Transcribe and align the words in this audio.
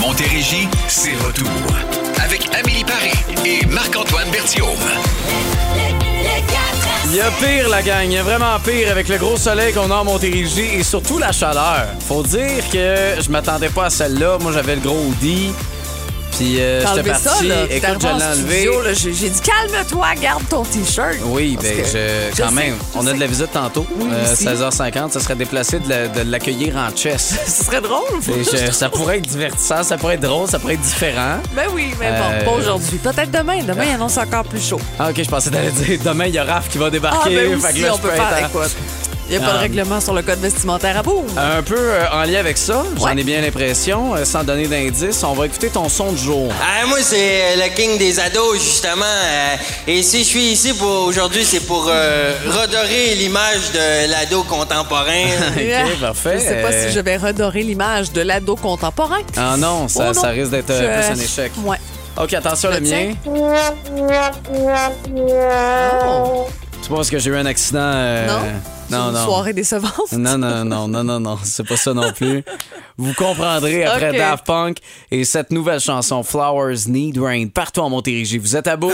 Montérégie, 0.00 0.66
c'est 0.88 1.14
retour. 1.16 1.46
Avec 2.24 2.48
Amélie 2.58 2.84
Paris 2.84 3.12
et 3.44 3.66
Marc-Antoine 3.66 4.30
Berthiaume. 4.30 4.66
Il 7.06 7.16
y 7.16 7.20
a 7.20 7.30
pire, 7.32 7.68
la 7.68 7.82
gang. 7.82 8.04
Il 8.04 8.12
y 8.12 8.16
a 8.16 8.22
vraiment 8.22 8.58
pire 8.64 8.90
avec 8.90 9.08
le 9.08 9.18
gros 9.18 9.36
soleil 9.36 9.74
qu'on 9.74 9.90
a 9.90 9.96
en 9.96 10.04
Montérégie 10.04 10.76
et 10.78 10.82
surtout 10.82 11.18
la 11.18 11.32
chaleur. 11.32 11.86
Faut 12.08 12.22
dire 12.22 12.64
que 12.72 13.20
je 13.20 13.30
m'attendais 13.30 13.68
pas 13.68 13.86
à 13.86 13.90
celle-là. 13.90 14.38
Moi, 14.40 14.52
j'avais 14.52 14.76
le 14.76 14.80
gros 14.80 14.96
hoodie. 14.96 15.52
Puis 16.40 16.58
euh, 16.58 16.80
j'étais 16.86 17.10
parti. 17.10 17.24
ça, 17.24 17.42
là. 17.44 17.54
Écoute, 17.68 17.90
je 18.00 18.06
l'ai 18.06 18.12
enlevé. 18.24 18.64
là. 18.64 18.92
J'ai 18.94 19.28
dit, 19.28 19.40
calme-toi, 19.42 20.06
garde 20.22 20.42
ton 20.48 20.62
T-shirt. 20.62 21.16
Oui, 21.26 21.58
ben, 21.60 21.84
je, 21.84 22.34
quand 22.40 22.50
même. 22.52 22.76
On 22.94 23.06
a 23.06 23.10
sais. 23.10 23.14
de 23.16 23.20
la 23.20 23.26
visite 23.26 23.52
tantôt. 23.52 23.84
Oui, 23.96 24.08
Euh, 24.10 24.32
aussi. 24.32 24.44
16h50, 24.46 25.10
ça 25.12 25.20
serait 25.20 25.34
déplacé 25.34 25.80
de 25.80 25.88
la- 25.90 26.08
de 26.08 26.22
l'accueillir 26.30 26.76
en 26.76 26.96
chess. 26.96 27.34
Ce 27.46 27.64
serait 27.64 27.82
drôle. 27.82 28.08
Je- 28.26 28.72
ça 28.72 28.88
pourrait 28.88 29.18
être 29.18 29.28
divertissant, 29.28 29.82
ça 29.82 29.98
pourrait 29.98 30.14
être 30.14 30.22
drôle, 30.22 30.48
ça 30.48 30.58
pourrait 30.58 30.74
être 30.74 30.80
différent. 30.80 31.36
Ben 31.54 31.64
oui, 31.74 31.90
mais 32.00 32.06
Euh, 32.10 32.40
bon, 32.40 32.52
pas 32.52 32.56
aujourd'hui. 32.58 32.96
Peut-être 32.96 33.30
demain. 33.30 33.62
Demain, 33.62 33.84
il 33.88 33.94
annonce 33.94 34.16
encore 34.16 34.44
plus 34.44 34.66
chaud. 34.66 34.80
Ah, 34.98 35.10
ok, 35.10 35.22
je 35.22 35.28
pensais 35.28 35.50
d'aller 35.50 35.70
dire 35.72 35.98
demain, 36.02 36.24
il 36.24 36.34
y 36.34 36.38
a 36.38 36.44
Raph 36.44 36.70
qui 36.70 36.78
va 36.78 36.86
Ah, 36.86 36.90
débarquer. 36.90 37.34
ben 37.36 37.60
Fait 37.60 37.68
que 37.68 37.72
aussi, 37.74 37.80
là, 37.82 37.94
on 37.94 37.98
peut 37.98 38.08
faire. 38.08 38.40
en- 38.42 38.46
Écoute, 38.48 38.76
il 39.30 39.38
n'y 39.38 39.42
a 39.44 39.46
pas 39.46 39.52
de 39.52 39.58
Ah. 39.58 39.60
règlement 39.60 40.00
sur 40.00 40.12
le 40.12 40.22
code 40.22 40.40
vestimentaire 40.40 40.98
à 40.98 41.02
boum. 41.02 41.24
Un 41.38 41.62
peu 41.62 41.76
euh, 41.78 42.02
en 42.12 42.22
lien 42.24 42.40
avec 42.40 42.58
ça, 42.58 42.82
j'en 42.98 43.04
Ouais. 43.04 43.12
ai 43.20 43.22
bien 43.24 43.40
l'impression, 43.40 44.14
euh, 44.16 44.24
sans 44.24 44.42
donner 44.44 44.66
d'indice, 44.66 45.22
on 45.22 45.32
va 45.34 45.46
écouter 45.46 45.68
ton 45.68 45.88
son 45.88 46.12
du 46.12 46.18
jour. 46.22 46.52
Ah, 46.60 46.84
moi, 46.86 46.98
c'est 47.02 47.56
le 47.56 47.74
king 47.74 47.96
des 47.98 48.18
ados, 48.18 48.54
justement. 48.60 49.04
euh, 49.04 49.56
et 49.86 50.02
si 50.02 50.18
je 50.20 50.24
suis 50.28 50.44
ici 50.52 50.72
pour 50.74 51.04
aujourd'hui, 51.06 51.44
c'est 51.44 51.60
pour 51.60 51.86
euh, 51.88 52.34
redorer 52.46 53.14
l'image 53.14 53.70
de 53.72 54.10
l'ado 54.10 54.42
contemporain. 54.42 55.26
ok, 55.56 56.00
parfait. 56.00 56.38
Je 56.38 56.44
sais 56.44 56.62
pas 56.62 56.68
Euh, 56.72 56.88
si 56.88 56.94
je 56.94 57.00
vais 57.00 57.16
redorer 57.16 57.62
l'image 57.62 58.12
de 58.12 58.22
l'ado 58.22 58.56
contemporain. 58.56 59.20
Ah 59.36 59.56
non, 59.56 59.86
ça, 59.88 60.06
Oh 60.10 60.12
non. 60.14 60.20
ça 60.20 60.28
risque 60.28 60.50
d'être 60.50 60.70
euh, 60.70 60.80
Je- 61.04 61.12
plus 61.12 61.20
un 61.20 61.24
échec. 61.24 61.52
Ouais. 61.64 61.76
Ok, 62.20 62.34
attention, 62.34 62.68
le 62.70 62.76
Le 62.76 62.80
mien. 62.80 63.14
Oh. 66.06 66.46
Tu 66.82 66.88
penses 66.88 67.10
que 67.10 67.18
j'ai 67.18 67.30
eu 67.30 67.36
un 67.36 67.46
accident? 67.46 67.78
euh, 67.80 68.26
Non? 68.26 68.40
Non, 68.90 69.08
Une 69.08 69.14
non. 69.14 69.24
soirée 69.24 69.52
décevante. 69.52 70.12
Non, 70.12 70.36
non, 70.38 70.64
non, 70.64 70.88
non, 70.88 71.04
non, 71.04 71.20
non, 71.20 71.38
c'est 71.42 71.66
pas 71.66 71.76
ça 71.76 71.94
non 71.94 72.12
plus. 72.12 72.42
Vous 72.96 73.14
comprendrez 73.14 73.84
après. 73.84 74.16
Daft 74.16 74.44
Punk 74.46 74.78
et 75.10 75.24
cette 75.24 75.50
nouvelle 75.50 75.80
chanson 75.80 76.22
Flowers 76.22 76.86
Need 76.88 77.18
Rain 77.18 77.46
partout 77.48 77.80
en 77.80 77.90
Montérégie. 77.90 78.38
Vous 78.38 78.56
êtes 78.56 78.66
à 78.66 78.76
boum? 78.76 78.90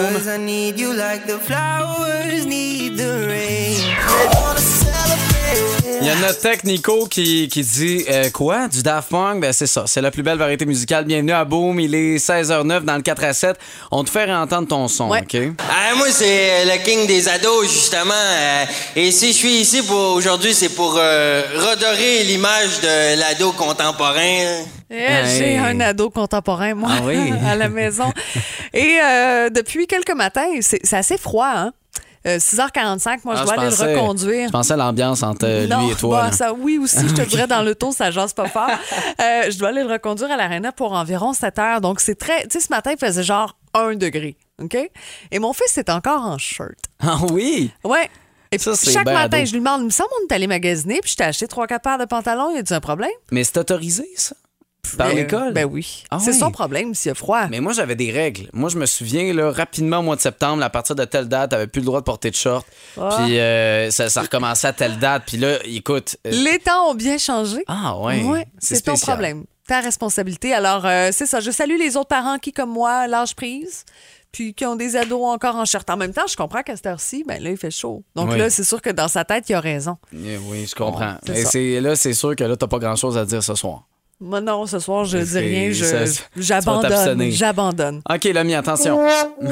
Il 6.00 6.06
y 6.06 6.10
a 6.10 6.14
notre 6.16 6.40
tech 6.40 6.64
Nico 6.64 7.06
qui, 7.06 7.48
qui 7.48 7.62
dit 7.62 8.04
euh, 8.10 8.30
quoi? 8.30 8.68
Du 8.68 8.82
Daft 8.82 9.08
Punk? 9.10 9.40
Ben 9.40 9.52
c'est 9.52 9.66
ça, 9.66 9.84
c'est 9.86 10.00
la 10.00 10.10
plus 10.10 10.22
belle 10.22 10.38
variété 10.38 10.66
musicale. 10.66 11.04
Bienvenue 11.04 11.32
à 11.32 11.44
Boom, 11.44 11.80
il 11.80 11.94
est 11.94 12.16
16h09 12.16 12.80
dans 12.84 12.96
le 12.96 13.02
4 13.02 13.24
à 13.24 13.32
7. 13.32 13.56
On 13.90 14.04
te 14.04 14.10
fait 14.10 14.30
entendre 14.32 14.68
ton 14.68 14.88
son, 14.88 15.08
Ouais. 15.08 15.20
OK? 15.22 15.36
Ah, 15.68 15.94
moi, 15.96 16.08
c'est 16.10 16.64
le 16.64 16.84
king 16.84 17.06
des 17.06 17.28
ados, 17.28 17.70
justement. 17.72 18.12
euh, 18.14 18.64
et 18.96 19.10
si 19.10 19.28
je 19.32 19.36
suis 19.36 19.54
ici 19.60 19.82
pour 19.82 20.14
aujourd'hui, 20.14 20.52
c'est 20.54 20.68
pour 20.74 20.96
euh, 20.98 21.42
redorer 21.54 22.24
l'image 22.24 22.80
de 22.82 23.18
l'ado 23.20 23.52
contemporain. 23.52 24.64
Eh, 24.90 24.94
Hey. 24.98 25.36
J'ai 25.38 25.58
un 25.58 25.80
ado 25.80 26.10
contemporain, 26.10 26.74
moi, 26.74 26.90
Ah 26.92 27.00
oui? 27.04 27.16
à 27.46 27.56
la 27.56 27.68
maison. 27.68 28.12
Et 28.72 28.98
euh, 29.02 29.50
depuis 29.50 29.86
quelques 29.88 30.14
matins, 30.14 30.46
c'est 30.60 30.92
assez 30.94 31.18
froid, 31.18 31.50
hein? 31.52 31.72
Euh, 32.26 32.38
6h45, 32.38 33.20
moi, 33.24 33.34
Ah, 33.36 33.40
je 33.40 33.44
dois 33.44 33.54
aller 33.54 33.70
pensais- 33.70 33.94
le 33.94 34.00
reconduire. 34.00 34.46
Je 34.48 34.52
pensais 34.52 34.72
à 34.72 34.76
l'ambiance 34.76 35.22
entre 35.22 35.46
euh, 35.46 35.66
Non, 35.68 35.86
lui 35.86 35.92
et 35.92 35.94
toi. 35.94 36.22
bah, 36.22 36.32
ça, 36.32 36.52
oui 36.52 36.78
aussi, 36.78 37.08
je 37.08 37.14
te 37.14 37.22
dirais 37.28 37.46
dans 37.46 37.62
l'auto, 37.62 37.92
ça 37.92 38.10
jase 38.10 38.32
pas 38.32 38.48
fort. 38.48 38.68
Euh, 38.68 39.50
je 39.50 39.58
dois 39.58 39.68
aller 39.68 39.82
le 39.84 39.92
reconduire 39.92 40.30
à 40.30 40.36
l'aréna 40.36 40.72
pour 40.72 40.92
environ 40.92 41.32
7 41.32 41.58
heures. 41.58 41.80
Donc, 41.80 42.00
c'est 42.00 42.16
très. 42.16 42.42
Tu 42.48 42.58
sais, 42.58 42.60
ce 42.60 42.68
matin, 42.70 42.92
il 42.92 42.98
faisait 42.98 43.22
genre 43.22 43.56
1 43.74 43.94
degré. 43.94 44.36
OK? 44.60 44.76
Et 45.30 45.38
mon 45.38 45.52
fils 45.52 45.76
est 45.78 45.90
encore 45.90 46.22
en 46.22 46.38
shirt. 46.38 46.78
Ah 47.00 47.18
oui? 47.30 47.70
Ouais. 47.84 48.08
Et 48.52 48.58
Ça, 48.58 48.72
puis, 48.80 48.90
chaque 48.92 49.04
matin, 49.04 49.38
ado. 49.38 49.46
je 49.46 49.52
lui 49.52 49.58
demande, 49.58 49.82
il 49.82 49.86
me 49.86 49.90
semble, 49.90 50.08
on 50.22 50.26
est 50.28 50.34
allé 50.34 50.46
magasiner, 50.46 51.00
puis 51.02 51.10
je 51.10 51.16
t'ai 51.16 51.24
acheté 51.24 51.46
3-4 51.46 51.80
paires 51.82 51.98
de 51.98 52.04
pantalons. 52.06 52.50
Il 52.54 52.58
a 52.58 52.62
dit 52.62 52.72
un 52.74 52.80
problème? 52.80 53.10
Mais 53.32 53.44
c'est 53.44 53.58
autorisé, 53.58 54.08
ça? 54.16 54.34
Par 54.96 55.08
Euh, 55.08 55.12
l'école? 55.12 55.52
Ben 55.52 55.64
oui. 55.64 56.04
Ah 56.10 56.18
c'est 56.20 56.32
oui. 56.32 56.38
son 56.38 56.50
problème 56.50 56.94
s'il 56.94 57.08
y 57.08 57.12
a 57.12 57.14
froid. 57.14 57.46
Mais 57.48 57.60
moi, 57.60 57.72
j'avais 57.72 57.96
des 57.96 58.10
règles. 58.12 58.48
Moi, 58.52 58.68
je 58.68 58.76
me 58.78 58.86
souviens, 58.86 59.32
là, 59.32 59.50
rapidement, 59.50 59.98
au 59.98 60.02
mois 60.02 60.16
de 60.16 60.20
septembre, 60.20 60.62
à 60.62 60.70
partir 60.70 60.94
de 60.96 61.04
telle 61.04 61.28
date, 61.28 61.50
t'avais 61.50 61.66
plus 61.66 61.80
le 61.80 61.86
droit 61.86 62.00
de 62.00 62.04
porter 62.04 62.30
de 62.30 62.36
short. 62.36 62.66
Ah. 63.00 63.16
Puis 63.18 63.38
euh, 63.38 63.90
ça, 63.90 64.08
ça 64.08 64.22
recommençait 64.22 64.68
à 64.68 64.72
telle 64.72 64.98
date. 64.98 65.24
Puis 65.26 65.36
là, 65.38 65.58
écoute. 65.64 66.16
euh, 66.26 66.30
Les 66.30 66.58
temps 66.58 66.90
ont 66.90 66.94
bien 66.94 67.18
changé. 67.18 67.64
Ah 67.66 67.98
ouais. 67.98 68.22
Ouais, 68.22 68.46
c'est 68.58 68.80
ton 68.82 68.94
problème. 68.96 69.44
Ta 69.66 69.80
responsabilité. 69.80 70.54
Alors, 70.54 70.86
euh, 70.86 71.08
c'est 71.12 71.26
ça. 71.26 71.40
Je 71.40 71.50
salue 71.50 71.76
les 71.78 71.96
autres 71.96 72.08
parents 72.08 72.38
qui, 72.38 72.52
comme 72.52 72.70
moi, 72.70 73.08
l'âge 73.08 73.34
prise, 73.34 73.84
puis 74.30 74.54
qui 74.54 74.64
ont 74.64 74.76
des 74.76 74.94
ados 74.96 75.24
encore 75.24 75.56
en 75.56 75.64
shirt. 75.64 75.88
En 75.90 75.96
même 75.96 76.12
temps, 76.12 76.26
je 76.28 76.36
comprends 76.36 76.62
qu'à 76.62 76.76
cette 76.76 76.86
heure-ci, 76.86 77.24
ben 77.26 77.42
là, 77.42 77.50
il 77.50 77.56
fait 77.56 77.70
chaud. 77.72 78.04
Donc 78.14 78.30
Oui. 78.30 78.38
là, 78.38 78.48
c'est 78.50 78.62
sûr 78.64 78.80
que 78.80 78.90
dans 78.90 79.08
sa 79.08 79.24
tête, 79.24 79.48
il 79.48 79.54
a 79.54 79.60
raison. 79.60 79.96
Eh 80.12 80.36
Oui, 80.36 80.66
je 80.68 80.74
comprends. 80.74 81.16
c'est 81.44 81.58
Et 81.64 81.80
là, 81.80 81.96
c'est 81.96 82.12
sûr 82.12 82.36
que 82.36 82.44
là, 82.44 82.54
t'as 82.56 82.66
pas 82.68 82.78
grand-chose 82.78 83.18
à 83.18 83.24
dire 83.24 83.42
ce 83.42 83.54
soir. 83.56 83.82
Moi, 84.18 84.40
non, 84.40 84.64
ce 84.64 84.78
soir, 84.78 85.04
je 85.04 85.18
dis 85.18 85.38
rien. 85.38 85.70
J'abandonne. 86.36 86.90
J'abandonne. 87.30 88.00
OK, 88.10 88.24
l'ami, 88.32 88.54
attention. 88.54 88.98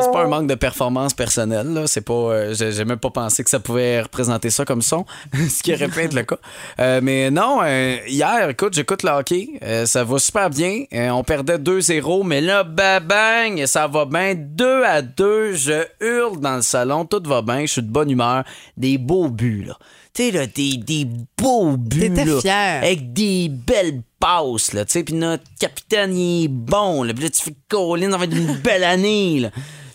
c'est 0.00 0.12
pas 0.12 0.22
un 0.24 0.28
manque 0.28 0.46
de 0.46 0.54
performance 0.54 1.12
personnelle, 1.12 1.66
là. 1.74 1.86
C'est 1.86 2.00
pas. 2.00 2.12
euh, 2.14 2.54
j'ai 2.54 2.84
même 2.86 2.98
pas 2.98 3.10
pensé 3.10 3.44
que 3.44 3.50
ça 3.50 3.60
pouvait 3.60 4.00
représenter 4.00 4.48
ça 4.48 4.64
comme 4.64 4.80
son, 4.80 5.04
ce 5.34 5.62
qui 5.62 5.74
aurait 5.74 5.88
pu 5.88 6.00
être 6.00 6.14
le 6.14 6.22
cas. 6.22 6.38
Euh, 6.80 7.00
mais 7.02 7.30
non, 7.30 7.58
euh, 7.62 7.96
hier, 8.06 8.48
écoute, 8.48 8.72
j'écoute 8.72 9.02
le 9.02 9.10
hockey. 9.10 9.50
euh, 9.62 9.84
ça 9.84 10.04
va 10.04 10.18
super 10.18 10.48
bien. 10.48 10.84
Euh, 10.94 11.10
on 11.10 11.24
perdait 11.24 11.58
2-0, 11.58 12.24
mais 12.24 12.40
là, 12.40 12.64
ba 12.64 13.00
bang, 13.00 13.66
ça 13.66 13.86
va 13.88 14.06
bien. 14.06 14.34
2 14.34 14.84
à 14.84 15.02
2, 15.02 15.52
je 15.52 15.84
hurle 16.00 16.40
dans 16.40 16.56
le 16.56 16.62
salon, 16.62 17.04
tout 17.04 17.22
va 17.26 17.42
bien, 17.42 17.62
je 17.62 17.72
suis 17.72 17.82
de 17.82 17.90
bonne 17.90 18.10
humeur. 18.10 18.44
Des 18.78 18.96
beaux 18.96 19.28
buts, 19.28 19.64
là. 19.68 19.76
Tu 20.14 20.24
sais, 20.24 20.30
là, 20.32 20.46
des, 20.46 20.78
des 20.78 21.06
beaux 21.36 21.76
buts, 21.76 22.00
T'étais 22.00 22.24
là, 22.24 22.37
fier. 22.40 22.82
Avec 22.82 23.12
des 23.12 23.48
belles 23.48 24.02
passes, 24.20 24.72
là, 24.72 24.84
tu 24.84 24.92
sais. 24.92 25.04
Puis 25.04 25.14
notre 25.14 25.44
capitaine, 25.58 26.16
il 26.16 26.44
est 26.44 26.48
bon, 26.48 27.02
là. 27.02 27.12
Puis 27.14 27.24
là, 27.24 27.30
tu 27.30 27.42
fais 27.42 27.54
Colin, 27.68 28.10
ça 28.10 28.16
va 28.16 28.24
être 28.24 28.36
une 28.36 28.54
belle 28.62 28.84
année, 28.84 29.40
là. 29.40 29.50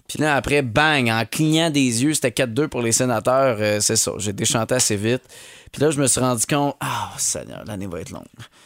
Puis 0.07 0.19
là, 0.21 0.35
après, 0.35 0.61
bang, 0.61 1.09
en 1.09 1.23
clignant 1.25 1.69
des 1.69 2.03
yeux, 2.03 2.13
c'était 2.13 2.29
4-2 2.45 2.67
pour 2.67 2.81
les 2.81 2.91
sénateurs. 2.91 3.57
euh, 3.59 3.79
c'est 3.79 3.95
ça, 3.95 4.11
j'ai 4.17 4.33
déchanté 4.33 4.75
assez 4.75 4.95
vite. 4.95 5.21
Puis 5.71 5.81
là, 5.81 5.89
je 5.89 5.99
me 5.99 6.05
suis 6.05 6.19
rendu 6.19 6.45
compte, 6.45 6.75
ah, 6.81 7.11
Seigneur, 7.17 7.63
l'année 7.65 7.87
va 7.87 7.99
être 8.01 8.11
longue. 8.11 8.21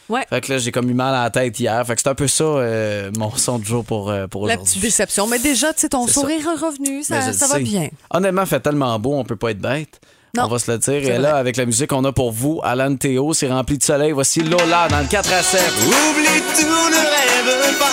Ouais. 0.09 0.25
Fait 0.29 0.41
que 0.41 0.51
là, 0.51 0.57
j'ai 0.57 0.73
comme 0.73 0.89
eu 0.89 0.93
mal 0.93 1.15
à 1.15 1.23
la 1.23 1.29
tête 1.29 1.57
hier. 1.57 1.85
Fait 1.87 1.95
que 1.95 2.01
c'est 2.01 2.09
un 2.09 2.15
peu 2.15 2.27
ça, 2.27 2.43
euh, 2.43 3.11
mon 3.17 3.31
son 3.33 3.59
du 3.59 3.65
jour 3.65 3.85
pour, 3.85 4.09
euh, 4.09 4.27
pour 4.27 4.45
La 4.45 4.55
aujourd'hui. 4.55 4.71
petite 4.71 4.81
déception. 4.83 5.25
Mais 5.27 5.39
déjà, 5.39 5.73
tu 5.73 5.81
sais, 5.81 5.89
ton 5.89 6.05
ça. 6.07 6.13
sourire 6.15 6.41
est 6.41 6.59
revenu. 6.59 7.03
Ça, 7.03 7.31
ça 7.31 7.47
va 7.47 7.59
bien. 7.59 7.87
Honnêtement, 8.09 8.45
fait 8.45 8.59
tellement 8.59 8.99
beau, 8.99 9.13
on 9.13 9.23
peut 9.23 9.37
pas 9.37 9.51
être 9.51 9.61
bête. 9.61 10.01
Non, 10.35 10.43
on 10.45 10.47
va 10.47 10.59
se 10.59 10.69
le 10.71 10.77
dire. 10.77 10.95
Et 11.09 11.17
là, 11.17 11.37
avec 11.37 11.57
la 11.57 11.65
musique 11.65 11.87
qu'on 11.89 12.03
a 12.05 12.11
pour 12.11 12.31
vous, 12.31 12.59
Alan 12.63 12.95
Théo, 12.95 13.33
c'est 13.33 13.47
rempli 13.49 13.77
de 13.77 13.83
soleil. 13.83 14.11
Voici 14.11 14.41
Lola 14.41 14.87
dans 14.89 14.99
le 14.99 15.05
4 15.07 15.33
à 15.33 15.41
7. 15.41 15.61
Oublie 15.61 16.41
tout, 16.55 16.89
ne 16.89 16.95
rêve 16.97 17.77
pas. 17.79 17.87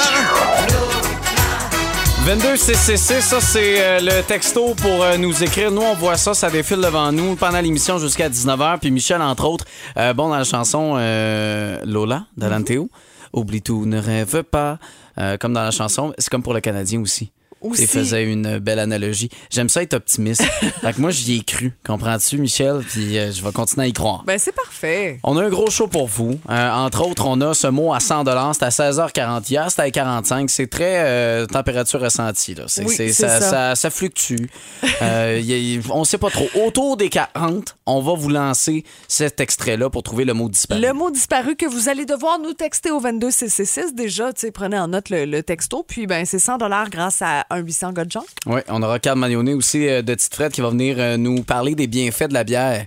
22 2.26 2.56
666, 2.56 3.20
ça 3.20 3.40
c'est 3.40 3.74
euh, 3.84 4.00
le 4.00 4.22
texto 4.22 4.74
pour 4.76 5.02
euh, 5.02 5.18
nous 5.18 5.42
écrire. 5.44 5.70
Nous, 5.70 5.82
on 5.82 5.94
voit 5.94 6.16
ça, 6.16 6.32
ça 6.32 6.48
défile 6.48 6.78
devant 6.80 7.12
nous 7.12 7.36
pendant 7.36 7.60
l'émission 7.60 7.98
jusqu'à 7.98 8.30
19h. 8.30 8.78
Puis 8.78 8.90
Michel, 8.90 9.20
entre 9.20 9.44
autres, 9.44 9.66
euh, 9.98 10.14
bon, 10.14 10.28
dans 10.30 10.36
la 10.38 10.44
chanson 10.44 10.94
euh, 10.96 11.78
Lola 11.84 12.24
d'Alan 12.38 12.60
Mhm. 12.60 12.64
Théo, 12.64 12.88
Oublie 13.34 13.60
tout, 13.60 13.84
ne 13.84 14.00
rêve 14.00 14.42
pas. 14.42 14.78
Euh, 15.18 15.36
comme 15.36 15.52
dans 15.52 15.62
la 15.62 15.70
chanson, 15.70 16.14
c'est 16.18 16.30
comme 16.30 16.42
pour 16.42 16.54
le 16.54 16.60
Canadien 16.60 17.00
aussi. 17.02 17.30
Aussi. 17.64 17.82
Il 17.82 17.88
faisait 17.88 18.24
une 18.24 18.58
belle 18.58 18.78
analogie. 18.78 19.30
J'aime 19.50 19.68
ça 19.68 19.82
être 19.82 19.94
optimiste. 19.94 20.42
fait 20.82 20.92
que 20.92 21.00
moi, 21.00 21.10
j'y 21.10 21.38
ai 21.38 21.42
cru. 21.42 21.72
Comprends-tu, 21.86 22.38
Michel? 22.38 22.80
Puis 22.88 23.18
euh, 23.18 23.32
je 23.32 23.42
vais 23.42 23.52
continuer 23.52 23.86
à 23.86 23.88
y 23.88 23.92
croire. 23.92 24.22
Ben, 24.26 24.38
c'est 24.38 24.54
parfait. 24.54 25.18
On 25.24 25.36
a 25.38 25.44
un 25.44 25.48
gros 25.48 25.70
show 25.70 25.86
pour 25.86 26.06
vous. 26.06 26.38
Euh, 26.50 26.70
entre 26.70 27.06
autres, 27.06 27.24
on 27.26 27.40
a 27.40 27.54
ce 27.54 27.66
mot 27.66 27.92
à 27.94 28.00
100 28.00 28.24
C'est 28.52 28.64
à 28.64 28.68
16h40 28.68 29.50
hier, 29.50 29.70
c'était 29.70 29.82
à 29.82 29.90
45 29.90 30.50
C'est 30.50 30.66
très 30.66 31.04
euh, 31.04 31.46
température 31.46 32.00
ressentie. 32.00 32.54
Là. 32.54 32.66
Oui, 32.84 33.12
ça, 33.12 33.28
ça. 33.28 33.40
ça- 33.40 33.74
ça 33.74 33.90
fluctue. 33.90 34.36
Y 34.82 35.78
a- 35.88 35.92
on 35.94 36.04
sait 36.04 36.18
pas 36.18 36.30
trop. 36.30 36.48
Autour 36.66 36.96
des 36.96 37.08
40, 37.08 37.76
on 37.86 38.00
va 38.00 38.14
vous 38.14 38.28
lancer 38.28 38.84
cet 39.08 39.40
extrait-là 39.40 39.90
pour 39.90 40.02
trouver 40.02 40.24
le 40.24 40.34
mot 40.34 40.48
disparu. 40.48 40.80
Le 40.80 40.92
mot 40.92 41.10
disparu 41.10 41.56
que 41.56 41.66
vous 41.66 41.88
allez 41.88 42.04
devoir 42.04 42.38
nous 42.38 42.52
texter 42.52 42.90
au 42.90 43.00
22666. 43.00 43.94
Déjà, 43.94 44.32
prenez 44.52 44.78
en 44.78 44.88
note 44.88 45.10
le, 45.10 45.24
le 45.24 45.42
texto. 45.42 45.84
Puis, 45.86 46.06
ben, 46.06 46.24
c'est 46.26 46.38
100 46.38 46.58
grâce 46.90 47.22
à 47.22 47.44
un 47.54 47.60
800 47.62 47.92
gars 47.92 48.04
de 48.04 48.10
junk. 48.10 48.24
Oui, 48.46 48.60
on 48.68 48.82
aura 48.82 48.98
Carl 48.98 49.18
Magnonet 49.18 49.54
aussi 49.54 49.88
euh, 49.88 50.02
de 50.02 50.14
Tite 50.14 50.34
Frette 50.34 50.52
qui 50.52 50.60
va 50.60 50.70
venir 50.70 50.96
euh, 50.98 51.16
nous 51.16 51.42
parler 51.42 51.74
des 51.74 51.86
bienfaits 51.86 52.28
de 52.28 52.34
la 52.34 52.44
bière. 52.44 52.86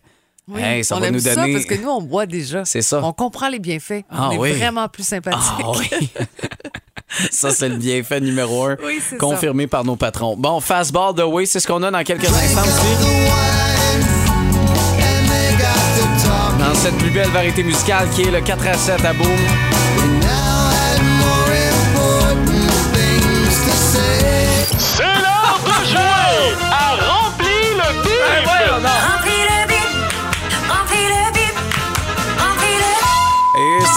Hey, 0.56 0.84
ça 0.84 0.96
on 0.96 1.00
va 1.00 1.08
aime 1.08 1.16
nous 1.16 1.20
ça 1.20 1.36
donner. 1.36 1.54
parce 1.54 1.66
que 1.66 1.76
nous, 1.76 1.90
on 1.90 2.02
boit 2.02 2.26
déjà. 2.26 2.64
C'est 2.64 2.82
ça. 2.82 3.02
On 3.04 3.12
comprend 3.12 3.50
les 3.50 3.60
bienfaits. 3.60 4.04
Ah 4.10 4.30
on 4.30 4.32
est 4.32 4.38
oui. 4.38 4.52
vraiment 4.54 4.88
plus 4.88 5.04
sympathique. 5.04 5.42
Ah 5.60 5.72
oui. 5.78 6.10
ça, 7.32 7.52
c'est 7.52 7.68
le 7.68 7.76
bienfait 7.76 8.22
numéro 8.22 8.66
un. 8.66 8.78
Oui, 8.82 9.02
c'est 9.08 9.18
confirmé 9.18 9.68
par 9.68 9.84
nos 9.84 9.98
patrons. 9.98 10.38
Bon, 10.38 10.62
Fastball 10.62 11.14
The 11.16 11.24
Way, 11.24 11.48
c'est 11.48 11.60
ce 11.60 11.68
qu'on 11.68 11.84
a 11.84 11.92
dans 11.92 12.04
quelques 12.04 12.30
instants 12.30 12.62
aussi. 12.62 13.18
Dans 16.60 16.76
cette 16.76 16.98
plus 16.98 17.12
belle 17.12 17.30
variété 17.30 17.64
musicale 17.64 18.08
qui 18.16 18.24
est 18.24 18.32
le 18.32 18.42
4 18.42 18.68
à 18.68 18.74
7 18.74 19.06
à 19.06 19.14
Boom. 19.14 19.28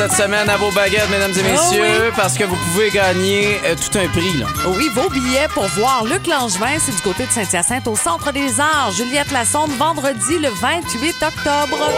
Cette 0.00 0.12
semaine 0.12 0.48
à 0.48 0.56
vos 0.56 0.70
baguettes, 0.70 1.10
mesdames 1.10 1.32
et 1.32 1.42
messieurs, 1.42 2.08
Oh 2.08 2.12
parce 2.16 2.38
que 2.38 2.44
vous 2.44 2.56
pouvez 2.56 2.88
gagner 2.88 3.60
euh, 3.66 3.74
tout 3.74 3.98
un 3.98 4.08
prix. 4.08 4.32
Là. 4.38 4.46
Oui, 4.68 4.88
vos 4.94 5.10
billets 5.10 5.46
pour 5.52 5.66
voir 5.66 6.06
Luc 6.06 6.26
Langevin, 6.26 6.78
c'est 6.78 6.92
du 6.96 7.02
côté 7.02 7.26
de 7.26 7.30
Saint-Hyacinthe 7.30 7.86
au 7.86 7.94
Centre 7.96 8.32
des 8.32 8.60
Arts. 8.60 8.92
Juliette 8.92 9.30
Lassonde, 9.30 9.72
vendredi 9.72 10.38
le 10.38 10.48
28 10.48 11.16
octobre. 11.22 11.92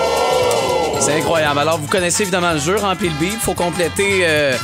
C'est 0.99 1.14
incroyable. 1.14 1.60
Alors, 1.60 1.78
vous 1.78 1.87
connaissez 1.87 2.22
évidemment 2.25 2.54
le 2.54 2.58
jeu, 2.58 2.75
remplir 2.75 3.12
le 3.12 3.25
beat. 3.25 3.38
faut 3.40 3.54
compléter 3.54 4.22
euh, 4.22 4.56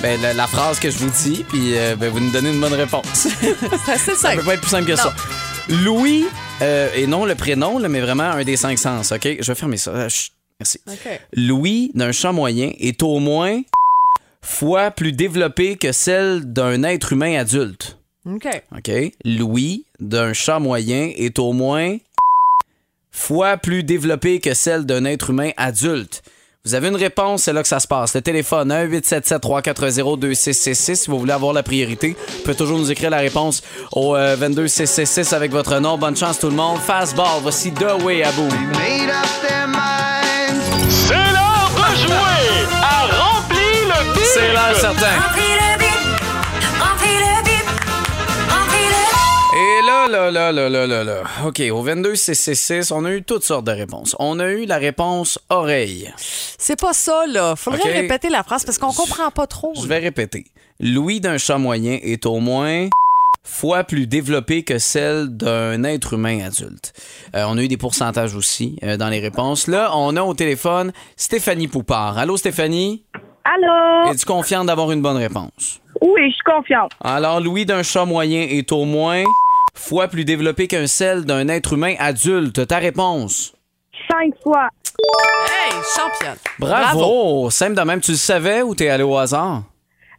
ben, 0.00 0.20
la, 0.22 0.32
la 0.32 0.46
phrase 0.46 0.78
que 0.78 0.88
je 0.88 0.98
vous 0.98 1.10
dis, 1.10 1.44
puis 1.48 1.76
euh, 1.76 1.96
ben, 1.96 2.10
vous 2.10 2.20
nous 2.20 2.30
donnez 2.30 2.52
une 2.52 2.60
bonne 2.60 2.74
réponse. 2.74 3.26
C'est 3.86 3.92
assez 3.92 4.14
ça 4.14 4.36
peut 4.36 4.42
pas 4.42 4.54
être 4.54 4.60
plus 4.60 4.70
simple 4.70 4.86
que 4.86 4.94
ça. 4.94 5.12
Louis, 5.68 6.26
euh, 6.62 6.90
et 6.94 7.08
non 7.08 7.24
le 7.24 7.34
prénom, 7.34 7.78
là, 7.78 7.88
mais 7.88 8.00
vraiment 8.00 8.30
un 8.30 8.44
des 8.44 8.56
cinq 8.56 8.78
sens, 8.78 9.10
OK? 9.10 9.26
Je 9.40 9.50
vais 9.50 9.54
fermer 9.56 9.78
ça. 9.78 10.08
Chut, 10.08 10.33
merci. 10.60 10.80
OK. 10.86 11.20
Louis, 11.34 11.90
d'un 11.94 12.12
chat 12.12 12.32
moyen, 12.32 12.72
est 12.78 13.02
au 13.02 13.18
moins 13.18 13.62
fois 14.42 14.90
plus 14.90 15.12
développé 15.12 15.76
que 15.76 15.92
celle 15.92 16.52
d'un 16.52 16.82
être 16.82 17.12
humain 17.12 17.38
adulte. 17.38 17.98
OK. 18.26 18.48
OK? 18.76 18.90
Louis, 19.24 19.84
d'un 20.00 20.32
chat 20.32 20.58
moyen, 20.58 21.12
est 21.16 21.38
au 21.38 21.52
moins 21.52 21.96
fois 23.10 23.56
plus 23.56 23.84
développé 23.84 24.40
que 24.40 24.54
celle 24.54 24.86
d'un 24.86 25.04
être 25.04 25.30
humain 25.30 25.50
adulte. 25.56 26.22
Vous 26.64 26.74
avez 26.74 26.88
une 26.88 26.96
réponse, 26.96 27.42
c'est 27.42 27.52
là 27.52 27.60
que 27.60 27.68
ça 27.68 27.78
se 27.78 27.86
passe. 27.86 28.14
Le 28.14 28.22
téléphone 28.22 28.72
1-877-340-2666 28.72 30.94
si 30.94 31.10
vous 31.10 31.18
voulez 31.18 31.34
avoir 31.34 31.52
la 31.52 31.62
priorité. 31.62 32.16
Vous 32.16 32.42
pouvez 32.42 32.56
toujours 32.56 32.78
nous 32.78 32.90
écrire 32.90 33.10
la 33.10 33.18
réponse 33.18 33.62
au 33.92 34.16
euh, 34.16 34.34
22666 34.36 35.34
avec 35.34 35.52
votre 35.52 35.78
nom. 35.78 35.98
Bonne 35.98 36.16
chance 36.16 36.38
tout 36.38 36.48
le 36.48 36.56
monde. 36.56 36.78
Fastball, 36.78 37.42
voici 37.42 37.70
The 37.70 38.02
Way 38.02 38.22
à 38.22 38.32
bout. 38.32 38.48
C'est 40.88 41.14
l'heure 41.14 41.70
de 41.74 41.96
jouer 41.96 42.66
à 42.82 43.06
Remplis 43.16 43.84
le 43.86 44.14
bip! 44.14 44.24
C'est 44.24 44.52
l'heure 44.52 44.76
certain. 44.76 45.20
Remplis 45.20 45.42
le 45.42 45.78
bip, 45.78 46.02
remplis 46.80 47.18
le 47.18 47.44
bip, 47.44 47.66
remplis 48.50 48.88
le 48.90 49.58
Et 49.58 49.86
là, 49.86 50.08
là, 50.08 50.30
là, 50.30 50.52
là, 50.52 50.68
là, 50.68 50.86
là, 50.86 51.04
là. 51.04 51.22
OK, 51.46 51.62
au 51.72 51.82
22666, 51.82 52.90
on 52.92 53.04
a 53.04 53.10
eu 53.12 53.22
toutes 53.22 53.44
sortes 53.44 53.64
de 53.64 53.72
réponses. 53.72 54.14
On 54.18 54.38
a 54.40 54.46
eu 54.46 54.66
la 54.66 54.78
réponse 54.78 55.38
oreille. 55.48 56.12
C'est 56.16 56.78
pas 56.78 56.92
ça, 56.92 57.24
là. 57.26 57.56
Faudrait 57.56 57.80
OK. 57.80 57.92
répéter 57.92 58.28
la 58.28 58.42
phrase 58.42 58.64
parce 58.64 58.78
qu'on 58.78 58.92
comprend 58.92 59.30
pas 59.30 59.46
trop. 59.46 59.72
Je 59.80 59.86
vais 59.86 59.98
répéter. 59.98 60.44
Louis 60.80 61.20
d'un 61.20 61.38
chat 61.38 61.58
moyen 61.58 61.98
est 62.02 62.26
au 62.26 62.40
moins 62.40 62.88
fois 63.44 63.84
plus 63.84 64.06
développé 64.06 64.64
que 64.64 64.78
celle 64.78 65.28
d'un 65.28 65.84
être 65.84 66.14
humain 66.14 66.40
adulte. 66.44 66.92
Euh, 67.36 67.44
on 67.46 67.58
a 67.58 67.62
eu 67.62 67.68
des 67.68 67.76
pourcentages 67.76 68.34
aussi 68.34 68.78
euh, 68.82 68.96
dans 68.96 69.08
les 69.08 69.20
réponses. 69.20 69.68
Là, 69.68 69.92
on 69.94 70.16
a 70.16 70.22
au 70.22 70.34
téléphone 70.34 70.92
Stéphanie 71.16 71.68
Poupard. 71.68 72.18
Allô, 72.18 72.36
Stéphanie? 72.36 73.04
Allô? 73.44 74.10
Es-tu 74.10 74.24
confiante 74.24 74.66
d'avoir 74.66 74.90
une 74.90 75.02
bonne 75.02 75.18
réponse? 75.18 75.80
Oui, 76.00 76.22
je 76.28 76.34
suis 76.34 76.42
confiante. 76.44 76.92
Alors, 77.02 77.40
Louis 77.40 77.66
d'un 77.66 77.82
chat 77.82 78.04
moyen 78.04 78.40
est 78.40 78.72
au 78.72 78.84
moins 78.84 79.24
fois 79.74 80.08
plus 80.08 80.24
développé 80.24 80.66
qu'un 80.66 80.86
celle 80.86 81.24
d'un 81.24 81.48
être 81.48 81.74
humain 81.74 81.94
adulte. 81.98 82.66
Ta 82.66 82.78
réponse? 82.78 83.52
Cinq 84.10 84.32
fois. 84.42 84.68
Hey, 85.46 85.72
championne. 85.96 86.38
Bravo! 86.58 87.50
Simple 87.50 87.74
de 87.74 87.82
même. 87.82 88.00
Tu 88.00 88.12
le 88.12 88.16
savais 88.16 88.62
ou 88.62 88.74
t'es 88.74 88.88
allé 88.88 89.02
au 89.02 89.16
hasard? 89.16 89.62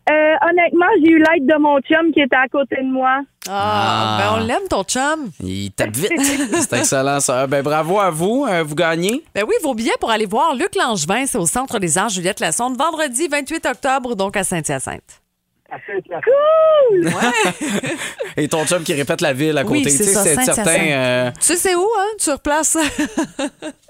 Euh, 0.08 0.36
honnêtement, 0.50 0.86
j'ai 1.04 1.12
eu 1.12 1.18
l'aide 1.18 1.48
de 1.48 1.58
mon 1.60 1.80
chum 1.80 2.12
qui 2.14 2.22
était 2.22 2.36
à 2.36 2.48
côté 2.48 2.76
de 2.78 2.92
moi. 2.92 3.22
Ah, 3.48 3.52
Ah. 3.52 4.18
ben 4.20 4.42
on 4.44 4.46
l'aime, 4.48 4.68
ton 4.70 4.84
chum. 4.84 5.30
Il 5.44 5.72
tape 5.72 5.96
vite. 5.96 6.12
C'est 6.70 6.78
excellent, 6.80 7.20
ça. 7.20 7.48
Ben, 7.48 7.64
bravo 7.64 8.00
à 8.00 8.12
vous. 8.12 8.46
Euh, 8.48 8.64
vous 8.64 8.76
gagnez. 8.76 9.24
Ben 9.34 9.44
oui, 9.48 9.54
vos 9.64 9.74
billets 9.74 9.98
pour 10.00 10.12
aller 10.12 10.26
voir 10.28 10.54
Luc 10.56 10.76
Langevin, 10.76 11.26
c'est 11.26 11.38
au 11.40 11.46
Centre 11.48 11.80
des 11.80 11.98
Arts 11.98 12.10
Juliette 12.10 12.40
Lassonde, 12.40 12.78
vendredi 12.78 13.28
28 13.28 13.66
octobre, 13.66 14.16
donc 14.16 14.38
à 14.38 14.44
Saint-Hyacinthe. 14.44 15.22
Cool! 16.24 17.10
Et 18.38 18.48
ton 18.48 18.66
chum 18.66 18.84
qui 18.84 18.94
répète 18.94 19.22
la 19.22 19.34
ville 19.34 19.58
à 19.58 19.64
côté. 19.64 19.82
Oui, 19.86 19.90
c'est 19.92 20.04
Tu 20.04 20.04
sais, 20.06 20.14
ça, 20.14 20.24
c'est 20.24 20.36
Saint-Hyacinthe. 20.36 20.66
certain. 20.66 20.86
euh, 20.92 21.32
Tu 21.32 21.38
sais 21.42 21.56
c'est 21.56 21.76
où, 21.76 21.88
hein? 21.98 22.08
Tu 22.20 22.30
replaces? 22.32 22.78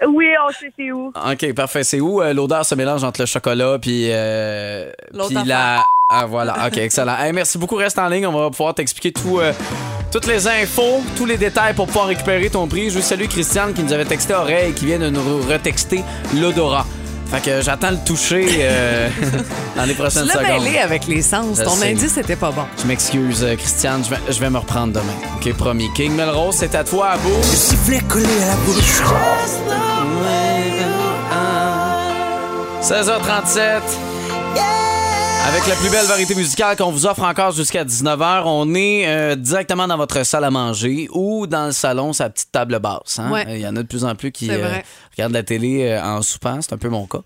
Oui, 0.08 0.26
on 0.46 0.52
sait 0.52 0.72
c'est 0.78 0.92
où. 0.92 1.08
OK, 1.08 1.52
parfait. 1.54 1.82
C'est 1.84 2.00
où 2.00 2.20
euh, 2.22 2.32
l'odeur 2.32 2.64
se 2.64 2.74
mélange 2.74 3.02
entre 3.02 3.20
le 3.20 3.26
chocolat 3.26 3.78
puis 3.80 4.08
euh, 4.10 4.90
puis 5.28 5.36
la. 5.46 5.82
Ah, 6.10 6.26
voilà. 6.26 6.68
OK, 6.68 6.76
excellent. 6.78 7.16
Hey, 7.18 7.32
merci 7.32 7.58
beaucoup. 7.58 7.74
Reste 7.76 7.98
en 7.98 8.08
ligne. 8.08 8.26
On 8.26 8.32
va 8.32 8.50
pouvoir 8.50 8.74
t'expliquer 8.74 9.12
tout. 9.12 9.40
euh, 9.40 9.52
toutes 10.12 10.26
les 10.28 10.46
infos, 10.46 11.02
tous 11.16 11.26
les 11.26 11.36
détails 11.36 11.74
pour 11.74 11.86
pouvoir 11.86 12.06
récupérer 12.06 12.48
ton 12.48 12.66
prix. 12.68 12.90
Je 12.90 12.96
veux 12.96 13.00
saluer 13.02 13.26
Christiane 13.26 13.74
qui 13.74 13.82
nous 13.82 13.92
avait 13.92 14.04
texté 14.04 14.32
oreille 14.34 14.72
qui 14.72 14.86
vient 14.86 14.98
de 15.00 15.10
nous 15.10 15.40
retexter 15.48 16.02
l'odorat. 16.40 16.86
Fait 17.30 17.40
que 17.42 17.60
j'attends 17.60 17.90
le 17.90 17.98
toucher 18.04 18.46
euh, 18.60 19.08
dans 19.76 19.82
les 19.84 19.94
Tu 19.94 20.00
prochaines 20.00 20.26
secondes. 20.26 20.42
mêlé 20.64 20.78
avec 20.78 21.06
les 21.08 21.22
sens. 21.22 21.58
Je 21.58 21.64
Ton 21.64 21.70
sais. 21.70 21.90
indice 21.90 22.12
c'était 22.14 22.36
pas 22.36 22.50
bon. 22.52 22.62
Je 22.80 22.86
m'excuse, 22.86 23.42
euh, 23.42 23.56
Christiane. 23.56 24.04
Je 24.04 24.10
vais, 24.10 24.20
je 24.32 24.38
vais 24.40 24.48
me 24.50 24.58
reprendre 24.58 24.92
demain. 24.92 25.12
OK, 25.36 25.52
promis. 25.54 25.88
King 25.94 26.12
Melrose, 26.14 26.54
c'est 26.58 26.74
à 26.74 26.84
toi, 26.84 27.10
à 27.10 27.16
bout. 27.18 27.42
Sifflet 27.42 28.00
collé 28.08 28.24
à 28.42 28.46
la 28.48 28.54
bouche. 28.64 29.02
16h37. 32.82 33.80
Avec 35.46 35.66
la 35.68 35.76
plus 35.76 35.90
belle 35.90 36.06
variété 36.06 36.34
musicale 36.34 36.76
qu'on 36.76 36.90
vous 36.90 37.06
offre 37.06 37.22
encore 37.22 37.52
jusqu'à 37.52 37.84
19h, 37.84 38.42
on 38.46 38.74
est 38.74 39.06
euh, 39.06 39.36
directement 39.36 39.86
dans 39.86 39.96
votre 39.96 40.24
salle 40.24 40.42
à 40.44 40.50
manger 40.50 41.08
ou 41.12 41.46
dans 41.46 41.66
le 41.66 41.72
salon, 41.72 42.12
sa 42.12 42.28
petite 42.30 42.50
table 42.50 42.78
basse. 42.80 43.20
hein. 43.20 43.30
Ouais. 43.30 43.44
Il 43.50 43.60
y 43.60 43.66
en 43.66 43.76
a 43.76 43.82
de 43.82 43.86
plus 43.86 44.04
en 44.04 44.14
plus 44.16 44.32
qui 44.32 44.48
euh, 44.50 44.78
regardent 45.16 45.32
la 45.34 45.44
télé 45.44 45.84
euh, 45.88 46.02
en 46.02 46.20
soupant. 46.22 46.58
C'est 46.60 46.72
un 46.72 46.78
peu 46.78 46.88
mon 46.88 47.06
cas. 47.06 47.20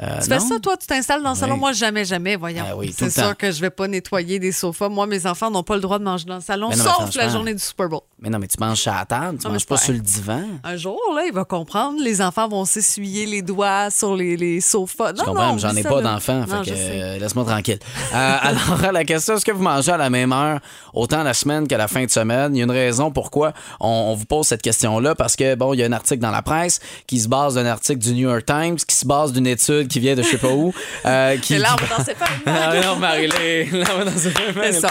Euh, 0.00 0.18
Tu 0.22 0.28
fais 0.28 0.38
ça, 0.38 0.58
toi, 0.62 0.76
tu 0.76 0.86
t'installes 0.86 1.22
dans 1.22 1.30
le 1.30 1.36
salon? 1.36 1.56
Moi, 1.56 1.72
jamais, 1.72 2.04
jamais, 2.04 2.36
voyons. 2.36 2.64
Ah 2.68 2.76
oui, 2.76 2.88
tout 2.90 2.94
C'est 2.98 3.10
sûr 3.10 3.36
que 3.36 3.50
je 3.50 3.60
vais 3.60 3.70
pas 3.70 3.88
nettoyer 3.88 4.38
des 4.38 4.52
sofas. 4.52 4.88
Moi, 4.88 5.06
mes 5.06 5.26
enfants 5.26 5.50
n'ont 5.50 5.64
pas 5.64 5.74
le 5.74 5.80
droit 5.80 5.98
de 5.98 6.04
manger 6.04 6.24
dans 6.24 6.36
le 6.36 6.40
salon, 6.40 6.70
non, 6.70 6.76
sauf 6.76 7.14
la 7.16 7.28
journée 7.28 7.52
du 7.52 7.60
Super 7.60 7.88
Bowl. 7.88 8.00
Mais 8.20 8.30
non, 8.30 8.38
mais 8.38 8.46
tu 8.46 8.56
manges 8.60 8.86
à 8.86 8.94
la 8.94 9.04
table, 9.04 9.38
tu 9.38 9.46
Non, 9.46 9.52
manges 9.52 9.66
pas 9.66 9.74
pas- 9.76 9.80
sur 9.80 9.92
le 9.92 9.98
divan. 10.00 10.42
Un 10.62 10.76
jour, 10.76 10.98
là, 11.16 11.22
il 11.26 11.32
va 11.32 11.44
comprendre. 11.44 11.98
Les 12.00 12.20
enfants 12.22 12.48
vont 12.48 12.64
s'essuyer 12.64 13.26
les 13.26 13.42
doigts 13.42 13.90
sur 13.90 14.14
les, 14.14 14.36
les 14.36 14.60
sofas. 14.60 15.12
Je 15.14 15.18
Non, 15.18 15.24
comprends, 15.24 15.46
non, 15.48 15.52
mais 15.54 15.58
j'en 15.60 15.74
ai 15.76 15.82
pas 15.82 16.00
d'enfants, 16.00 16.44
fait 16.46 16.64
je 16.64 16.70
que 16.70 16.76
euh, 16.78 17.18
laisse-moi 17.18 17.44
tranquille. 17.44 17.78
Euh, 18.14 18.36
alors, 18.42 18.84
à 18.84 18.92
la 18.92 19.04
question, 19.04 19.34
est-ce 19.34 19.44
que 19.44 19.52
vous 19.52 19.62
mangez 19.62 19.90
à 19.92 19.96
la 19.96 20.10
même 20.10 20.32
heure, 20.32 20.60
autant 20.94 21.22
la 21.24 21.34
semaine 21.34 21.66
que 21.66 21.74
la 21.74 21.88
fin 21.88 22.04
de 22.04 22.10
semaine? 22.10 22.54
Il 22.54 22.58
y 22.58 22.60
a 22.60 22.64
une 22.64 22.70
raison 22.70 23.10
pourquoi 23.10 23.52
on, 23.80 23.88
on 23.88 24.14
vous 24.14 24.26
pose 24.26 24.46
cette 24.46 24.62
question-là, 24.62 25.14
parce 25.16 25.34
que, 25.34 25.54
bon, 25.56 25.74
il 25.74 25.80
y 25.80 25.82
a 25.82 25.86
un 25.86 25.92
article 25.92 26.20
dans 26.20 26.30
la 26.30 26.42
presse 26.42 26.78
qui 27.08 27.18
se 27.18 27.28
base 27.28 27.54
d'un 27.54 27.66
article 27.66 27.98
du 27.98 28.14
New 28.14 28.28
York 28.28 28.44
Times, 28.46 28.76
qui 28.76 28.94
se 28.94 29.06
base 29.06 29.32
d'une 29.32 29.46
étude 29.46 29.87
qui 29.88 30.00
vient 30.00 30.14
de 30.14 30.22
je 30.22 30.28
sais 30.28 30.38
pas 30.38 30.48
où. 30.52 30.72
euh, 31.06 31.36
qui, 31.38 31.58
va 31.58 31.76
danser 31.96 32.14
pas. 32.14 32.26
Ah 32.46 32.72
dans 34.04 34.72
ça. 34.72 34.88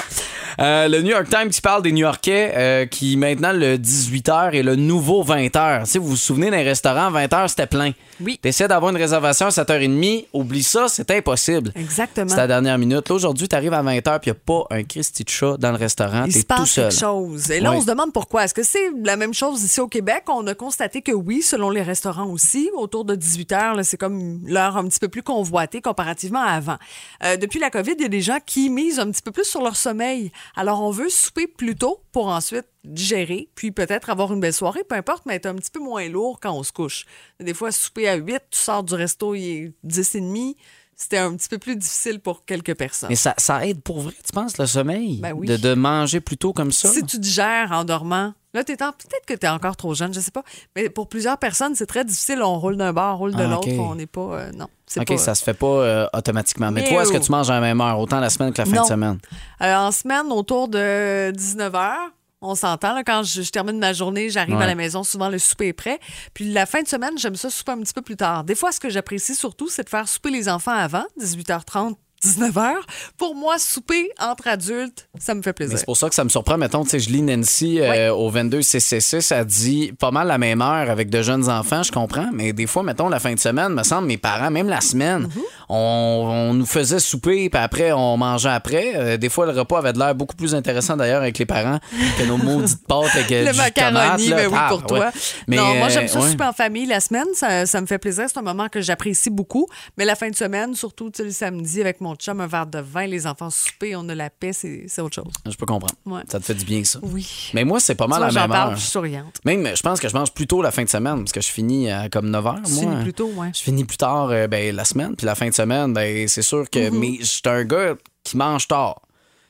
Euh, 0.59 0.87
le 0.87 1.01
New 1.03 1.11
York 1.11 1.27
Times 1.29 1.49
qui 1.49 1.61
parle 1.61 1.83
des 1.83 1.91
New 1.91 1.99
Yorkais 1.99 2.51
euh, 2.55 2.85
qui 2.87 3.15
maintenant 3.15 3.51
le 3.53 3.77
18h 3.77 4.53
est 4.53 4.63
le 4.63 4.75
nouveau 4.75 5.23
20h. 5.23 5.83
Tu 5.83 5.91
sais, 5.91 5.99
vous 5.99 6.07
vous 6.07 6.15
souvenez 6.15 6.49
d'un 6.49 6.63
restaurant, 6.63 7.11
20h 7.11 7.49
c'était 7.49 7.67
plein. 7.67 7.91
Oui. 8.19 8.39
T'essaies 8.41 8.67
d'avoir 8.67 8.89
une 8.91 8.97
réservation 8.97 9.45
à 9.45 9.49
7h30, 9.49 10.25
oublie 10.33 10.63
ça, 10.63 10.87
c'est 10.87 11.11
impossible. 11.11 11.71
Exactement. 11.75 12.27
C'est 12.29 12.37
la 12.37 12.47
dernière 12.47 12.79
minute. 12.79 13.07
Là, 13.07 13.15
aujourd'hui, 13.15 13.47
t'arrives 13.47 13.73
à 13.73 13.83
20h 13.83 14.19
puis 14.19 14.31
il 14.31 14.33
n'y 14.33 14.37
a 14.37 14.41
pas 14.45 14.75
un 14.75 14.83
Christy 14.83 15.23
de 15.23 15.29
chat 15.29 15.57
dans 15.59 15.69
le 15.71 15.77
restaurant. 15.77 16.23
Il 16.25 16.33
se 16.33 16.39
tout 16.39 16.45
passe 16.47 16.71
seul. 16.71 16.89
quelque 16.89 16.99
chose. 16.99 17.51
Et 17.51 17.59
là, 17.59 17.69
Oui. 17.71 17.77
on 17.77 17.81
se 17.81 17.85
demande 17.85 18.11
pourquoi. 18.11 18.45
Est-ce 18.45 18.55
que 18.55 18.63
c'est 18.63 18.89
la 19.03 19.15
même 19.15 19.35
chose 19.35 19.61
ici 19.61 19.79
au 19.79 19.87
Québec? 19.87 20.23
On 20.27 20.47
a 20.47 20.55
constaté 20.55 21.03
que 21.03 21.11
oui, 21.11 21.43
selon 21.43 21.69
les 21.69 21.83
restaurants 21.83 22.25
aussi, 22.25 22.71
autour 22.75 23.05
de 23.05 23.13
18 23.13 23.51
heures, 23.51 23.75
là, 23.75 23.83
c'est 23.83 23.97
comme 23.97 24.39
l'heure 24.47 24.75
un 24.87 24.89
petit 24.89 24.99
peu 24.99 25.09
plus 25.09 25.23
convoitée 25.23 25.81
comparativement 25.81 26.41
à 26.41 26.51
avant. 26.51 26.77
Euh, 27.23 27.37
depuis 27.37 27.59
la 27.59 27.69
COVID, 27.69 27.93
il 27.97 28.01
y 28.01 28.05
a 28.05 28.09
des 28.09 28.21
gens 28.21 28.39
qui 28.45 28.69
misent 28.69 28.99
un 28.99 29.11
petit 29.11 29.21
peu 29.21 29.31
plus 29.31 29.45
sur 29.45 29.61
leur 29.61 29.75
sommeil. 29.75 30.31
Alors, 30.55 30.81
on 30.81 30.91
veut 30.91 31.09
souper 31.09 31.47
plus 31.47 31.75
tôt 31.75 32.01
pour 32.11 32.27
ensuite 32.27 32.65
digérer, 32.83 33.49
puis 33.55 33.71
peut-être 33.71 34.09
avoir 34.09 34.33
une 34.33 34.39
belle 34.39 34.53
soirée, 34.53 34.83
peu 34.83 34.95
importe, 34.95 35.25
mais 35.25 35.35
être 35.35 35.45
un 35.45 35.55
petit 35.55 35.71
peu 35.71 35.79
moins 35.79 36.07
lourd 36.07 36.39
quand 36.41 36.53
on 36.53 36.63
se 36.63 36.71
couche. 36.71 37.05
Des 37.39 37.53
fois, 37.53 37.71
souper 37.71 38.07
à 38.07 38.15
8, 38.15 38.41
tu 38.49 38.59
sors 38.59 38.83
du 38.83 38.93
resto, 38.95 39.35
il 39.35 39.43
est 39.43 39.73
10 39.83 40.15
et 40.15 40.21
demi. 40.21 40.57
C'était 40.99 41.19
un 41.19 41.35
petit 41.35 41.47
peu 41.47 41.59
plus 41.59 41.75
difficile 41.75 42.19
pour 42.19 42.43
quelques 42.43 42.73
personnes. 42.75 43.09
Mais 43.09 43.15
ça, 43.15 43.35
ça 43.37 43.67
aide 43.67 43.81
pour 43.83 44.01
vrai, 44.01 44.13
tu 44.25 44.31
penses, 44.33 44.57
le 44.57 44.65
sommeil? 44.65 45.19
Ben 45.21 45.31
oui. 45.33 45.45
de, 45.45 45.55
de 45.55 45.75
manger 45.75 46.19
plus 46.21 46.37
tôt 46.37 46.53
comme 46.53 46.71
ça? 46.71 46.89
Si 46.89 47.03
tu 47.03 47.19
digères 47.19 47.69
en 47.71 47.83
dormant, 47.83 48.33
là, 48.55 48.63
t'es 48.63 48.81
en- 48.81 48.91
peut-être 48.93 49.25
que 49.27 49.35
tu 49.35 49.45
es 49.45 49.49
encore 49.49 49.75
trop 49.77 49.93
jeune, 49.93 50.11
je 50.11 50.19
sais 50.19 50.31
pas. 50.31 50.41
Mais 50.75 50.89
pour 50.89 51.07
plusieurs 51.07 51.37
personnes, 51.37 51.75
c'est 51.75 51.85
très 51.85 52.03
difficile. 52.03 52.41
On 52.41 52.57
roule 52.57 52.77
d'un 52.77 52.93
bord, 52.93 53.13
on 53.13 53.17
roule 53.19 53.35
de 53.35 53.43
Ah, 53.43 53.47
l'autre. 53.47 53.67
On 53.77 53.93
n'est 53.93 54.07
pas. 54.07 54.21
euh, 54.21 54.51
non. 54.53 54.65
c'est 54.87 55.01
OK, 55.01 55.05
pas- 55.09 55.17
ça 55.17 55.35
se 55.35 55.43
fait 55.43 55.53
pas 55.53 55.67
euh, 55.67 56.07
automatiquement. 56.13 56.71
Mais 56.71 56.81
Mais 56.81 56.89
toi, 56.89 57.03
est-ce 57.03 57.11
que 57.11 57.17
où? 57.17 57.21
tu 57.21 57.31
manges 57.31 57.51
à 57.51 57.53
la 57.53 57.61
même 57.61 57.79
heure, 57.79 57.99
autant 57.99 58.19
la 58.19 58.31
semaine 58.31 58.51
que 58.51 58.57
la 58.61 58.65
fin 58.65 58.75
Non. 58.77 58.81
de 58.81 58.87
semaine? 58.87 59.19
Euh, 59.61 59.75
en 59.75 59.91
semaine, 59.91 60.31
autour 60.31 60.67
de 60.67 61.29
19h. 61.31 61.93
On 62.41 62.53
s'entend, 62.53 62.93
là, 62.93 63.03
quand 63.03 63.23
je, 63.23 63.41
je 63.41 63.49
termine 63.49 63.79
ma 63.79 63.93
journée, 63.93 64.29
j'arrive 64.29 64.55
Ouais. 64.57 64.63
à 64.63 64.67
la 64.67 64.75
maison, 64.75 65.03
souvent 65.03 65.27
le 65.29 65.39
souper 65.39 65.69
est 65.69 65.73
prêt. 65.73 65.99
Puis 66.35 66.51
la 66.53 66.65
fin 66.67 66.83
de 66.83 66.87
semaine, 66.87 67.17
j'aime 67.17 67.35
ça 67.35 67.49
souper 67.49 67.71
un 67.71 67.79
petit 67.81 67.93
peu 67.93 68.03
plus 68.03 68.15
tard. 68.15 68.43
Des 68.43 68.53
fois, 68.53 68.71
ce 68.71 68.79
que 68.79 68.89
j'apprécie 68.89 69.33
surtout, 69.33 69.69
c'est 69.69 69.83
de 69.83 69.89
faire 69.89 70.07
souper 70.07 70.29
les 70.29 70.47
enfants 70.47 70.71
avant, 70.71 71.03
18h30, 71.19 71.95
19h. 72.23 72.73
Pour 73.17 73.35
moi, 73.35 73.57
souper 73.59 74.09
entre 74.19 74.47
adultes, 74.47 75.07
ça 75.19 75.33
me 75.35 75.41
fait 75.41 75.53
plaisir. 75.53 75.77
c'est 75.77 75.85
pour 75.85 75.97
ça 75.97 76.09
que 76.09 76.15
ça 76.15 76.23
me 76.23 76.29
surprend. 76.29 76.57
Mettons, 76.57 76.83
tu 76.83 76.89
sais, 76.91 76.99
je 76.99 77.09
lis 77.09 77.21
Nancy 77.21 77.79
euh, 77.79 78.11
au 78.13 78.29
22 78.29 78.59
CC6, 78.61 79.33
elle 79.33 79.45
dit 79.45 79.93
pas 79.99 80.11
mal 80.11 80.27
la 80.27 80.37
même 80.37 80.61
heure 80.61 80.89
avec 80.89 81.09
de 81.09 81.21
jeunes 81.21 81.49
enfants, 81.49 81.83
je 81.83 81.91
comprends, 81.91 82.29
mais 82.33 82.53
des 82.53 82.67
fois, 82.67 82.83
mettons, 82.83 83.09
la 83.09 83.19
fin 83.19 83.33
de 83.33 83.39
semaine, 83.39 83.73
me 83.73 83.83
semble, 83.83 84.07
mes 84.07 84.17
parents, 84.17 84.51
même 84.51 84.67
la 84.69 84.81
semaine, 84.81 85.23
Mhm. 85.23 85.41
on, 85.69 86.47
on 86.49 86.53
nous 86.53 86.65
faisait 86.65 86.99
souper, 86.99 87.49
puis 87.49 87.61
après, 87.61 87.91
on 87.91 88.17
mangeait 88.17 88.49
après. 88.49 88.93
Euh, 88.95 89.17
des 89.17 89.29
fois, 89.29 89.45
le 89.45 89.57
repas 89.57 89.79
avait 89.79 89.93
de 89.93 89.99
l'air 89.99 90.15
beaucoup 90.15 90.35
plus 90.35 90.55
intéressant 90.55 90.97
d'ailleurs 90.97 91.21
avec 91.21 91.37
les 91.37 91.45
parents 91.45 91.79
que 92.17 92.23
nos 92.23 92.37
maudites 92.37 92.85
pâtes 92.87 93.15
avec 93.15 93.31
euh, 93.31 93.45
Le 93.47 93.51
du 93.51 93.57
macaroni, 93.57 94.29
mais 94.29 94.45
oui, 94.47 94.53
Ah, 94.57 94.67
pour 94.69 94.85
toi. 94.85 94.99
ouais. 94.99 95.05
Mais, 95.47 95.57
non, 95.57 95.75
moi, 95.75 95.89
j'aime 95.89 96.07
ça 96.07 96.19
ouais. 96.19 96.29
souper 96.31 96.43
en 96.45 96.53
famille 96.53 96.85
la 96.85 96.99
semaine. 96.99 97.27
Ça, 97.33 97.65
ça 97.65 97.79
me 97.81 97.85
fait 97.85 97.97
plaisir. 97.97 98.25
C'est 98.27 98.39
un 98.39 98.41
moment 98.41 98.67
que 98.69 98.81
j'apprécie 98.81 99.29
beaucoup. 99.29 99.67
Mais 99.97 100.05
la 100.05 100.15
fin 100.15 100.29
de 100.29 100.35
semaine, 100.35 100.73
surtout 100.75 101.09
tu 101.09 101.17
sais, 101.17 101.23
le 101.23 101.31
samedi 101.31 101.81
avec 101.81 102.01
mon 102.01 102.06
chum, 102.15 102.41
un 102.41 102.47
verre 102.47 102.67
de 102.67 102.79
vin, 102.79 103.07
les 103.07 103.27
enfants 103.27 103.49
souper, 103.49 103.95
on 103.95 104.07
a 104.09 104.15
la 104.15 104.29
paix, 104.29 104.53
c'est 104.53 105.01
autre 105.01 105.15
chose. 105.15 105.33
Je 105.45 105.55
peux 105.55 105.65
comprendre. 105.65 105.95
Ouais. 106.05 106.21
Ça 106.29 106.39
te 106.39 106.45
fait 106.45 106.53
du 106.55 106.65
bien, 106.65 106.83
ça. 106.83 106.99
Oui. 107.01 107.51
Mais 107.53 107.63
moi, 107.63 107.79
c'est 107.79 107.95
pas 107.95 108.07
mal 108.07 108.19
Tu 108.27 108.33
vois, 108.33 108.33
la 108.33 108.47
même 108.47 108.49
parle, 108.49 108.69
heure. 108.71 108.75
je 108.75 108.81
suis 108.81 108.91
souriante. 108.91 109.39
Même, 109.45 109.75
je 109.75 109.81
pense 109.81 109.99
que 109.99 110.07
je 110.07 110.13
mange 110.13 110.31
plus 110.33 110.47
tôt 110.47 110.61
la 110.61 110.71
fin 110.71 110.83
de 110.83 110.89
semaine, 110.89 111.19
parce 111.19 111.31
que 111.31 111.41
je 111.41 111.49
finis 111.49 111.89
à 111.91 112.09
comme 112.09 112.29
9 112.29 112.45
h. 112.45 112.63
Tu 112.63 112.71
finis 112.73 113.03
plus 113.03 113.13
tôt, 113.13 113.31
ouais. 113.35 113.51
Je 113.53 113.61
finis 113.61 113.85
plus 113.85 113.97
tard 113.97 114.29
euh, 114.29 114.47
ben, 114.47 114.75
la 114.75 114.85
semaine, 114.85 115.15
puis 115.15 115.25
la 115.25 115.35
fin 115.35 115.49
de 115.49 115.53
semaine, 115.53 115.93
ben, 115.93 116.27
c'est 116.27 116.41
sûr 116.41 116.69
que. 116.69 116.89
Mais 116.89 117.17
je 117.19 117.25
suis 117.25 117.41
un 117.45 117.63
gars 117.63 117.95
qui 118.23 118.37
mange 118.37 118.67
tard. 118.67 119.01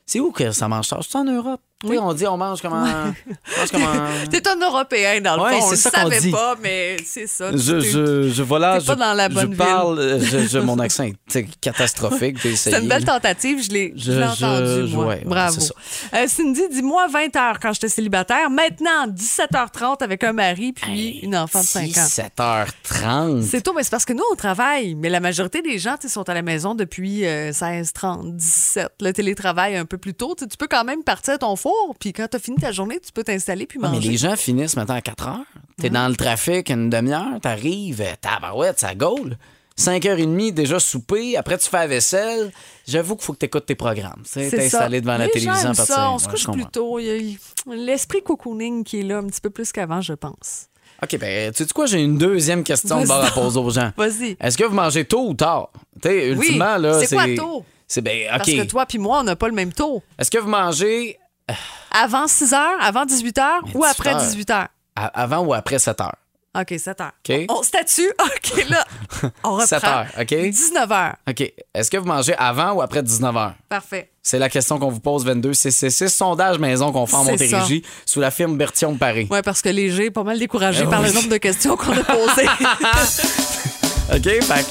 C'est 0.06 0.20
où 0.20 0.32
que 0.32 0.52
ça 0.52 0.68
mange 0.68 0.88
tard? 0.88 1.02
C'est 1.08 1.18
en 1.18 1.26
Europe. 1.26 1.62
Sais, 1.86 1.98
on 2.00 2.12
dit 2.14 2.26
on 2.26 2.38
mange 2.38 2.60
comme 2.60 2.74
un. 2.74 3.14
T'es 4.32 4.48
un 4.48 4.60
Européen, 4.60 5.22
dans 5.22 5.36
le 5.38 5.44
Ouais, 5.44 5.60
fond. 5.60 5.66
On 5.66 5.66
c'est 5.68 5.72
le 5.72 5.78
ça 5.78 5.92
savait 5.92 6.20
dit. 6.22 6.32
pas, 6.32 6.56
mais 6.62 6.98
c'est 7.06 7.28
ça. 7.28 7.52
Je, 7.56 7.74
T'es- 7.74 7.82
je, 7.92 8.30
je, 8.32 8.44
voilà, 8.44 8.80
t'es 8.80 8.86
pas 8.88 8.94
je, 8.94 8.98
dans 9.00 9.14
la 9.14 9.30
je 9.30 9.34
bonne 9.36 9.56
parle, 9.56 10.00
euh, 10.00 10.20
je, 10.20 10.40
je- 10.48 10.58
mon 10.58 10.80
accent 10.80 11.04
est 11.04 11.44
catastrophique. 11.62 12.38
C'est 12.56 12.82
une 12.82 12.88
belle 12.88 13.06
tentative, 13.06 13.64
je 13.64 13.70
l'ai 13.70 13.94
je 13.96 14.12
Je- 14.12 14.12
je- 14.12 14.46
entendu, 14.46 14.96
moi. 14.96 15.06
ouais, 15.06 15.22
Bravo. 15.24 15.62
Euh, 16.16 16.26
Cindy, 16.28 16.64
dis-moi 16.72 17.08
20h 17.14 17.58
quand 17.62 17.74
j'étais 17.74 17.90
célibataire. 17.90 18.50
Maintenant, 18.50 19.06
17h30 19.08 20.02
avec 20.02 20.24
un 20.24 20.34
mari 20.34 20.74
puis 20.74 21.20
une 21.20 21.36
enfant 21.36 21.62
de 21.62 21.66
5 21.66 21.84
ans. 21.98 22.08
17h30. 22.08 23.44
C'est 23.44 23.62
tôt, 23.62 23.74
mais 23.76 23.84
c'est 23.84 23.92
parce 23.92 24.06
que 24.06 24.14
nous, 24.14 24.24
on 24.32 24.36
travaille. 24.36 24.96
Mais 24.96 25.10
la 25.10 25.20
majorité 25.20 25.62
des 25.62 25.78
gens 25.78 25.96
sont 26.08 26.28
à 26.28 26.34
la 26.34 26.42
maison 26.42 26.74
depuis 26.74 27.24
euh, 27.26 27.54
16, 27.54 27.94
30, 27.94 28.36
17. 28.36 28.88
Le 29.02 29.12
télétravail 29.12 29.76
un 29.76 29.86
peu 29.86 30.00
plus 30.00 30.16
tôt. 30.16 30.36
Tu 30.38 30.48
peux 30.58 30.68
quand 30.68 30.84
même 30.84 31.04
partir 31.04 31.36
à 31.36 31.38
ton 31.38 31.56
four, 31.56 31.67
puis 32.00 32.14
quand 32.14 32.28
tu 32.30 32.38
as 32.38 32.40
fini 32.40 32.58
ta 32.58 32.72
journée, 32.72 33.00
tu 33.00 33.12
peux 33.12 33.24
t'installer 33.24 33.66
puis 33.66 33.80
Ah, 33.82 33.88
mais 33.90 33.96
manger. 33.98 34.10
les 34.10 34.18
gens 34.18 34.36
finissent 34.36 34.76
maintenant 34.76 34.96
à 34.96 35.02
4 35.02 35.28
heures. 35.28 35.46
T'es 35.80 35.90
dans 35.90 36.08
le 36.08 36.16
trafic 36.16 36.70
une 36.70 36.90
demi-heure, 36.90 37.40
t'arrives, 37.42 38.02
euh, 38.02 38.14
tabarouette, 38.22 38.80
ça 38.80 38.96
gaule. 38.96 39.38
5h30, 39.78 40.52
déjà 40.54 40.80
souper, 40.80 41.38
après 41.38 41.58
tu 41.58 41.70
fais 41.70 41.78
la 41.78 41.88
vaisselle. 41.88 42.52
J'avoue 42.88 43.16
qu'il 43.16 43.26
faut 43.26 43.34
que 43.34 43.40
tu 43.40 43.46
écoutes 43.46 43.68
tes 43.68 43.76
programmes. 43.76 44.24
C'est 44.26 44.52
installé 44.66 45.02
devant 45.02 45.18
la 45.18 45.28
télévision 45.28 45.70
à 45.70 45.76
partir. 45.76 45.86
ça, 45.86 46.12
on 46.12 46.18
se 46.18 46.28
couche 46.28 46.48
plus 46.52 46.66
tôt. 46.66 46.98
Il 47.00 47.06
y 47.06 47.10
a- 47.12 47.16
il- 47.18 47.38
L'esprit 47.70 48.24
cocooning 48.24 48.84
qui 48.84 49.02
est 49.02 49.04
là 49.04 49.18
un 49.18 49.26
petit 49.28 49.42
peu 49.42 49.50
plus 49.50 49.72
qu'avant, 49.72 50.02
je 50.02 50.14
pense. 50.14 50.68
OK, 51.04 51.18
ben, 51.20 51.52
tu 51.54 51.64
sais 51.64 51.74
quoi, 51.74 51.86
j'ai 51.86 52.02
une 52.02 52.18
deuxième 52.18 52.64
question 52.64 53.02
de 53.02 53.08
bord 53.08 53.24
à 53.24 53.30
poser 53.30 53.60
aux 53.60 53.70
gens. 53.70 53.92
Vas-y. 53.98 54.36
Est-ce 54.40 54.58
que 54.58 54.64
vous 54.64 54.74
mangez 54.74 55.06
tôt 55.06 55.28
ou 55.28 55.34
tard? 55.36 55.70
Tu 56.02 56.10
sais, 56.10 56.32
Oui, 56.32 56.46
ultimement, 56.48 56.78
là, 56.78 57.00
c'est 57.04 57.14
quoi 57.16 57.26
tôt? 57.36 57.64
C'est 57.88 58.02
ben, 58.02 58.28
OK. 58.32 58.38
Parce 58.38 58.50
que 58.52 58.64
toi 58.64 58.86
puis 58.88 58.98
moi, 58.98 59.20
on 59.20 59.24
n'a 59.24 59.36
pas 59.36 59.48
le 59.48 59.54
même 59.54 59.74
taux. 59.74 60.02
Est-ce 60.18 60.32
que 60.32 60.38
vous 60.40 60.50
mangez 60.50 61.20
Avant 61.92 62.28
6 62.28 62.52
h, 62.52 62.58
avant 62.82 63.06
18 63.06 63.38
h 63.38 63.60
ou 63.74 63.80
18 63.82 63.84
après 63.90 64.14
heures. 64.14 64.22
18 64.22 64.50
h? 64.50 64.68
à- 64.96 65.06
avant 65.22 65.40
ou 65.40 65.54
après 65.54 65.80
7 65.80 66.00
heures? 66.02 66.16
OK, 66.60 66.74
7 66.80 67.00
h. 67.00 67.08
OK. 67.08 67.46
On 67.50 67.62
statue? 67.62 68.10
OK, 68.20 68.70
là, 68.70 68.84
on 69.44 69.52
reprend. 69.58 69.66
7 69.68 69.84
heures, 69.84 70.08
OK? 70.20 70.28
19 70.36 70.90
h. 70.90 71.14
OK. 71.30 71.54
Est-ce 71.74 71.92
que 71.92 71.98
vous 71.98 72.06
mangez 72.08 72.36
avant 72.38 72.72
ou 72.74 72.82
après 72.82 73.04
19 73.04 73.38
heures? 73.38 73.54
Parfait. 73.70 74.12
C'est 74.24 74.40
la 74.40 74.50
question 74.50 74.80
qu'on 74.80 74.90
vous 74.90 75.00
pose 75.00 75.24
22 75.24 75.52
CC6 75.52 76.10
sondage 76.10 76.58
maison 76.60 76.92
qu'on 76.92 77.06
fait 77.06 77.16
en 77.16 77.24
Montérégie 77.26 77.84
sous 78.06 78.20
la 78.20 78.32
firme 78.32 78.58
Bertillon 78.58 78.94
de 78.94 78.98
Paris. 78.98 79.28
Oui, 79.30 79.40
parce 79.44 79.62
que 79.62 79.70
léger 79.70 80.06
est 80.06 80.12
pas 80.12 80.24
mal 80.24 80.38
découragé 80.40 80.84
Eh 80.86 80.90
par 80.90 81.02
oui. 81.02 81.08
le 81.10 81.14
nombre 81.14 81.30
de 81.30 81.38
questions 81.38 81.78
qu'on 81.78 81.94
a 81.94 82.04
posées. 82.04 82.48
OK? 84.14 84.44
Fait 84.44 84.66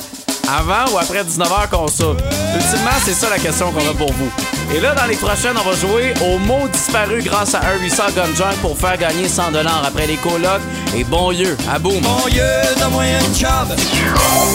avant 0.48 0.92
ou 0.92 0.98
après 0.98 1.22
19h 1.24 1.68
qu'on 1.70 1.88
soupe? 1.88 2.20
Ultimement, 2.54 2.90
c'est 3.04 3.14
ça 3.14 3.30
la 3.30 3.38
question 3.38 3.72
qu'on 3.72 3.88
a 3.88 3.94
pour 3.94 4.12
vous. 4.12 4.30
Et 4.74 4.80
là, 4.80 4.94
dans 4.94 5.06
les 5.06 5.16
prochaines, 5.16 5.56
on 5.56 5.68
va 5.68 5.74
jouer 5.76 6.12
au 6.24 6.38
mot 6.38 6.66
disparu 6.68 7.22
grâce 7.22 7.54
à 7.54 7.60
un 7.60 7.78
800 7.80 8.02
Gun 8.16 8.34
Junk 8.34 8.56
pour 8.60 8.76
faire 8.76 8.98
gagner 8.98 9.28
100 9.28 9.54
après 9.86 10.06
les 10.06 10.16
colocs 10.16 10.60
et 10.96 11.04
bon 11.04 11.30
lieu 11.30 11.56
à 11.70 11.78
boum. 11.78 11.94
Mon 12.02 12.28
Dieu, 12.28 12.42
donne-moi 12.78 13.04
une 13.04 13.34
job. 13.34 13.76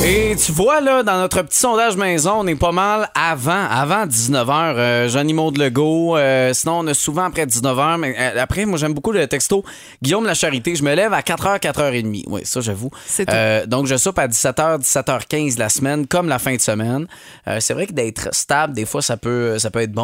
Et 0.06 0.36
tu 0.36 0.52
vois, 0.52 0.82
là, 0.82 1.02
dans 1.02 1.18
notre 1.18 1.42
petit 1.44 1.58
sondage 1.58 1.96
maison, 1.96 2.34
on 2.40 2.48
est 2.48 2.56
pas 2.56 2.72
mal 2.74 3.10
avant, 3.16 3.66
avant 3.70 4.06
19h. 4.06 4.74
Euh, 4.76 5.08
Johnny 5.10 5.34
Maud 5.34 5.58
Legault. 5.58 6.18
euh, 6.18 6.54
sinon, 6.54 6.80
on 6.80 6.88
a 6.88 6.94
souvent 6.94 7.24
après 7.24 7.46
19h. 7.46 7.98
Mais 8.00 8.16
euh, 8.20 8.42
après, 8.42 8.66
moi, 8.66 8.78
j'aime 8.78 8.94
beaucoup 8.94 9.12
le 9.14 9.26
texto. 9.28 9.64
Guillaume 10.04 10.26
La 10.26 10.34
Charité, 10.34 10.76
je 10.76 10.84
me 10.84 10.94
lève 10.94 11.14
à 11.14 11.22
4h, 11.22 11.60
4h30. 11.60 12.24
Oui, 12.28 12.42
ça, 12.44 12.60
j'avoue. 12.62 12.90
C'est 13.06 13.26
tout. 13.26 13.34
Euh, 13.34 13.66
donc, 13.66 13.88
je 13.88 13.96
soupe 13.96 14.20
à 14.20 14.28
17h, 14.28 14.82
17h15 14.82 15.58
la 15.58 15.70
semaine, 15.70 16.06
comme 16.06 16.28
la 16.28 16.38
fin 16.40 16.56
de 16.56 16.62
semaine. 16.62 17.08
Euh, 17.48 17.58
c'est 17.60 17.74
vrai 17.74 17.88
que 17.88 17.94
d'être 17.94 18.30
stable, 18.34 18.74
des 18.74 18.86
fois, 18.86 19.02
ça 19.02 19.16
peut, 19.18 19.58
ça 19.58 19.70
peut 19.72 19.82
être 19.82 19.92
bon. 19.94 20.01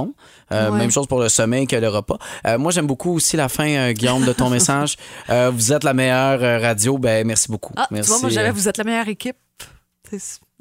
Euh, 0.51 0.71
Ouais. 0.71 0.77
Même 0.79 0.91
chose 0.91 1.07
pour 1.07 1.19
le 1.19 1.29
sommeil 1.29 1.67
que 1.67 1.75
le 1.75 1.87
repas. 1.89 2.17
Euh, 2.45 2.57
moi, 2.57 2.71
j'aime 2.71 2.87
beaucoup 2.87 3.13
aussi 3.15 3.35
la 3.37 3.49
fin, 3.49 3.67
euh, 3.69 3.91
Guillaume, 3.93 4.25
de 4.25 4.33
ton 4.33 4.49
message. 4.57 4.95
Vous 5.29 5.73
êtes 5.73 5.83
la 5.83 5.93
meilleure 5.93 6.61
radio. 6.61 6.97
Ben, 6.97 7.25
merci 7.25 7.49
beaucoup. 7.49 7.73
Ah, 7.75 7.87
merci. 7.91 8.09
tu 8.09 8.13
vois, 8.13 8.21
moi, 8.21 8.29
j'avais 8.29 8.51
vous 8.51 8.67
êtes 8.67 8.77
la 8.77 8.83
meilleure 8.83 9.07
équipe. 9.07 9.37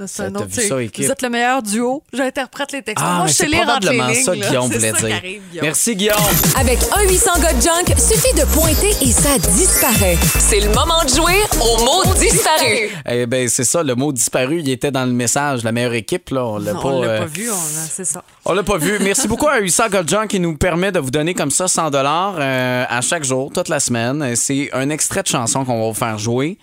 C'est 0.06 0.24
un 0.24 0.34
autre. 0.34 0.48
ça? 0.50 0.74
Vous 0.76 1.10
êtes 1.10 1.22
le 1.22 1.30
meilleur 1.30 1.62
duo. 1.62 2.02
J'interprète 2.12 2.70
les 2.72 2.82
textes. 2.82 3.02
Ah, 3.06 3.14
moi, 3.14 3.22
mais 3.24 3.28
je 3.30 3.34
c'est 3.34 3.44
sais 3.44 3.48
lire 3.50 3.66
entre 3.66 3.90
les 3.90 4.14
ça. 4.22 4.34
Guillaume 4.34 4.66
voulait 4.70 4.92
dire. 4.92 5.06
qui 5.06 5.12
arrive, 5.12 5.42
Guillaume. 5.50 5.64
Merci, 5.64 5.96
Guillaume. 5.96 6.16
Avec 6.60 6.78
un 6.92 7.02
800 7.08 7.30
gars 7.40 7.58
junk, 7.58 7.94
suffit 7.98 8.34
de 8.34 8.44
pointer 8.52 8.90
et 9.00 9.10
ça 9.10 9.38
disparaît. 9.38 10.18
C'est 10.38 10.60
le 10.60 10.68
moment 10.68 11.02
de 11.02 11.08
jouer 11.08 11.40
au 11.62 11.82
mot 11.82 12.14
disparu. 12.14 12.90
Eh 13.08 13.24
ben, 13.24 13.48
c'est 13.48 13.64
ça, 13.64 13.82
le 13.82 13.94
mot 13.94 14.12
disparu, 14.12 14.60
il 14.60 14.68
était 14.68 14.90
dans 14.90 15.06
le 15.06 15.12
message. 15.12 15.64
La 15.64 15.72
meilleure 15.72 15.94
équipe, 15.94 16.28
là, 16.28 16.44
on 16.44 16.58
l'a 16.58 16.74
pas. 16.74 16.80
on 16.84 17.00
l'a 17.00 17.08
euh, 17.08 17.18
pas 17.20 17.24
vu, 17.26 17.50
on 17.50 17.54
a- 17.54 17.88
c'est 17.90 18.04
ça. 18.04 18.22
On 18.44 18.52
l'a 18.52 18.62
pas 18.62 18.76
vu. 18.76 18.98
Merci 19.00 19.26
beaucoup 19.28 19.48
à 19.48 19.58
800 19.60 19.84
Goldjunk 19.90 20.28
qui 20.28 20.40
nous 20.40 20.58
permet 20.58 20.92
de 20.92 20.98
vous 20.98 21.10
donner 21.10 21.32
comme 21.32 21.50
ça 21.50 21.68
100 21.68 21.88
dollars 21.90 22.36
à 22.38 23.00
chaque 23.00 23.24
jour, 23.24 23.50
toute 23.50 23.70
la 23.70 23.80
semaine. 23.80 24.20
Euh, 24.22 24.32
C'est 24.36 24.68
un 24.74 24.90
extrait 24.90 25.22
de 25.22 25.28
chanson 25.28 25.64
qu'on 25.64 25.80
va 25.80 25.88
vous 25.88 25.94
faire 25.94 26.18
jouer. 26.18 26.58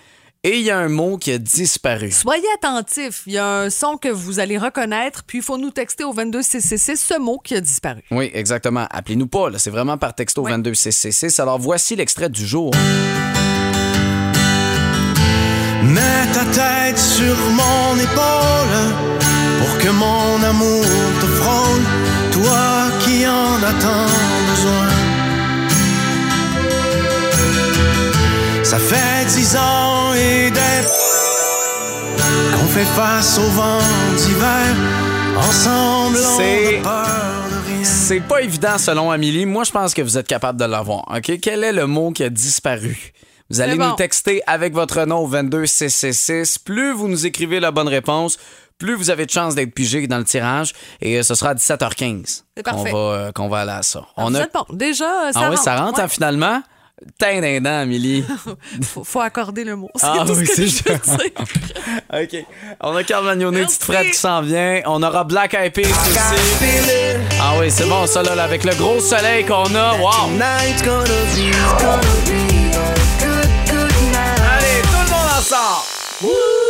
Et 0.46 0.58
il 0.60 0.66
y 0.66 0.72
a 0.72 0.78
un 0.78 0.90
mot 0.90 1.18
qui 1.18 1.32
a 1.32 1.38
disparu. 1.38 2.12
Soyez 2.12 2.44
attentifs. 2.56 3.24
Il 3.28 3.32
y 3.34 3.38
a 3.38 3.60
un 3.62 3.70
son 3.70 3.96
que 3.96 4.10
vous 4.10 4.40
allez 4.42 4.58
reconnaître, 4.58 5.24
puis 5.26 5.38
il 5.38 5.42
faut 5.42 5.58
nous 5.58 5.72
texter 5.72 6.04
au 6.04 6.12
22666 6.12 6.98
ce 6.98 7.18
mot 7.18 7.40
qui 7.42 7.56
a 7.56 7.62
disparu. 7.62 8.02
Oui, 8.12 8.30
exactement. 8.34 8.86
Appelez-nous 8.92 9.28
pas, 9.28 9.50
là. 9.50 9.58
C'est 9.58 9.70
vraiment 9.70 9.98
par 9.98 10.14
texto 10.16 10.42
Ouais. 10.42 10.52
22666. 10.52 11.40
Alors 11.40 11.60
voici 11.60 11.96
l'extrait 11.96 12.28
du 12.28 12.46
jour. 12.46 12.72
Mets 15.84 16.28
ta 16.34 16.44
tête 16.46 16.98
sur 17.00 17.36
mon 17.52 17.96
épaule 17.96 18.76
pour 19.60 19.78
que 19.78 19.90
mon 19.92 20.44
amour 20.44 20.84
te 21.22 21.26
frôle, 21.26 21.82
toi 22.34 22.90
qui 23.00 23.26
en 23.26 23.64
as 23.64 23.82
tant 23.82 24.08
besoin. 24.50 24.88
Ça 28.74 28.80
fait 28.80 29.25
dix 29.27 29.56
ans 29.56 30.13
et 30.15 30.50
des 30.50 30.60
qu'on 32.58 32.65
fait 32.65 32.86
face 32.86 33.38
au 33.38 33.48
vent 33.51 33.77
d'hiver 34.18 34.75
ensemble. 35.38 36.18
on 36.18 36.38
C'est- 36.39 36.77
n'a 36.77 36.82
peur 36.82 37.06
de 37.51 37.68
rien. 37.68 37.84
C'est 37.84 38.22
pas 38.22 38.42
évident 38.42 38.80
selon 38.80 39.12
Amélie. 39.12 39.46
Moi, 39.46 39.63
je 39.63 39.70
pense 39.72 39.94
que 39.94 40.01
vous 40.01 40.18
êtes 40.18 40.27
capable 40.27 40.60
de 40.60 40.65
l'avoir. 40.65 41.03
OK? 41.15 41.39
Quel 41.39 41.63
est 41.63 41.72
le 41.72 41.86
mot 41.86 42.10
qui 42.12 42.24
a 42.24 42.32
disparu? 42.32 43.13
Vous 43.51 43.62
allez 43.62 43.75
bon. 43.75 43.89
nous 43.89 43.96
texter 43.96 44.42
avec 44.48 44.74
votre 44.74 45.06
nom 45.06 45.20
au 45.20 45.27
22666. 45.27 46.58
Plus 46.58 46.94
vous 46.94 47.08
nous 47.08 47.27
écrivez 47.27 47.60
la 47.60 47.70
bonne 47.70 47.88
réponse, 47.88 48.38
plus 48.80 48.96
vous 48.96 49.12
avez 49.12 49.27
de 49.27 49.32
chances 49.32 49.53
d'être 49.53 49.75
pigé 49.75 50.08
dans 50.08 50.18
le 50.18 50.24
tirage. 50.24 50.74
Et 51.00 51.20
euh, 51.20 51.22
ce 51.24 51.36
sera 51.36 51.51
à 51.51 51.53
17h15 51.53 52.44
C'est 52.58 52.63
qu'on 52.63 52.84
va, 52.84 52.89
euh, 52.98 53.32
qu'on 53.34 53.50
va 53.50 53.60
aller 53.60 53.72
à 53.72 53.84
ça. 53.84 54.01
Alors, 54.18 54.36
êtes 54.36 54.51
bon. 54.51 54.65
Déjà, 54.75 55.06
ça 55.32 55.34
Ah 55.36 55.39
oui, 55.42 55.46
rentre. 55.50 55.62
ça 55.63 55.75
rentre 55.75 55.98
Ouais. 56.00 56.06
hein, 56.06 56.08
finalement? 56.08 56.63
Dent, 57.19 57.65
Amélie. 57.81 58.24
Faut, 58.83 59.03
faut 59.03 59.22
accorder 59.22 59.63
le 59.63 59.75
mot. 59.75 59.89
C'est 59.95 60.05
Ah 60.05 60.24
tout 60.25 60.33
oui, 60.33 60.45
ce 60.45 60.51
que 60.51 60.55
c'est 60.55 60.67
je 60.67 60.83
peux 60.83 60.93
dire. 60.93 61.31
OK. 62.13 62.45
On 62.81 62.95
a 62.95 63.03
Carl 63.03 63.25
Magnonet, 63.25 63.65
petite 63.65 63.83
frette 63.83 64.07
qui 64.12 64.17
s'en 64.17 64.41
vient. 64.41 64.81
On 64.86 65.01
aura 65.03 65.24
Black 65.24 65.53
Eyed 65.53 65.74
Peas 65.74 65.83
aussi. 65.89 66.19
Ah 67.41 67.53
oui, 67.60 67.69
c'est 67.69 67.86
bon 67.88 68.05
ça, 68.07 68.24
là, 68.24 68.36
là, 68.36 68.43
avec 68.43 68.63
le 68.63 68.74
gros 68.75 69.00
soleil 69.00 69.45
qu'on 69.45 69.74
a. 69.75 69.98
Wow! 69.98 70.29
Allez, 74.51 74.81
tout 74.81 74.89
le 74.93 75.10
monde 75.10 75.29
ensemble! 75.38 75.83
Cam 76.22 76.62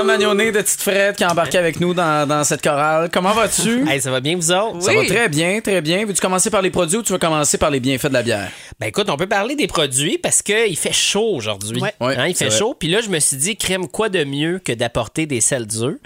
Magnonet 0.00 0.52
de 0.52 0.60
Petite 0.62 0.80
Frette 0.80 1.16
qui 1.16 1.24
a 1.24 1.30
embarqué 1.30 1.58
avec 1.58 1.78
nous 1.78 1.92
dans, 1.92 2.26
dans 2.26 2.42
cette 2.44 2.62
chorale. 2.62 3.10
Comment 3.12 3.32
vas-tu? 3.32 3.84
Hey, 3.92 4.00
ça 4.00 4.10
va 4.10 4.20
bien, 4.20 4.36
vous 4.36 4.50
autres? 4.50 4.80
Ça 4.80 4.94
va 4.94 5.04
très 5.04 5.28
bien, 5.28 5.60
très 5.60 5.80
bien. 5.82 6.06
Veux-tu 6.06 6.20
commencer 6.20 6.50
par 6.50 6.62
les 6.62 6.70
produits 6.70 6.96
ou 6.98 7.02
tu 7.02 7.12
veux 7.12 7.18
commencer 7.18 7.58
par 7.58 7.70
les 7.70 7.78
bienfaits 7.80 8.06
de 8.08 8.14
la 8.14 8.22
bière? 8.22 8.50
Ben 8.80 8.86
écoute, 8.86 9.08
on 9.10 9.16
peut 9.16 9.26
parler 9.28 9.54
des 9.54 9.66
produits 9.66 10.16
parce 10.18 10.40
qu'il 10.42 10.76
fait 10.78 10.92
chaud 10.94 11.34
aujourd'hui. 11.34 11.80
Ouais. 11.82 11.92
Ouais, 12.00 12.16
Hein, 12.16 12.28
il 12.28 12.34
c'est 12.34 12.44
fait 12.46 12.50
vrai. 12.50 12.58
chaud. 12.58 12.74
Puis 12.78 12.88
là, 12.88 13.00
je 13.02 13.10
me 13.10 13.20
suis 13.20 13.36
dit, 13.36 13.56
crème, 13.56 13.86
quoi 13.88 14.08
de 14.08 14.24
mieux 14.24 14.58
que 14.64 14.72
d'apporter 14.72 15.26
des 15.26 15.40
sels 15.42 15.66
d'œufs? 15.66 15.98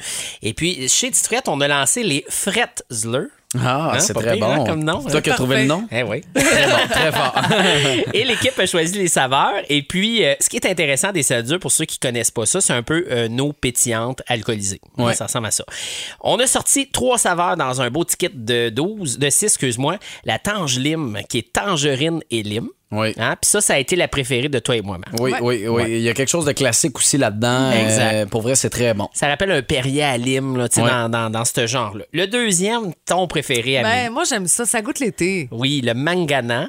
Et 0.43 0.53
puis, 0.53 0.89
chez 0.89 1.11
Titrette, 1.11 1.49
on 1.49 1.61
a 1.61 1.69
lancé 1.69 2.03
les 2.03 2.25
Fretzler. 2.29 3.27
Ah, 3.59 3.93
Hein, 3.95 3.99
c'est 4.01 4.13
très 4.13 4.31
hein, 4.43 4.57
bon. 4.57 4.65
comme 4.65 4.85
nom, 4.85 5.01
C'est 5.03 5.11
toi 5.11 5.19
hein? 5.19 5.23
qui 5.23 5.31
as 5.31 5.35
trouvé 5.35 5.57
le 5.59 5.65
nom? 5.67 5.87
Eh 5.91 6.03
oui. 6.03 6.21
Très 6.35 6.67
bon, 6.67 6.89
très 6.91 7.13
fort. 7.13 7.35
Et 8.13 8.25
l'équipe 8.25 8.59
a 8.59 8.67
choisi 8.67 8.99
les 8.99 9.09
saveurs. 9.09 9.55
Et 9.69 9.83
puis, 9.83 10.25
euh, 10.25 10.35
ce 10.41 10.49
qui 10.49 10.57
est 10.57 10.67
intéressant 10.67 11.13
des 11.13 11.23
sels 11.23 11.45
durs, 11.45 11.61
pour 11.61 11.71
ceux 11.73 11.85
qui 11.85 11.99
connaissent 11.99 12.31
pas 12.33 12.45
ça, 12.45 12.61
c'est 12.61 12.73
un 12.73 12.83
peu 12.83 13.07
euh, 13.11 13.29
une 13.29 13.41
eau 13.41 13.53
pétillante 13.53 14.23
alcoolisée. 14.27 14.81
Ouais. 14.99 15.15
Ça 15.15 15.27
ressemble 15.27 15.47
à 15.47 15.51
ça. 15.53 15.65
On 16.21 16.39
a 16.41 16.47
sorti 16.47 16.91
trois 16.91 17.19
saveurs 17.19 17.57
dans 17.57 17.81
un 17.81 17.89
beau 17.91 18.05
ticket 18.05 18.31
de 18.35 18.69
12, 18.69 19.19
de 19.19 19.31
6, 19.31 19.45
excuse-moi. 19.45 19.97
La 20.25 20.39
tange 20.39 20.79
lime, 20.79 21.21
qui 21.29 21.39
est 21.39 21.53
tangerine 21.53 22.21
et 22.31 22.43
lime. 22.43 22.69
Oui. 22.93 23.13
Hein? 23.19 23.35
Puis 23.41 23.51
ça, 23.51 23.61
ça 23.61 23.75
a 23.75 23.79
été 23.79 23.97
la 23.97 24.07
préférée 24.07 24.49
de 24.49 24.59
toi 24.61 24.77
et 24.77 24.81
moi, 24.83 24.99
Marc. 24.99 25.21
Oui, 25.21 25.33
oui, 25.41 25.67
oui. 25.69 25.83
Il 25.89 26.03
y 26.03 26.09
a 26.09 26.15
quelque 26.15 26.29
chose 26.29 26.45
de 26.45 26.53
classique 26.53 26.97
aussi 26.99 27.19
là-dedans. 27.19 27.73
Exact. 27.73 28.15
Euh, 28.15 28.27
pour 28.27 28.43
vrai, 28.43 28.55
c'est 28.55 28.71
très 28.71 28.95
bon. 28.95 29.09
Ça 29.13 29.27
rappelle 29.27 29.51
un 29.51 29.63
Perrier 29.63 30.05
à 30.05 30.17
lime, 30.17 30.57
là, 30.57 30.69
tu 30.69 30.77
sais, 30.77 30.83
Ouais. 30.83 30.91
dans, 30.91 31.09
dans, 31.09 31.29
dans 31.31 31.45
ce 31.45 31.67
genre-là. 31.67 32.05
Le 32.13 32.27
deuxième, 32.27 32.93
ton 33.05 33.27
préféré, 33.27 33.79
Amélie. 33.79 34.05
Ben, 34.07 34.13
moi, 34.13 34.23
j'aime 34.29 34.47
ça. 34.47 34.65
Ça 34.67 34.83
goûte 34.83 35.01
l'été. 35.01 35.49
Oui, 35.51 35.81
le 35.85 35.95
mangana. 35.95 36.69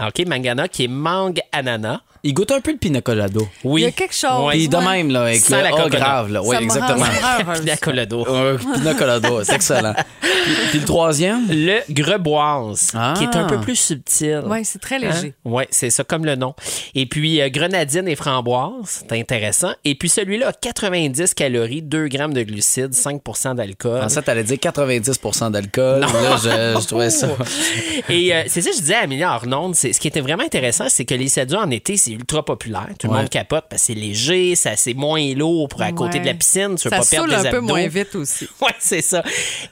OK, 0.00 0.26
mangana, 0.26 0.66
qui 0.66 0.84
est 0.84 0.88
mangue 0.88 1.40
ananas. 1.52 2.00
Il 2.24 2.34
goûte 2.34 2.52
un 2.52 2.60
peu 2.60 2.70
le 2.72 2.78
pina 2.78 3.00
colado. 3.00 3.48
Oui. 3.64 3.82
Il 3.82 3.84
y 3.84 3.88
a 3.88 3.90
quelque 3.92 4.14
chose. 4.14 4.46
Ouais. 4.46 4.52
Puis 4.54 4.68
de 4.68 4.76
même, 4.76 5.10
là, 5.10 5.22
avec 5.22 5.40
Sans 5.40 5.56
le 5.56 5.62
la 5.64 5.88
grave. 5.88 6.32
Là. 6.32 6.40
Oui, 6.42 6.54
Ça 6.56 6.62
exactement. 6.62 7.06
Pina 7.60 7.76
colado. 7.76 8.26
Un 8.28 8.56
pina 8.56 8.94
colado, 8.94 9.42
c'est 9.44 9.54
excellent. 9.54 9.94
Puis, 10.44 10.54
puis 10.70 10.78
le 10.80 10.84
troisième? 10.84 11.46
Le 11.48 11.80
greboise, 11.90 12.90
Ah. 12.94 13.14
qui 13.16 13.24
est 13.24 13.36
un 13.36 13.44
peu 13.44 13.60
plus 13.60 13.76
subtil. 13.76 14.42
Oui, 14.46 14.64
c'est 14.64 14.80
très 14.80 14.98
léger. 14.98 15.34
Oui, 15.44 15.64
c'est 15.70 15.90
ça, 15.90 16.04
comme 16.04 16.24
le 16.24 16.36
nom. 16.36 16.54
Et 16.94 17.06
puis, 17.06 17.40
euh, 17.40 17.48
grenadine 17.48 18.06
et 18.08 18.16
framboise, 18.16 19.04
c'est 19.08 19.12
intéressant. 19.18 19.72
Et 19.84 19.94
puis, 19.94 20.08
celui-là 20.08 20.48
a 20.48 20.52
90 20.52 21.34
calories, 21.34 21.82
2 21.82 22.08
grammes 22.08 22.34
de 22.34 22.42
glucides, 22.42 22.94
5% 22.94 23.54
d'alcool. 23.54 24.02
En 24.02 24.08
fait, 24.08 24.22
t'allais 24.22 24.44
dire 24.44 24.58
90% 24.58 25.50
d'alcool. 25.50 26.00
Là, 26.00 26.36
je, 26.42 26.80
je 26.80 26.86
trouvais 26.86 27.10
ça. 27.10 27.28
Et 28.08 28.34
euh, 28.34 28.42
c'est 28.46 28.60
ça 28.62 28.70
que 28.70 28.76
je 28.76 28.80
disais 28.80 28.94
à 28.94 29.00
Amélie 29.00 29.22
Arnold, 29.22 29.74
c'est 29.74 29.92
ce 29.92 30.00
qui 30.00 30.08
était 30.08 30.20
vraiment 30.20 30.42
intéressant, 30.44 30.86
c'est 30.88 31.04
que 31.04 31.14
les 31.14 31.28
cédures 31.28 31.60
en 31.60 31.70
été, 31.70 31.96
c'est 31.96 32.12
ultra 32.12 32.44
populaire. 32.44 32.88
Tout 32.98 33.06
le 33.06 33.12
Ouais. 33.12 33.18
monde 33.20 33.28
capote 33.30 33.64
parce 33.68 33.82
que 33.82 33.86
c'est 33.88 33.94
léger, 33.94 34.54
ça 34.54 34.76
c'est 34.76 34.94
moins 34.94 35.34
lourd 35.34 35.68
pour 35.68 35.82
à 35.82 35.92
côté 35.92 36.14
Ouais. 36.18 36.20
de 36.20 36.26
la 36.26 36.34
piscine, 36.34 36.74
tu 36.76 36.88
veux 36.88 36.90
Ça 36.90 36.98
pas 36.98 37.04
perdre 37.04 37.28
des 37.42 37.48
un 37.48 37.50
peu 37.50 37.60
moins 37.60 37.86
vite 37.88 38.14
aussi. 38.14 38.48
Ouais, 38.60 38.70
c'est 38.78 39.02
ça. 39.02 39.22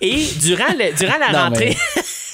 Et 0.01 0.25
durant, 0.41 0.60
le, 0.69 0.97
durant 0.97 1.19
la 1.19 1.33
Non, 1.33 1.39
rentrée. 1.45 1.77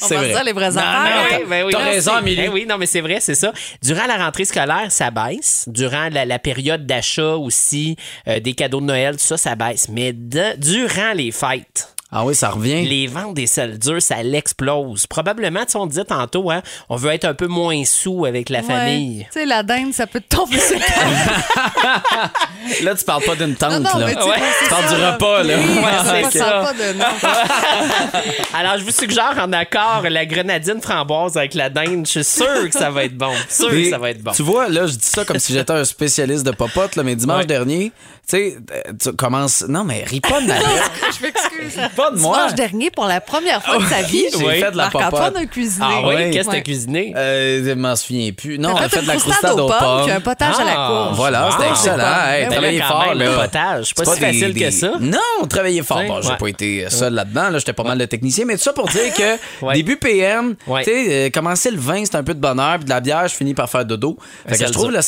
On 0.02 0.08
C'est 0.08 0.14
va 0.16 0.26
dire 0.28 0.44
les 0.44 0.52
vraies 0.52 0.70
Non, 0.72 0.76
affaires. 0.76 1.16
non, 1.16 1.36
oui, 1.38 1.44
ben 1.48 1.64
oui, 1.64 1.72
T'as 1.72 1.78
non, 1.78 1.84
raison, 1.90 2.12
Amélie. 2.12 2.36
ben 2.36 2.50
oui, 2.52 2.66
non, 2.68 2.76
mais 2.76 2.84
c'est 2.84 3.00
vrai, 3.00 3.18
c'est 3.18 3.34
ça. 3.34 3.50
Durant 3.82 4.04
la 4.06 4.16
rentrée 4.18 4.44
scolaire, 4.44 4.88
ça 4.92 5.10
baisse. 5.10 5.64
Durant 5.68 6.10
la, 6.12 6.26
la 6.26 6.38
période 6.38 6.84
d'achat 6.84 7.34
aussi, 7.36 7.96
euh, 8.28 8.38
des 8.38 8.52
cadeaux 8.52 8.80
de 8.82 8.86
Noël, 8.86 9.14
tout 9.16 9.24
ça, 9.24 9.38
ça 9.38 9.54
baisse. 9.54 9.88
Mais 9.88 10.12
de- 10.12 10.54
durant 10.58 11.12
les 11.14 11.32
fêtes, 11.32 11.94
Ah 12.12 12.24
oui, 12.24 12.36
ça 12.36 12.50
revient. 12.50 12.86
les 12.86 13.08
ventes 13.08 13.34
des 13.34 13.48
sels 13.48 13.78
durs, 13.80 14.00
ça 14.00 14.22
l'explose. 14.22 15.06
Probablement, 15.08 15.64
tu 15.64 15.72
sais, 15.72 15.78
on 15.78 15.86
disait 15.86 16.04
tantôt, 16.04 16.50
hein, 16.52 16.62
on 16.88 16.94
veut 16.96 17.10
être 17.10 17.24
un 17.24 17.34
peu 17.34 17.48
moins 17.48 17.84
sous 17.84 18.24
avec 18.26 18.48
la 18.48 18.60
Ouais. 18.60 18.64
famille. 18.64 19.26
Tu 19.32 19.40
sais, 19.40 19.46
la 19.46 19.62
dinde, 19.64 19.92
ça 19.92 20.06
peut 20.06 20.20
te 20.20 20.36
tomber 20.36 20.58
sur. 20.58 20.78
Là, 22.82 22.94
tu 22.94 23.04
parles 23.04 23.22
pas 23.22 23.36
d'une 23.36 23.54
tente, 23.54 23.72
Non, 23.72 23.80
non, 23.80 23.98
là. 23.98 24.14
tu 24.14 24.22
sais, 24.22 24.28
Ouais. 24.28 24.36
c'est 24.58 24.64
Tu 24.64 24.70
parles 24.70 24.84
ça, 24.88 24.94
du 24.94 25.00
là. 25.00 25.12
repas, 25.12 25.42
là. 25.42 25.54
Oui, 25.56 25.78
Ouais, 25.78 26.24
c'est 26.30 26.38
ça. 26.38 26.62
pas 26.62 26.72
de. 26.72 28.54
Alors, 28.56 28.78
je 28.78 28.84
vous 28.84 28.90
suggère 28.90 29.34
en 29.40 29.52
accord 29.52 30.04
la 30.08 30.26
grenadine 30.26 30.80
framboise 30.80 31.36
avec 31.36 31.54
la 31.54 31.70
dinde. 31.70 32.06
Je 32.06 32.10
suis 32.20 32.24
sûr 32.24 32.68
que 32.70 32.78
ça 32.78 32.90
va 32.90 33.04
être 33.04 33.16
bon. 33.16 33.32
Sûr 33.48 33.70
Mais 33.72 33.84
que 33.84 33.90
ça 33.90 33.98
va 33.98 34.10
être 34.10 34.22
bon. 34.22 34.32
Tu 34.32 34.42
vois, 34.42 34.68
là, 34.68 34.86
je 34.86 34.94
dis 34.94 35.06
ça 35.06 35.24
comme 35.24 35.38
si 35.38 35.52
j'étais 35.52 35.72
un 35.72 35.84
spécialiste 35.84 36.44
de 36.44 36.50
popote, 36.52 36.96
là, 36.96 37.02
mais 37.02 37.16
dimanche 37.16 37.40
Ouais. 37.40 37.46
dernier, 37.46 37.92
sais, 38.26 38.56
euh, 38.72 38.92
tu 39.00 39.12
commences. 39.12 39.64
Non, 39.68 39.84
mais 39.84 40.04
ris 40.04 40.20
pas 40.20 40.40
de 40.40 40.46
ma 40.46 40.54
Je 41.18 41.22
m'excuse. 41.22 41.80
pas 41.96 42.10
de 42.10 42.18
moi. 42.18 42.36
Dimanche 42.38 42.54
dernier, 42.54 42.90
pour 42.90 43.06
la 43.06 43.20
première 43.20 43.62
fois 43.62 43.78
de 43.78 43.84
sa 43.86 44.02
vie, 44.02 44.24
J'ai 44.32 44.38
fait 44.60 44.70
de 44.72 44.76
la 44.76 44.84
Marc-Antoine 44.90 45.32
popote. 45.32 45.36
a 45.42 45.46
cuisiné. 45.46 45.86
Ah 45.88 46.00
oui, 46.08 46.30
qu'est-ce 46.30 46.48
que 46.48 46.52
t'as 46.54 46.60
cuisiné? 46.60 47.12
Euh, 47.16 47.64
je 47.64 47.72
m'en 47.72 47.94
souviens 47.96 48.32
plus. 48.32 48.58
Non, 48.58 48.70
on 48.72 48.76
a 48.76 48.88
fait 48.88 49.02
de 49.02 49.06
la 49.06 49.16
croustade 49.16 49.52
aux 49.58 49.68
pommes, 49.68 49.76
puis 49.78 50.06
pommes. 50.06 50.10
un 50.10 50.20
potage 50.20 50.54
à 50.58 50.64
la 50.64 50.74
Ah, 50.76 50.88
courge. 51.06 51.16
Voilà, 51.16 51.48
c'était 51.52 51.64
Wow. 51.64 51.70
excellent. 51.70 51.96
Ben 51.96 52.48
travaillez 52.50 52.80
fort, 52.80 53.14
le 53.14 53.34
potage. 53.42 53.94
Pas 53.94 54.04
si 54.04 54.20
facile 54.20 54.54
que 54.54 54.70
ça. 54.70 54.92
Non, 55.00 55.46
travaillez 55.48 55.82
fort. 55.82 56.02
Bon, 56.06 56.20
j'ai 56.22 56.36
pas 56.36 56.48
été 56.48 56.86
seul 56.90 57.14
là-dedans. 57.14 57.50
Là, 57.50 57.58
j'étais 57.58 57.72
pas 57.72 57.84
mal 57.84 57.98
de 57.98 58.04
technicien. 58.04 58.44
Mais 58.44 58.56
tout 58.56 58.62
ça 58.62 58.72
pour 58.72 58.88
dire 58.88 59.12
que 59.14 59.72
début 59.74 59.96
PM, 59.96 60.54
tu 60.56 60.84
sais, 60.84 61.06
euh, 61.26 61.30
commencer 61.30 61.70
le 61.70 61.78
vin, 61.78 62.04
c'est 62.04 62.16
un 62.16 62.24
peu 62.24 62.34
de 62.34 62.40
bonheur. 62.40 62.76
Puis 62.76 62.84
de 62.84 62.90
la 62.90 63.00
bière, 63.00 63.28
je 63.28 63.34
finis 63.34 63.54
par 63.54 63.68
faire 63.70 63.84
dodo. 63.84 64.16
Fait 64.48 64.58
que 64.58 64.66
je 64.66 64.72
trouve 64.72 64.90
le 64.90 65.00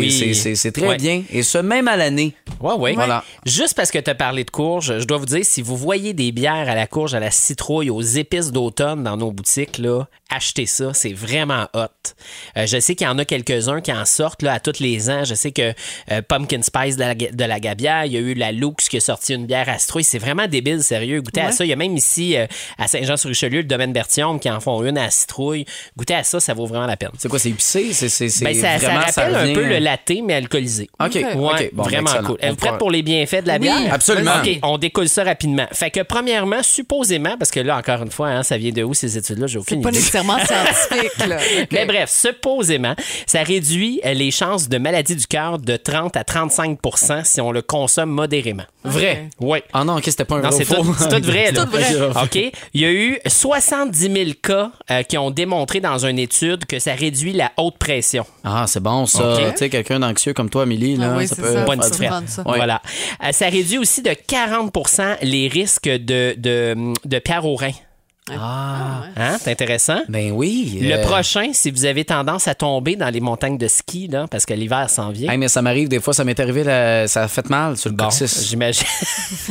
Oui. 0.00 0.10
c'est, 0.12 0.34
c'est- 0.34 0.54
c'est 0.54 0.72
très 0.72 0.96
bien. 0.96 1.22
Et 1.32 1.42
ce, 1.42 1.58
même 1.58 1.88
à 1.88 1.96
l'année. 1.96 2.31
Ouais, 2.60 2.74
ouais. 2.74 2.92
Voilà. 2.94 3.24
Juste 3.46 3.74
parce 3.74 3.90
que 3.90 3.98
tu 3.98 4.10
as 4.10 4.14
parlé 4.14 4.44
de 4.44 4.50
courge, 4.50 4.98
je 4.98 5.04
dois 5.04 5.18
vous 5.18 5.26
dire, 5.26 5.44
si 5.44 5.62
vous 5.62 5.76
voyez 5.76 6.12
des 6.14 6.32
bières 6.32 6.68
à 6.68 6.74
la 6.74 6.86
courge, 6.86 7.14
à 7.14 7.20
la 7.20 7.30
citrouille, 7.30 7.90
aux 7.90 8.00
épices 8.02 8.52
d'automne 8.52 9.02
dans 9.02 9.16
nos 9.16 9.32
boutiques, 9.32 9.78
là, 9.78 10.06
achetez 10.30 10.66
ça. 10.66 10.94
C'est 10.94 11.12
vraiment 11.12 11.66
hot. 11.74 11.86
Euh, 12.56 12.66
je 12.66 12.78
sais 12.80 12.94
qu'il 12.94 13.06
y 13.06 13.10
en 13.10 13.18
a 13.18 13.24
quelques-uns 13.24 13.80
qui 13.80 13.92
en 13.92 14.04
sortent 14.04 14.42
là, 14.42 14.54
à 14.54 14.60
tous 14.60 14.78
les 14.80 15.10
ans. 15.10 15.24
Je 15.24 15.34
sais 15.34 15.52
que 15.52 15.72
euh, 16.10 16.22
Pumpkin 16.26 16.62
Spice 16.62 16.96
de 16.96 17.02
la, 17.02 17.14
de 17.14 17.44
la 17.44 17.60
Gabière, 17.60 18.04
il 18.06 18.12
y 18.12 18.16
a 18.16 18.20
eu 18.20 18.34
la 18.34 18.52
Lux 18.52 18.88
qui 18.88 18.96
a 18.96 19.00
sorti 19.00 19.34
une 19.34 19.46
bière 19.46 19.68
à 19.68 19.78
citrouille. 19.78 20.04
C'est 20.04 20.18
vraiment 20.18 20.46
débile, 20.46 20.82
sérieux. 20.82 21.20
Goûtez 21.20 21.40
à 21.42 21.52
ça. 21.52 21.64
Il 21.64 21.68
y 21.68 21.72
a 21.72 21.76
même 21.76 21.96
ici, 21.96 22.36
euh, 22.36 22.46
à 22.78 22.88
Saint-Jean-sur-Richelieu, 22.88 23.58
le 23.58 23.64
domaine 23.64 23.92
Berthiaume 23.92 24.40
qui 24.40 24.50
en 24.50 24.60
font 24.60 24.82
une 24.84 24.96
à 24.98 25.04
la 25.04 25.10
citrouille. 25.10 25.66
Goûtez 25.96 26.14
à 26.14 26.24
ça, 26.24 26.40
ça 26.40 26.54
vaut 26.54 26.66
vraiment 26.66 26.86
la 26.86 26.96
peine. 26.96 27.10
C'est 27.18 27.28
quoi, 27.28 27.38
c'est 27.38 27.50
épicé? 27.50 27.92
C'est, 27.92 28.08
c'est, 28.08 28.28
c'est 28.28 28.44
Ben, 28.44 28.54
ça, 28.54 28.78
ça 28.78 28.86
vraiment, 28.86 29.00
rappelle 29.00 29.34
un 29.34 29.40
revient- 29.42 29.54
peu 29.54 29.64
le 29.66 29.78
latte, 29.78 30.12
mais 30.24 30.34
alcoolisé. 30.34 30.88
OK, 30.98 31.14
Ouais, 31.14 31.24
OK. 31.34 31.70
Bon, 31.74 31.82
vraiment 31.82 32.21
cool. 32.26 32.36
On 32.42 32.46
Êtes-vous 32.46 32.56
prête 32.56 32.78
pour 32.78 32.90
les 32.90 33.02
bienfaits 33.02 33.42
de 33.42 33.48
la 33.48 33.58
bière? 33.58 33.76
absolument. 33.92 34.32
OK, 34.44 34.58
on 34.62 34.78
découle 34.78 35.08
ça 35.08 35.24
rapidement. 35.24 35.66
Fait 35.72 35.90
que, 35.90 36.00
premièrement, 36.00 36.62
supposément, 36.62 37.36
parce 37.38 37.50
que 37.50 37.60
là, 37.60 37.76
encore 37.76 38.02
une 38.02 38.10
fois, 38.10 38.28
hein, 38.28 38.42
ça 38.42 38.56
vient 38.56 38.72
de 38.72 38.82
où 38.82 38.94
ces 38.94 39.16
études-là? 39.18 39.46
J'ai 39.46 39.58
aucune 39.58 39.78
C'est 39.78 39.82
pas 39.82 39.88
idée. 39.90 39.98
nécessairement 39.98 40.38
scientifique, 40.44 41.26
là. 41.26 41.38
Mais 41.70 41.86
bref, 41.86 42.10
supposément, 42.10 42.94
ça 43.26 43.42
réduit 43.42 44.00
euh, 44.04 44.14
les 44.14 44.30
chances 44.30 44.68
de 44.68 44.78
maladie 44.78 45.16
du 45.16 45.26
cœur 45.26 45.58
de 45.58 45.76
30 45.76 46.16
à 46.16 46.24
35 46.24 46.78
si 47.24 47.40
on 47.40 47.52
le 47.52 47.62
consomme 47.62 48.10
modérément. 48.10 48.64
Vrai? 48.84 49.28
Oui. 49.40 49.60
Ah 49.72 49.84
non, 49.84 49.96
OK, 49.98 50.04
c'était 50.06 50.24
pas 50.24 50.36
un 50.36 50.40
Non, 50.42 50.48
vrai 50.50 50.56
c'est 50.58 50.64
faux. 50.64 50.82
tout, 50.82 50.94
c'est 50.98 51.08
tout 51.20 51.26
vrai. 51.26 51.52
là. 51.52 51.64
tout 51.64 51.70
vrai. 51.70 51.94
OK. 52.22 52.52
Il 52.74 52.80
y 52.80 52.84
a 52.84 52.90
eu 52.90 53.18
70 53.26 53.98
000 53.98 54.14
cas 54.42 54.70
euh, 54.90 55.02
qui 55.02 55.16
ont 55.18 55.30
démontré 55.30 55.80
dans 55.80 56.04
une 56.04 56.18
étude 56.18 56.64
que 56.66 56.78
ça 56.78 56.94
réduit 56.94 57.32
la 57.32 57.52
haute 57.56 57.78
pression. 57.78 58.24
Ah, 58.44 58.64
c'est 58.66 58.80
bon, 58.82 59.06
ça. 59.06 59.34
OK. 59.34 59.38
Tu 59.52 59.58
sais, 59.58 59.68
quelqu'un 59.70 60.00
d'anxieux 60.00 60.32
comme 60.32 60.50
toi, 60.50 60.62
Amélie, 60.64 60.96
là, 60.96 61.12
Ah 61.12 61.18
oui, 61.18 61.28
ça 61.28 61.36
c'est 61.36 61.42
peut... 61.42 61.52
ça. 61.52 61.64
Bonne 61.64 61.82
Ça 61.82 61.88
ça. 62.26 62.42
Ouais. 62.46 62.56
Voilà. 62.56 62.82
Euh, 63.24 63.32
ça 63.32 63.46
réduit 63.48 63.78
aussi 63.78 64.02
de 64.02 64.10
40% 64.10 65.18
les 65.22 65.48
risques 65.48 65.88
de, 65.88 66.34
de, 66.36 66.92
de 67.04 67.18
pierre 67.18 67.44
au 67.44 67.56
rein. 67.56 67.72
Ah, 68.30 69.02
Hein? 69.16 69.36
C'est 69.40 69.50
intéressant. 69.50 70.00
ben 70.08 70.30
oui. 70.30 70.78
Le 70.80 70.94
euh, 70.94 71.02
prochain, 71.02 71.50
si 71.52 71.72
vous 71.72 71.84
avez 71.84 72.04
tendance 72.04 72.46
à 72.46 72.54
tomber 72.54 72.94
dans 72.94 73.08
les 73.10 73.20
montagnes 73.20 73.58
de 73.58 73.66
ski, 73.66 74.06
là, 74.06 74.26
parce 74.30 74.46
que 74.46 74.54
l'hiver 74.54 74.88
s'en 74.88 75.10
vient. 75.10 75.30
Hey, 75.32 75.38
mais 75.38 75.48
ça 75.48 75.60
m'arrive 75.60 75.88
des 75.88 76.00
fois, 76.00 76.14
ça 76.14 76.22
m'est 76.24 76.38
arrivé, 76.38 76.62
là, 76.62 77.08
ça 77.08 77.24
a 77.24 77.28
fait 77.28 77.48
mal 77.50 77.76
sur 77.76 77.90
le 77.90 77.96
Bon, 77.96 78.04
coccyx. 78.04 78.44
j'imagine. 78.48 78.86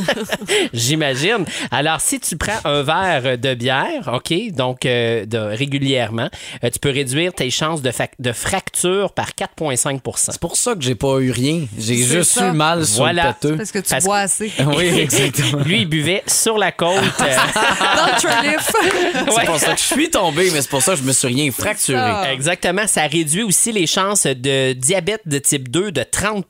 J'imagine. 0.72 1.44
Alors, 1.70 2.00
si 2.00 2.18
tu 2.18 2.36
prends 2.36 2.58
un 2.64 2.82
verre 2.82 3.36
de 3.38 3.54
bière, 3.54 4.10
OK, 4.12 4.32
donc 4.52 4.86
euh, 4.86 5.26
de, 5.26 5.36
régulièrement, 5.38 6.28
euh, 6.64 6.70
tu 6.70 6.78
peux 6.78 6.90
réduire 6.90 7.34
tes 7.34 7.50
chances 7.50 7.82
de, 7.82 7.92
fracture 8.32 9.12
par 9.12 9.30
4,5% 9.32 10.30
C'est 10.32 10.40
pour 10.40 10.56
ça 10.56 10.74
que 10.74 10.80
j'ai 10.82 10.94
pas 10.94 11.18
eu 11.18 11.30
rien. 11.30 11.66
J'ai 11.78 11.96
C'est 11.98 12.16
juste 12.16 12.32
ça. 12.32 12.48
eu 12.48 12.52
mal 12.52 12.86
sur 12.86 13.02
Voilà. 13.02 13.22
le 13.22 13.28
pâteux. 13.28 13.56
Parce 13.56 13.70
que 13.72 13.80
tu 13.80 13.90
Parce- 13.90 14.04
bois 14.04 14.18
assez. 14.18 14.50
Oui, 14.76 14.86
exactement. 14.98 15.62
Lui, 15.64 15.82
il 15.82 15.86
buvait 15.88 16.22
sur 16.26 16.56
la 16.56 16.72
côte. 16.72 16.96
euh, 17.20 17.36
Dans 17.96 18.06
le 18.06 18.20
C'est 19.36 19.46
pour 19.46 19.58
ça 19.58 19.74
que 19.74 19.80
je 19.80 19.84
suis 19.84 20.10
tombé, 20.10 20.50
mais 20.52 20.62
c'est 20.62 20.70
pour 20.70 20.82
ça 20.82 20.92
que 20.92 20.98
je 20.98 21.04
me 21.04 21.12
suis 21.12 21.28
rien 21.28 21.50
fracturé. 21.50 21.98
ça. 21.98 22.32
Exactement. 22.32 22.86
Ça 22.86 23.06
réduit 23.06 23.42
aussi 23.42 23.72
les 23.72 23.86
chances 23.86 24.26
de 24.26 24.72
diabète 24.72 25.22
de 25.26 25.38
type 25.38 25.68
2 25.70 25.92
de 25.92 26.02
30 26.02 26.46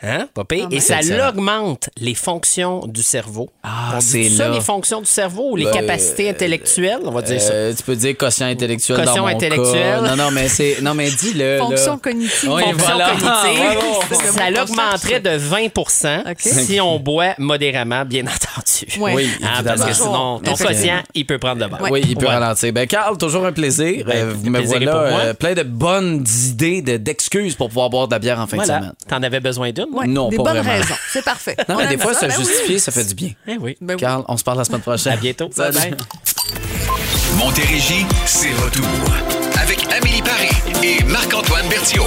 Hein, 0.00 0.28
pas 0.32 0.44
pire. 0.44 0.68
Ah, 0.70 0.74
Et 0.74 0.78
ça 0.78 0.98
excellent. 0.98 1.28
augmente 1.30 1.90
les 1.98 2.14
fonctions 2.14 2.86
du 2.86 3.02
cerveau. 3.02 3.50
Ah, 3.64 3.94
On 3.94 3.98
dit 3.98 4.06
c'est 4.06 4.28
ça, 4.28 4.46
là. 4.48 4.54
les 4.54 4.60
fonctions 4.60 5.00
du 5.00 5.06
cerveau 5.10 5.50
ou 5.52 5.56
les 5.56 5.64
Ben, 5.64 5.72
capacités 5.72 6.30
intellectuelles, 6.30 7.00
on 7.04 7.10
va 7.10 7.20
dire 7.22 7.40
ça. 7.40 7.52
Euh, 7.52 7.74
tu 7.76 7.82
peux 7.82 7.96
dire 7.96 8.16
quotient 8.16 8.46
intellectuel 8.46 8.96
Quotient 8.98 9.14
dans 9.16 9.22
mon 9.22 9.26
intellectuel. 9.28 10.00
cas. 10.00 10.00
Non, 10.02 10.14
non, 10.16 10.30
mais 10.30 10.48
c'est, 10.48 10.76
non, 10.82 10.94
mais 10.94 11.10
dis-le. 11.10 11.56
là. 11.58 11.64
Fonction 11.64 11.98
cognitive. 11.98 12.48
Oui, 12.48 12.62
Fonction 12.62 12.78
voilà. 12.94 13.08
cognitive, 13.10 13.78
le 14.10 14.16
ça 14.38 14.50
l'augmenterait 14.50 15.20
de 15.20 15.30
20 15.30 15.66
OK. 16.30 16.36
si 16.38 16.80
on 16.80 17.00
boit 17.00 17.34
modérément, 17.38 18.04
bien 18.04 18.22
entendu. 18.26 18.86
Oui, 19.00 19.12
Hein, 19.42 19.48
évidemment. 19.56 19.62
parce 19.64 19.84
que 19.84 19.92
sinon, 19.94 20.38
ton 20.38 20.54
quotient, 20.54 21.02
il 21.14 21.26
peut 21.26 21.38
prendre 21.38 21.60
le 21.60 21.66
bord. 21.68 21.80
Oui, 21.90 22.02
il 22.08 22.16
peut 22.16 22.26
ralentir. 22.26 22.72
Ben, 22.72 22.86
Carl, 22.86 23.18
toujours 23.18 23.44
un 23.44 23.52
plaisir. 23.52 24.04
Ben, 24.06 24.16
Euh, 24.28 24.32
vous 24.32 24.48
me 24.48 24.60
voilà 24.60 24.92
pour 24.92 25.00
moi. 25.10 25.20
euh, 25.24 25.34
plein 25.34 25.54
de 25.54 25.64
bonnes 25.64 26.24
idées, 26.46 26.82
de- 26.82 26.96
d'excuses 26.98 27.56
pour 27.56 27.66
pouvoir 27.68 27.90
boire 27.90 28.06
de 28.06 28.14
la 28.14 28.20
bière 28.20 28.38
en 28.38 28.46
fin 28.46 28.58
de 28.58 28.62
semaine. 28.62 28.92
T'en 29.08 29.22
avais 29.24 29.40
besoin 29.40 29.72
d'une? 29.72 29.86
Ouais, 29.92 30.06
Non, 30.06 30.28
des 30.28 30.36
pas 30.36 30.42
bonnes 30.44 30.58
vraiment. 30.58 30.72
raisons. 30.80 30.94
C'est 31.12 31.24
parfait. 31.24 31.56
Non, 31.68 31.76
On 31.76 31.78
mais 31.78 31.88
des 31.88 31.98
fois, 31.98 32.14
ça. 32.14 32.28
se 32.30 32.36
Ben 32.42 32.44
oui. 32.68 32.80
ça 32.80 32.92
fait 32.92 33.04
du 33.04 33.14
bien. 33.14 33.30
Eh 33.46 33.56
oui. 33.58 33.76
Ben 33.80 33.94
oui. 33.94 34.00
Carl, 34.00 34.24
on 34.28 34.36
se 34.36 34.44
parle 34.44 34.58
la 34.58 34.64
semaine 34.64 34.80
prochaine. 34.80 35.12
À 35.12 35.16
bientôt. 35.16 35.48
Bye 35.56 35.72
bye. 35.72 35.94
Montérégie, 37.36 38.06
c'est 38.26 38.52
retour. 38.64 38.84
Avec 39.60 39.86
Amélie 39.92 40.22
Paris 40.22 40.50
et 40.82 41.02
Marc-Antoine 41.04 41.68
Berthiaume. 41.68 42.04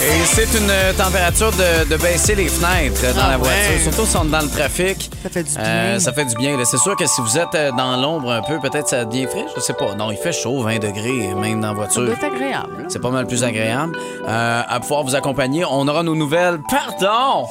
Et 0.00 0.24
c'est 0.24 0.56
une 0.56 0.70
euh, 0.70 0.92
température 0.92 1.50
de, 1.50 1.88
de 1.88 1.96
baisser 1.96 2.36
les 2.36 2.46
fenêtres 2.48 3.00
euh, 3.04 3.12
dans 3.14 3.22
Ah 3.24 3.30
la 3.30 3.36
voiture, 3.36 3.54
ouais. 3.56 3.80
surtout 3.82 4.06
si 4.06 4.16
on 4.16 4.24
est 4.26 4.30
dans 4.30 4.40
le 4.42 4.48
trafic. 4.48 5.10
Ça 5.24 5.28
fait 5.28 5.42
du 5.42 5.50
bien. 5.54 5.62
Euh, 5.64 5.98
ça 5.98 6.12
fait 6.12 6.24
du 6.24 6.36
bien. 6.36 6.56
là. 6.56 6.64
C'est 6.64 6.78
sûr 6.78 6.94
que 6.94 7.04
si 7.06 7.20
vous 7.20 7.36
êtes 7.36 7.54
euh, 7.56 7.72
dans 7.72 7.96
l'ombre 7.96 8.30
un 8.30 8.42
peu, 8.42 8.60
peut-être 8.60 8.86
ça 8.88 9.04
devient 9.04 9.26
frais, 9.26 9.46
je 9.56 9.60
sais 9.60 9.72
pas. 9.72 9.94
Non, 9.96 10.12
il 10.12 10.16
fait 10.16 10.32
chaud, 10.32 10.62
20 10.62 10.78
degrés, 10.78 11.34
même 11.34 11.60
dans 11.60 11.68
la 11.72 11.74
Ça 11.74 11.74
voiture. 11.74 12.04
doit 12.04 12.14
être 12.14 12.24
agréable. 12.24 12.86
C'est 12.88 13.00
pas 13.02 13.10
mal 13.10 13.26
plus 13.26 13.42
agréable. 13.42 13.96
Euh, 14.28 14.62
à 14.68 14.78
pouvoir 14.80 15.02
vous 15.02 15.16
accompagner, 15.16 15.64
on 15.68 15.88
aura 15.88 16.04
nos 16.04 16.14
nouvelles. 16.14 16.58
Pardon! 16.70 17.46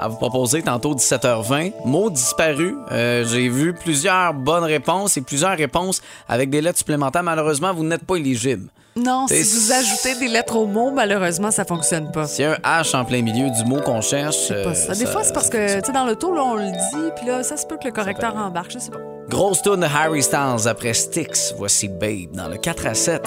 À 0.00 0.06
vous 0.06 0.16
proposer 0.16 0.62
tantôt 0.62 0.94
17h20. 0.94 1.72
Mots 1.84 2.10
disparus. 2.10 2.74
Euh, 2.92 3.24
J'ai 3.26 3.48
vu 3.48 3.74
plusieurs 3.74 4.32
bonnes 4.34 4.62
réponses 4.62 5.16
et 5.16 5.20
plusieurs 5.22 5.56
réponses 5.56 6.00
avec 6.28 6.48
des 6.50 6.60
lettres 6.60 6.78
supplémentaires. 6.78 7.24
Malheureusement, 7.24 7.74
vous 7.74 7.82
n'êtes 7.84 8.04
pas 8.06 8.14
éligible. 8.14 8.68
Non, 8.98 9.26
si 9.28 9.42
vous 9.42 9.72
ajoutez 9.72 10.14
des 10.16 10.28
lettres 10.28 10.56
au 10.56 10.66
mot, 10.66 10.90
malheureusement, 10.90 11.50
ça 11.50 11.64
fonctionne 11.64 12.10
pas. 12.10 12.26
S'il 12.26 12.44
y 12.44 12.48
a 12.48 12.58
un 12.62 12.82
H 12.82 12.96
en 12.96 13.04
plein 13.04 13.22
milieu 13.22 13.50
du 13.50 13.64
mot 13.64 13.80
qu'on 13.80 14.00
cherche. 14.00 14.36
C'est 14.48 14.64
pas 14.64 14.70
euh, 14.70 14.74
ça. 14.74 14.94
Des 14.94 15.06
fois, 15.06 15.22
c'est 15.24 15.32
parce 15.32 15.48
que, 15.48 15.78
tu 15.80 15.86
sais, 15.86 15.92
dans 15.92 16.04
l'auto, 16.04 16.34
là, 16.34 16.42
on 16.42 16.54
le 16.54 16.70
dit, 16.70 17.12
puis 17.16 17.26
là, 17.26 17.42
ça 17.42 17.56
se 17.56 17.66
peut 17.66 17.76
que 17.76 17.86
le 17.86 17.92
correcteur 17.92 18.36
embarque, 18.36 18.72
je 18.72 18.78
sais 18.78 18.90
pas. 18.90 18.98
Grosse 19.28 19.62
tourne 19.62 19.80
de 19.80 19.86
Harry 19.86 20.22
Styles 20.22 20.66
après 20.66 20.94
Styx. 20.94 21.54
Voici 21.56 21.88
Babe 21.88 22.32
dans 22.32 22.48
le 22.48 22.56
4 22.56 22.86
à 22.86 22.94
7. 22.94 23.22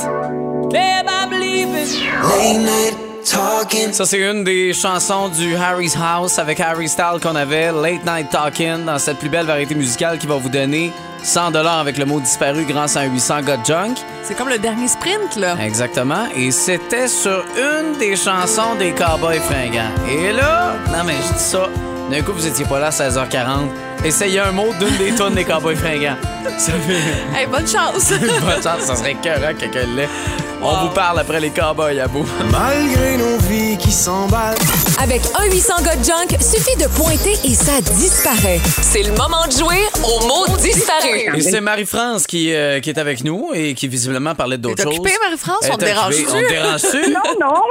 Ça, 3.24 4.06
c'est 4.06 4.20
une 4.20 4.44
des 4.44 4.74
chansons 4.74 5.30
du 5.30 5.56
Harry's 5.56 5.96
House 5.96 6.40
avec 6.40 6.60
Harry 6.60 6.90
Styles 6.90 7.20
qu'on 7.22 7.36
avait, 7.36 7.72
Late 7.72 8.06
Night 8.06 8.30
Talking, 8.30 8.86
dans 8.86 8.98
cette 8.98 9.18
plus 9.20 9.30
belle 9.30 9.46
variété 9.46 9.76
musicale 9.76 10.18
qui 10.18 10.28
va 10.28 10.36
vous 10.36 10.50
donner 10.50 10.92
100 11.24 11.54
avec 11.54 11.98
le 11.98 12.06
mot 12.06 12.20
disparu 12.20 12.66
grâce 12.66 12.98
à 12.98 13.02
un 13.02 13.06
800 13.06 13.42
Got 13.44 13.66
Junk. 13.66 13.96
C'est 14.24 14.36
comme 14.36 14.50
le 14.50 14.58
dernier 14.58 14.88
sprint, 14.88 15.36
là. 15.38 15.56
Exactement. 15.62 16.26
Et 16.36 16.52
c'était 16.52 17.08
sur 17.08 17.44
une 17.56 17.98
des 18.00 18.16
chansons 18.16 18.76
des 18.80 18.92
Cowboys 18.92 19.40
fringants. 19.40 19.92
Et 20.10 20.32
là, 20.32 20.74
non 20.88 21.04
mais 21.06 21.16
je 21.28 21.34
dis 21.34 21.44
ça, 21.44 21.68
d'un 22.10 22.22
coup 22.22 22.34
vous 22.34 22.48
étiez 22.48 22.66
pas 22.66 22.80
là 22.80 22.88
à 22.88 22.90
16h40. 22.90 23.70
Essayez 24.04 24.40
un 24.40 24.52
mot 24.52 24.74
d'une 24.80 24.98
des 24.98 25.14
tonnes 25.14 25.36
des 25.36 25.44
Cowboys 25.46 25.76
fringants. 25.76 26.18
Ça 26.58 26.72
fait 26.74 27.40
Hey, 27.40 27.46
bonne 27.46 27.68
chance! 27.68 28.10
bonne 28.42 28.64
chance, 28.64 28.82
ça 28.82 28.96
serait 28.96 29.16
cœur 29.16 29.40
que 29.40 29.60
quelqu'un 29.60 29.86
l'ait. 29.96 30.10
On 30.63 30.86
vous 30.86 30.89
parle 30.93 31.19
après 31.19 31.39
les 31.39 31.50
Cowboys 31.50 32.00
à 32.00 32.08
bout. 32.08 32.24
Malgré 32.52 33.17
nos 33.17 33.38
vies 33.50 33.78
qui 33.78 33.91
s'emballent. 33.91 34.56
Avec 35.02 35.21
un 35.39 35.45
800 35.45 35.74
God 35.80 36.04
Junk, 36.06 36.38
suffit 36.39 36.78
de 36.78 36.88
pointer 36.95 37.34
et 37.43 37.56
ça 37.56 37.82
disparaît. 37.82 38.60
C'est 38.82 39.02
le 39.02 39.12
moment 39.13 39.45
de 39.47 39.52
jouer 39.54 39.82
au 40.04 40.28
mot 40.28 40.56
disparu. 40.58 41.36
Et 41.36 41.41
c'est 41.41 41.62
Marie-France 41.62 42.28
qui, 42.28 42.54
euh, 42.54 42.80
qui 42.80 42.91
est 42.91 43.00
avec 43.00 43.24
nous 43.24 43.50
et 43.56 43.74
qui 43.74 43.88
visiblement 43.88 44.36
parlait 44.36 44.60
d'autres 44.60 44.76
T'es 44.76 44.84
choses. 44.84 45.00
occupée, 45.00 45.17
Marie-France? 45.24 45.67
On 45.71 45.78
te 45.78 45.86
dérange-tu? 45.86 46.26
On 46.30 46.41
te 46.41 46.50
dérange-tu? 46.50 47.12
Non, 47.12 47.47
non. 47.47 47.62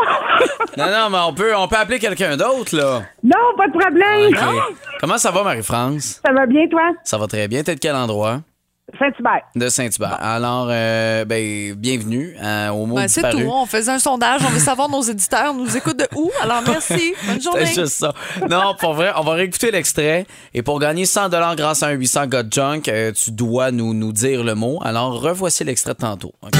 non, 0.76 0.90
non, 0.90 1.10
mais 1.10 1.18
on 1.26 1.32
peut, 1.32 1.54
on 1.56 1.68
peut 1.68 1.76
appeler 1.76 1.98
quelqu'un 1.98 2.36
d'autre, 2.36 2.76
là. 2.76 3.02
Non, 3.22 3.36
pas 3.56 3.68
de 3.68 3.78
problème. 3.78 4.28
OK. 4.28 4.74
Comment 5.00 5.18
ça 5.18 5.30
va, 5.30 5.42
Marie-France? 5.44 6.20
Ça 6.24 6.32
va 6.32 6.46
bien, 6.46 6.66
toi? 6.68 6.82
Ça 7.04 7.16
va 7.18 7.26
très 7.26 7.46
bien. 7.48 7.62
T'es 7.62 7.74
de 7.76 7.80
quel 7.80 7.94
endroit? 7.94 8.40
Saint-Hubert. 8.98 9.42
De 9.54 9.68
Saint-Hubert. 9.68 10.18
Alors, 10.20 10.68
euh, 10.70 11.24
ben, 11.24 11.74
bienvenue 11.74 12.36
euh, 12.42 12.68
au 12.70 12.86
mot 12.86 12.96
Ben, 12.96 13.08
c'est 13.08 13.28
tout. 13.30 13.38
On 13.38 13.66
faisait 13.66 13.92
un 13.92 13.98
sondage. 13.98 14.40
On 14.44 14.50
veut 14.50 14.58
savoir 14.58 14.88
nos 14.88 15.02
éditeurs 15.02 15.54
nous 15.54 15.76
écoutent 15.76 15.98
de 15.98 16.08
où. 16.16 16.30
Alors, 16.42 16.62
merci. 16.66 17.14
Bonne 17.26 17.40
journée. 17.40 17.66
C'est 17.66 17.82
juste 17.82 17.98
ça. 17.98 18.14
Non, 18.48 18.74
pour 18.78 18.94
vrai, 18.94 19.12
on 19.16 19.22
va 19.22 19.32
réécouter 19.34 19.70
l'extrait. 19.70 20.26
Et 20.54 20.62
pour 20.62 20.78
gagner 20.80 21.06
100 21.06 21.28
grâce 21.56 21.82
à 21.82 21.88
un 21.88 21.92
800 21.92 22.26
Got 22.26 22.50
Junk, 22.50 22.82
euh, 22.88 23.12
tu 23.12 23.30
dois 23.30 23.70
nous, 23.70 23.94
nous 23.94 24.12
dire 24.12 24.44
le 24.44 24.54
mot. 24.54 24.78
Alors, 24.82 25.20
revoici 25.20 25.64
l'extrait 25.64 25.94
de 25.94 25.98
tantôt. 25.98 26.32
OK? 26.42 26.50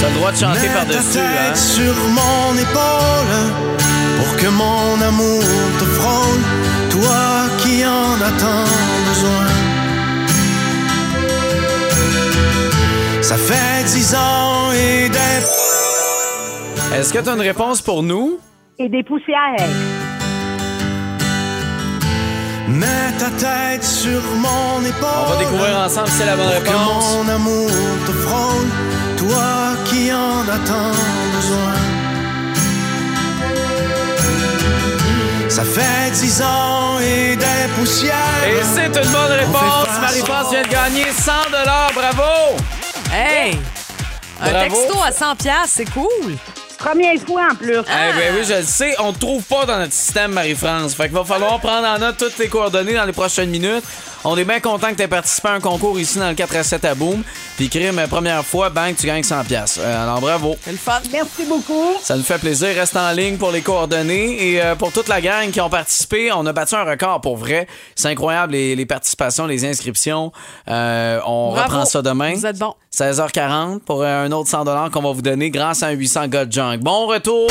T'as 0.00 0.08
le 0.08 0.14
droit 0.14 0.30
de 0.30 0.36
chanter 0.36 0.68
par-dessus, 0.68 1.18
hein? 1.18 1.54
sur 1.54 1.94
mon 2.08 2.54
épaule 2.54 3.78
pour 4.18 4.36
que 4.36 4.46
mon 4.48 5.00
amour 5.00 5.42
te 5.78 5.84
frôle, 5.84 6.40
toi 6.90 7.48
qui 7.58 7.84
en 7.84 8.18
tant 8.38 8.77
besoin. 9.08 9.46
Ça 13.22 13.36
fait 13.36 13.84
dix 13.84 14.14
ans 14.14 14.72
et 14.72 15.08
des 15.08 16.96
Est-ce 16.96 17.12
que 17.12 17.18
tu 17.18 17.28
as 17.28 17.32
une 17.32 17.40
réponse 17.40 17.82
pour 17.82 18.02
nous? 18.02 18.38
Et 18.78 18.88
des 18.88 19.02
poussières. 19.02 19.68
Mets 22.68 23.12
ta 23.18 23.30
tête 23.30 23.84
sur 23.84 24.20
mon 24.36 24.80
épaule. 24.86 25.08
On 25.26 25.30
va 25.32 25.38
découvrir 25.38 25.78
ensemble 25.78 26.08
si 26.08 26.14
c'est 26.18 26.26
la 26.26 26.36
bonne 26.36 26.48
réponse. 26.48 27.16
mon 27.16 27.28
amour 27.28 27.70
te 28.06 28.12
frôle, 28.12 28.68
toi 29.16 29.74
qui 29.86 30.12
en 30.12 30.42
as 30.42 30.62
tant 30.66 30.92
besoin. 31.34 31.97
Ça 35.58 35.64
fait 35.64 36.12
dix 36.12 36.40
ans 36.40 37.00
et 37.00 37.34
des 37.34 37.68
poussières. 37.74 38.14
Et 38.46 38.62
c'est 38.62 38.86
une 38.86 39.10
bonne 39.10 39.32
réponse. 39.32 39.88
Marie-France 40.00 40.52
vient 40.52 40.62
de 40.62 40.68
gagner 40.68 41.06
100 41.10 41.32
Bravo! 41.96 42.56
Hey! 43.12 43.58
Un 44.40 44.50
Bravo. 44.52 44.76
texto 44.76 45.02
à 45.04 45.10
100 45.10 45.34
pièces, 45.34 45.54
c'est 45.66 45.90
cool. 45.90 46.36
Première 46.78 47.18
fois 47.26 47.48
en 47.50 47.56
plus. 47.56 47.74
Eh 47.74 48.16
ben 48.16 48.34
oui, 48.36 48.44
je 48.48 48.54
le 48.54 48.62
sais. 48.62 48.94
On 49.00 49.10
ne 49.10 49.16
trouve 49.16 49.42
pas 49.42 49.66
dans 49.66 49.78
notre 49.78 49.92
système, 49.92 50.30
Marie-France. 50.30 50.94
Fait 50.94 51.08
qu'il 51.08 51.16
va 51.16 51.24
falloir 51.24 51.58
prendre 51.58 51.88
en 51.88 51.98
note 51.98 52.18
toutes 52.18 52.36
tes 52.36 52.46
coordonnées 52.46 52.94
dans 52.94 53.04
les 53.04 53.12
prochaines 53.12 53.50
minutes. 53.50 53.82
On 54.24 54.36
est 54.36 54.44
bien 54.44 54.60
content 54.60 54.88
que 54.88 54.94
tu 54.94 55.02
aies 55.02 55.08
participé 55.08 55.48
à 55.48 55.52
un 55.52 55.60
concours 55.60 55.98
ici 55.98 56.18
dans 56.18 56.28
le 56.28 56.34
4 56.34 56.56
à 56.56 56.62
7 56.64 56.84
à 56.84 56.94
Boom. 56.94 57.22
Puis, 57.56 57.68
crime, 57.68 58.00
première 58.08 58.44
fois, 58.44 58.68
bang, 58.68 58.94
tu 58.96 59.06
gagnes 59.06 59.22
100 59.22 59.44
pièces. 59.44 59.78
Alors, 59.78 60.20
bravo. 60.20 60.56
C'est 60.64 60.72
le 60.72 60.76
fun. 60.76 61.00
Merci 61.12 61.44
beaucoup. 61.48 61.92
Ça 62.02 62.16
nous 62.16 62.22
fait 62.24 62.38
plaisir. 62.38 62.68
Reste 62.74 62.96
en 62.96 63.12
ligne 63.12 63.36
pour 63.36 63.52
les 63.52 63.60
coordonnées. 63.62 64.52
Et 64.54 64.62
euh, 64.62 64.74
pour 64.74 64.92
toute 64.92 65.08
la 65.08 65.20
gang 65.20 65.50
qui 65.50 65.60
ont 65.60 65.70
participé, 65.70 66.32
on 66.32 66.44
a 66.46 66.52
battu 66.52 66.74
un 66.74 66.84
record 66.84 67.20
pour 67.20 67.36
vrai. 67.36 67.68
C'est 67.94 68.08
incroyable, 68.08 68.52
les, 68.52 68.74
les 68.74 68.86
participations, 68.86 69.46
les 69.46 69.64
inscriptions. 69.64 70.32
Euh, 70.68 71.20
on 71.24 71.52
Bravo. 71.52 71.68
reprend 71.70 71.84
ça 71.84 72.02
demain. 72.02 72.34
Vous 72.34 72.46
êtes 72.46 72.58
bon. 72.58 72.74
16h40 72.94 73.80
pour 73.80 74.02
euh, 74.02 74.24
un 74.26 74.32
autre 74.32 74.48
100 74.48 74.90
qu'on 74.90 75.02
va 75.02 75.12
vous 75.12 75.22
donner 75.22 75.50
grâce 75.50 75.82
à 75.82 75.88
un 75.88 75.90
800 75.92 76.28
God 76.28 76.52
Junk. 76.52 76.78
Bon 76.78 77.06
retour! 77.06 77.48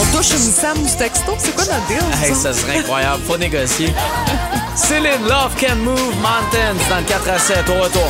On 0.00 0.16
touche 0.16 0.30
une 0.30 0.38
Sam 0.38 0.76
du 0.82 0.96
texto. 0.96 1.32
C'est 1.38 1.54
quoi 1.54 1.64
notre 1.64 1.86
deal? 1.86 1.98
Hey, 2.22 2.34
ça? 2.34 2.52
ça 2.52 2.60
serait 2.60 2.78
incroyable. 2.78 3.22
Faut 3.26 3.38
négocier. 3.38 3.92
Céline, 4.76 5.22
Love 5.26 5.56
Can 5.58 5.76
Move 5.76 6.14
Mountains 6.20 6.74
dans 6.90 6.98
le 6.98 7.04
4 7.04 7.28
à 7.30 7.38
7 7.38 7.68
au 7.70 7.82
retour. 7.82 8.08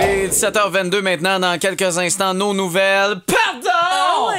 Les 0.00 0.28
17h22 0.28 1.00
maintenant, 1.02 1.40
dans 1.40 1.58
quelques 1.58 1.98
instants, 1.98 2.34
nos 2.34 2.54
nouvelles. 2.54 3.20
Pardon! 3.26 3.68
Ah. 3.72 4.34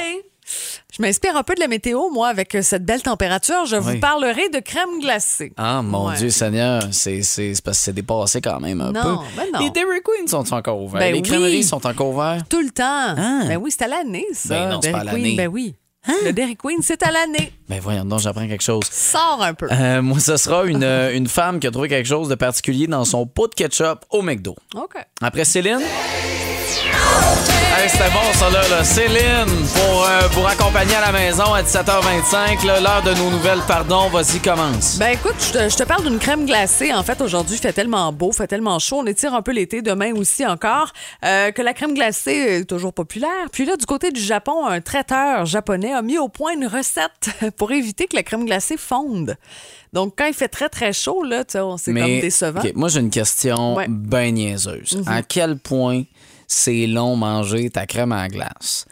Je 0.91 1.01
m'inspire 1.01 1.35
un 1.37 1.43
peu 1.43 1.55
de 1.55 1.59
la 1.59 1.67
météo, 1.67 2.09
moi, 2.11 2.27
avec 2.29 2.55
euh, 2.55 2.61
cette 2.61 2.83
belle 2.85 3.01
température. 3.01 3.65
Je 3.65 3.75
vous 3.75 3.99
parlerai 3.99 4.49
de 4.49 4.59
crème 4.59 4.99
glacée. 5.01 5.53
Ah, 5.57 5.81
mon 5.81 6.07
Ouais. 6.09 6.15
Dieu 6.17 6.29
Seigneur, 6.29 6.81
c'est 6.91 7.21
parce 7.63 7.77
que 7.77 7.83
c'est 7.85 7.93
dépassé 7.93 8.41
quand 8.41 8.59
même 8.59 8.81
un 8.81 8.91
Non, 8.91 9.01
peu. 9.01 9.15
ben 9.37 9.45
non. 9.53 9.59
Les 9.59 9.69
Dairy 9.69 10.01
Queen 10.03 10.27
sont 10.27 10.53
encore 10.53 10.81
ouverts. 10.81 10.99
Ben 10.99 11.13
les 11.13 11.19
oui. 11.19 11.27
crèmeries 11.27 11.63
sont 11.63 11.85
encore 11.85 12.09
ouvertes. 12.09 12.47
Tout 12.49 12.61
le 12.61 12.69
temps. 12.71 12.83
Ah. 13.17 13.41
Ben 13.47 13.57
oui, 13.57 13.69
c'est 13.71 13.83
à 13.83 13.87
l'année, 13.87 14.25
ça. 14.33 14.49
Ben 14.55 14.69
non, 14.69 14.79
c'est 14.81 14.91
pas 14.91 14.99
à 14.99 15.03
l'année. 15.05 15.35
Ben 15.35 15.47
oui. 15.47 15.75
Le 16.25 16.31
Dairy 16.31 16.55
Queen, 16.55 16.79
c'est 16.81 17.01
à 17.03 17.11
l'année. 17.11 17.51
Ben 17.67 17.79
voyons 17.79 18.05
donc, 18.05 18.19
j'apprends 18.19 18.47
quelque 18.47 18.63
chose. 18.63 18.83
Sors 18.91 19.41
un 19.41 19.53
peu. 19.53 19.67
Euh, 19.71 20.01
moi, 20.01 20.19
ce 20.19 20.37
sera 20.37 20.65
une, 20.65 20.83
euh, 20.83 21.13
une 21.15 21.27
femme 21.27 21.59
qui 21.59 21.67
a 21.67 21.71
trouvé 21.71 21.87
quelque 21.87 22.07
chose 22.07 22.29
de 22.29 22.35
particulier 22.35 22.87
dans 22.87 23.05
son 23.05 23.25
pot 23.25 23.47
de 23.47 23.55
ketchup 23.55 24.05
au 24.09 24.21
McDo. 24.21 24.55
OK. 24.75 24.95
Après 25.21 25.45
Céline? 25.45 25.81
Hey, 27.71 27.87
c'était 27.87 28.09
bon 28.09 28.33
ça 28.33 28.49
là, 28.49 28.67
là. 28.67 28.83
Céline 28.83 29.45
pour 29.73 30.03
euh, 30.03 30.27
vous 30.31 30.41
raccompagner 30.41 30.95
à 30.95 31.01
la 31.01 31.11
maison 31.11 31.53
à 31.53 31.61
17h25. 31.61 32.65
là, 32.65 32.79
L'heure 32.81 33.03
de 33.03 33.13
nos 33.17 33.29
nouvelles, 33.29 33.61
pardon, 33.67 34.09
vas-y, 34.09 34.39
commence. 34.39 34.97
Ben 34.97 35.09
écoute, 35.13 35.35
je 35.39 35.75
te, 35.75 35.83
parle 35.83 36.03
d'une 36.03 36.17
crème 36.19 36.45
glacée. 36.45 36.91
En 36.91 37.03
fait, 37.03 37.21
aujourd'hui, 37.21 37.55
il 37.55 37.59
fait 37.59 37.71
tellement 37.71 38.11
beau, 38.11 38.31
fait 38.31 38.47
tellement 38.47 38.79
chaud. 38.79 38.97
On 38.99 39.05
étire 39.05 39.33
un 39.33 39.41
peu 39.41 39.51
l'été, 39.51 39.81
demain 39.81 40.13
aussi 40.13 40.45
encore, 40.45 40.91
euh, 41.23 41.51
que 41.51 41.61
la 41.61 41.73
crème 41.73 41.93
glacée 41.93 42.31
est 42.31 42.65
toujours 42.65 42.91
populaire. 42.91 43.29
Puis 43.51 43.65
là, 43.65 43.77
du 43.77 43.85
côté 43.85 44.11
du 44.11 44.21
Japon, 44.21 44.65
un 44.65 44.81
traiteur 44.81 45.45
japonais 45.45 45.93
a 45.93 46.01
mis 46.01 46.17
au 46.17 46.27
point 46.27 46.53
une 46.53 46.67
recette 46.67 47.29
pour 47.55 47.71
éviter 47.71 48.07
que 48.07 48.15
la 48.15 48.23
crème 48.23 48.45
glacée 48.45 48.77
fonde. 48.77 49.37
Donc, 49.93 50.15
quand 50.17 50.25
il 50.25 50.33
fait 50.33 50.49
très, 50.49 50.69
très 50.69 50.91
chaud, 50.91 51.23
là, 51.23 51.45
tu 51.45 51.57
sais, 51.57 51.63
c'est 51.77 51.93
comme 51.93 52.19
décevant. 52.19 52.61
Moi 52.75 52.89
j'ai 52.89 52.99
une 52.99 53.09
question 53.09 53.75
Ouais. 53.75 53.85
bien 53.87 54.31
niaiseuse. 54.31 54.97
Mhm. 54.97 55.07
À 55.07 55.21
quel 55.21 55.57
point 55.57 56.03
c'est 56.49 56.85
long 56.87 57.15
manger 57.15 57.69
ta 57.69 57.85
crème 57.85 58.11
à 58.11 58.27
glace? 58.27 58.85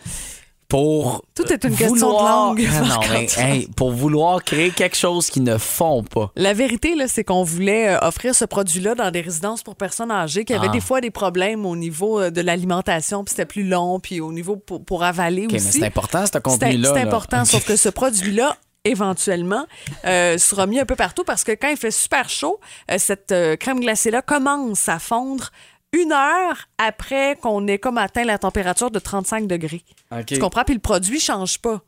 pour 0.69 1.23
Tout 1.33 1.45
est 1.53 1.63
une 1.63 1.77
question 1.77 1.95
de 1.95 2.25
langue, 2.25 2.67
Ah 2.69 2.81
non, 2.81 2.87
Marc-Antoine. 2.87 3.25
mais, 3.37 3.57
hey, 3.59 3.67
pour 3.77 3.91
vouloir 3.91 4.43
créer 4.43 4.71
quelque 4.71 4.97
chose 4.97 5.29
qu'ils 5.29 5.43
ne 5.43 5.57
font 5.57 6.03
pas. 6.03 6.29
La 6.35 6.53
vérité, 6.53 6.93
là, 6.93 7.07
c'est 7.07 7.23
qu'on 7.23 7.43
voulait 7.43 7.95
euh, 7.95 7.99
offrir 8.01 8.35
ce 8.35 8.43
produit-là 8.43 8.93
dans 8.93 9.09
des 9.09 9.21
résidences 9.21 9.63
pour 9.63 9.77
personnes 9.77 10.11
âgées 10.11 10.43
qui 10.43 10.53
avaient 10.53 10.67
Ah. 10.67 10.73
des 10.73 10.81
fois 10.81 10.99
des 10.99 11.09
problèmes 11.09 11.65
au 11.65 11.77
niveau 11.77 12.19
euh, 12.19 12.31
de 12.31 12.41
l'alimentation, 12.41 13.23
puis 13.23 13.29
c'était 13.31 13.45
plus 13.45 13.63
long, 13.63 14.01
puis 14.01 14.19
au 14.19 14.33
niveau 14.33 14.57
pour, 14.57 14.83
pour 14.83 15.03
avaler 15.05 15.45
OK, 15.45 15.53
mais 15.53 15.65
aussi. 15.65 15.79
c'est 15.79 15.85
important, 15.85 16.25
ce 16.25 16.37
contenu-là. 16.37 16.89
c'est 16.93 16.99
là. 16.99 17.07
important, 17.07 17.45
sauf 17.45 17.65
que 17.65 17.75
ce 17.77 17.87
produit-là, 17.87 18.57
éventuellement, 18.83 19.65
euh, 20.05 20.37
sera 20.37 20.65
mis 20.67 20.79
un 20.81 20.85
peu 20.85 20.95
partout 20.95 21.23
parce 21.23 21.43
que 21.45 21.53
quand 21.53 21.69
il 21.69 21.77
fait 21.77 21.91
super 21.91 22.29
chaud, 22.29 22.59
euh, 22.91 22.95
cette 22.97 23.31
euh, 23.31 23.55
crème 23.55 23.79
glacée-là 23.79 24.21
commence 24.21 24.89
à 24.89 24.99
fondre 24.99 25.51
une 26.01 26.12
heure 26.12 26.67
après 26.77 27.36
qu'on 27.41 27.67
ait 27.67 27.77
comme 27.79 27.97
atteint 27.97 28.23
la 28.23 28.38
température 28.38 28.91
de 28.91 28.99
35 28.99 29.47
degrés. 29.47 29.83
Tu 30.25 30.39
comprends? 30.39 30.63
Puis 30.63 30.75
le 30.75 30.81
produit 30.81 31.19
change 31.19 31.60
pas. 31.60 31.81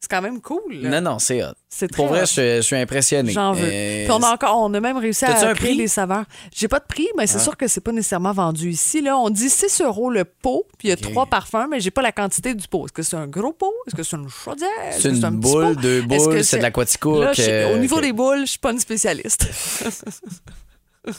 C'est 0.00 0.10
quand 0.10 0.20
même 0.20 0.40
cool. 0.40 0.60
là. 0.80 1.00
Non, 1.00 1.12
non, 1.12 1.18
c'est 1.20 1.44
hot. 1.44 1.52
C'est 1.68 1.86
très 1.86 1.94
Pour 2.02 2.08
vrai, 2.08 2.26
je, 2.26 2.56
je 2.56 2.60
suis 2.60 2.74
impressionné. 2.74 3.30
J'en 3.30 3.52
veux. 3.52 3.68
Euh, 3.70 4.02
Puis 4.04 4.10
on 4.12 4.20
a 4.20 4.32
encore, 4.34 4.58
on 4.60 4.74
a 4.74 4.80
même 4.80 4.96
réussi 4.96 5.24
à 5.24 5.32
créer 5.32 5.54
prix? 5.54 5.76
des 5.76 5.86
saveurs. 5.86 6.24
J'ai 6.52 6.66
pas 6.66 6.80
de 6.80 6.86
prix, 6.88 7.06
mais 7.16 7.28
c'est 7.28 7.36
Ah. 7.36 7.40
sûr 7.44 7.56
que 7.56 7.68
c'est 7.68 7.80
pas 7.80 7.92
nécessairement 7.92 8.32
vendu 8.32 8.70
ici. 8.70 9.00
Là, 9.00 9.16
on 9.16 9.30
dit 9.30 9.48
6 9.48 9.80
euros 9.80 10.10
le 10.10 10.24
pot, 10.24 10.66
puis 10.76 10.88
il 10.88 10.90
y 10.90 10.92
a 10.92 10.96
trois 10.96 11.26
parfums, 11.26 11.68
mais 11.70 11.78
j'ai 11.78 11.92
pas 11.92 12.02
la 12.02 12.10
quantité 12.10 12.52
du 12.52 12.66
pot. 12.66 12.86
Est-ce 12.86 12.92
que 12.92 13.02
c'est 13.04 13.14
un 13.14 13.28
gros 13.28 13.52
pot? 13.52 13.72
Est-ce 13.86 13.94
que 13.94 14.02
c'est 14.02 14.16
une 14.16 14.28
chaudière? 14.28 14.68
C'est 14.90 15.10
une 15.10 15.24
un 15.24 15.30
petit 15.30 15.52
boule, 15.52 15.76
deux 15.76 16.02
boules, 16.02 16.42
c'est 16.42 16.56
de 16.58 16.62
la 16.62 16.72
Quaticook, 16.72 17.22
Là, 17.22 17.32
je- 17.32 17.42
euh, 17.42 17.74
Au 17.76 17.78
niveau 17.78 18.00
des 18.00 18.12
boules, 18.12 18.40
je 18.40 18.50
suis 18.50 18.58
pas 18.58 18.72
une 18.72 18.80
spécialiste. 18.80 19.46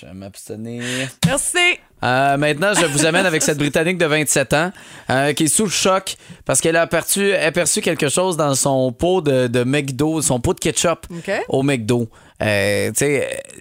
Je 0.00 0.06
vais 0.06 0.14
m'abstenir. 0.14 0.82
Merci. 1.26 1.58
Euh, 2.02 2.36
maintenant, 2.38 2.72
je 2.74 2.86
vous 2.86 3.04
amène 3.04 3.26
avec 3.26 3.42
cette 3.42 3.58
Britannique 3.58 3.98
de 3.98 4.06
27 4.06 4.54
ans 4.54 4.72
euh, 5.10 5.32
qui 5.34 5.44
est 5.44 5.48
sous 5.48 5.64
le 5.64 5.70
choc 5.70 6.16
parce 6.46 6.60
qu'elle 6.60 6.76
a 6.76 6.82
aperçu, 6.82 7.34
aperçu 7.34 7.82
quelque 7.82 8.08
chose 8.08 8.36
dans 8.36 8.54
son 8.54 8.92
pot 8.92 9.20
de, 9.20 9.48
de 9.48 9.64
McDo, 9.64 10.22
son 10.22 10.40
pot 10.40 10.54
de 10.54 10.60
ketchup 10.60 11.06
au 11.48 11.62
McDo. 11.62 12.08
Euh, 12.40 12.90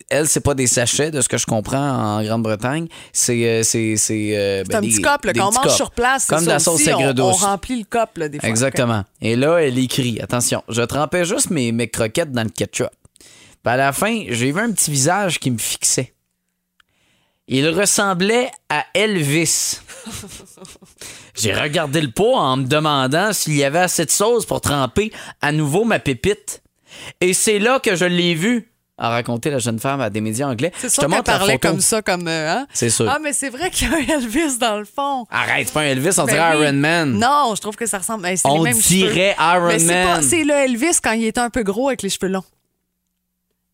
elle, 0.09 0.27
c'est 0.29 0.39
pas 0.39 0.53
des 0.53 0.67
sachets, 0.67 1.11
de 1.11 1.19
ce 1.19 1.27
que 1.27 1.37
je 1.37 1.45
comprends 1.45 2.17
en 2.17 2.23
Grande-Bretagne. 2.23 2.87
C'est. 3.11 3.43
euh, 3.45 3.63
c'est, 3.63 3.97
c'est, 3.97 4.37
euh, 4.37 4.63
C'est 4.65 4.71
ben, 4.71 4.77
un 4.77 4.81
des- 4.81 4.87
petit 4.89 5.01
cop, 5.01 5.25
là, 5.25 5.33
des 5.33 5.39
quand 5.41 5.47
on 5.47 5.51
petits 5.51 5.67
mange 5.67 5.75
sur 5.75 5.91
place. 5.91 6.25
Comme 6.27 6.45
de 6.45 6.49
la 6.49 6.59
sauce 6.59 6.75
aussi, 6.75 6.93
on- 6.93 7.19
On, 7.19 7.31
remplit 7.33 7.79
le 7.79 7.85
cop, 7.89 8.17
là, 8.17 8.29
des 8.29 8.39
fois. 8.39 8.47
Exactement. 8.47 9.03
Et 9.21 9.35
là, 9.35 9.57
elle 9.57 9.77
écrit, 9.77 10.21
attention, 10.21 10.63
je 10.69 10.81
trempais 10.83 11.25
juste 11.25 11.49
mes, 11.49 11.73
mes 11.73 11.89
croquettes 11.89 12.31
dans 12.31 12.43
le 12.43 12.49
ketchup. 12.49 12.87
Puis 13.63 13.73
à 13.73 13.77
la 13.77 13.91
fin, 13.93 14.23
j'ai 14.29 14.51
vu 14.51 14.59
un 14.59 14.71
petit 14.71 14.91
visage 14.91 15.39
qui 15.39 15.51
me 15.51 15.57
fixait. 15.57 16.13
Il 17.47 17.67
ressemblait 17.69 18.51
à 18.69 18.85
Elvis. 18.93 19.79
J'ai 21.35 21.53
regardé 21.53 22.01
le 22.01 22.11
pot 22.11 22.35
en 22.35 22.57
me 22.57 22.65
demandant 22.65 23.33
s'il 23.33 23.55
y 23.55 23.63
avait 23.63 23.79
assez 23.79 24.05
de 24.05 24.11
sauce 24.11 24.45
pour 24.45 24.61
tremper 24.61 25.11
à 25.41 25.51
nouveau 25.51 25.83
ma 25.83 25.97
pépite. 25.99 26.61
Et 27.21 27.33
c'est 27.33 27.59
là 27.59 27.79
que 27.79 27.95
je 27.95 28.05
l'ai 28.05 28.35
vu, 28.35 28.71
a 28.97 29.09
raconté 29.09 29.49
la 29.49 29.57
jeune 29.59 29.79
femme 29.79 30.01
à 30.01 30.09
des 30.09 30.21
médias 30.21 30.47
anglais. 30.47 30.71
C'est 30.77 30.89
sûr 30.89 31.07
qu'elle 31.07 31.23
parlait 31.23 31.53
photo. 31.53 31.69
comme 31.69 31.79
ça, 31.81 32.01
comme. 32.01 32.27
euh, 32.27 32.51
hein? 32.57 32.67
C'est 32.73 32.89
sûr. 32.89 33.09
Ah, 33.09 33.17
mais 33.21 33.31
c'est 33.33 33.49
vrai 33.49 33.69
qu'il 33.71 33.89
y 33.89 33.93
a 33.93 33.95
un 33.97 34.19
Elvis 34.19 34.57
dans 34.59 34.77
le 34.77 34.85
fond. 34.85 35.25
Arrête, 35.31 35.67
c'est 35.67 35.73
pas 35.73 35.81
un 35.81 35.85
Elvis, 35.85 36.19
on 36.19 36.25
Ben 36.25 36.33
dirait 36.33 36.57
oui. 36.57 36.63
Iron 36.65 36.73
Man. 36.73 37.17
Non, 37.17 37.53
je 37.55 37.61
trouve 37.61 37.75
que 37.77 37.85
ça 37.85 37.97
ressemble. 37.99 38.23
ben, 38.23 38.35
c'est 38.37 38.47
les 38.47 38.53
On 38.53 38.61
mêmes 38.63 38.77
dirait 38.77 39.35
cheveux. 39.39 39.55
Iron 39.57 39.67
Mais 39.67 39.79
c'est 39.79 39.85
Man. 40.05 40.07
pas- 40.17 40.21
C'est 40.21 40.43
le 40.43 40.53
Elvis 40.53 40.99
quand 41.01 41.13
il 41.13 41.25
était 41.25 41.39
un 41.41 41.49
peu 41.49 41.63
gros 41.63 41.87
avec 41.87 42.01
les 42.01 42.09
cheveux 42.09 42.27
longs. 42.31 42.43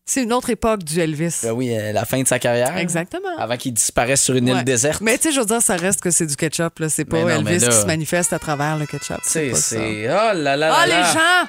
C'est 0.08 0.22
une 0.22 0.32
autre 0.32 0.50
époque 0.50 0.84
du 0.84 1.00
Elvis. 1.00 1.40
Ben 1.42 1.50
oui, 1.50 1.76
euh, 1.76 1.92
la 1.92 2.04
fin 2.04 2.22
de 2.22 2.28
sa 2.28 2.38
carrière. 2.38 2.76
Exactement. 2.76 3.36
Avant 3.38 3.56
qu'il 3.56 3.72
disparaisse 3.74 4.22
sur 4.22 4.36
une 4.36 4.48
Ouais. 4.48 4.58
île 4.58 4.64
déserte. 4.64 5.00
Mais 5.00 5.18
tu 5.18 5.24
sais, 5.24 5.32
je 5.34 5.40
veux 5.40 5.46
dire, 5.46 5.60
ça 5.60 5.74
reste 5.74 6.00
que 6.00 6.12
c'est 6.12 6.26
du 6.26 6.36
ketchup. 6.36 6.78
là. 6.78 6.88
C'est 6.88 7.04
pas 7.04 7.16
Mais 7.24 7.34
non, 7.34 7.42
mais 7.42 7.54
Elvis 7.54 7.64
là- 7.66 7.72
qui 7.72 7.80
se 7.80 7.86
manifeste 7.86 8.32
à 8.32 8.38
travers 8.38 8.76
le 8.78 8.86
ketchup. 8.86 9.16
Tu 9.24 9.30
sais, 9.30 9.46
pas 9.48 9.56
ça. 9.56 9.62
c'est. 9.62 10.06
Oh 10.08 10.12
là 10.12 10.32
là 10.34 10.56
là 10.56 10.74
Ah, 10.78 10.86
là. 10.86 10.96
les 10.96 11.02
gens! 11.12 11.48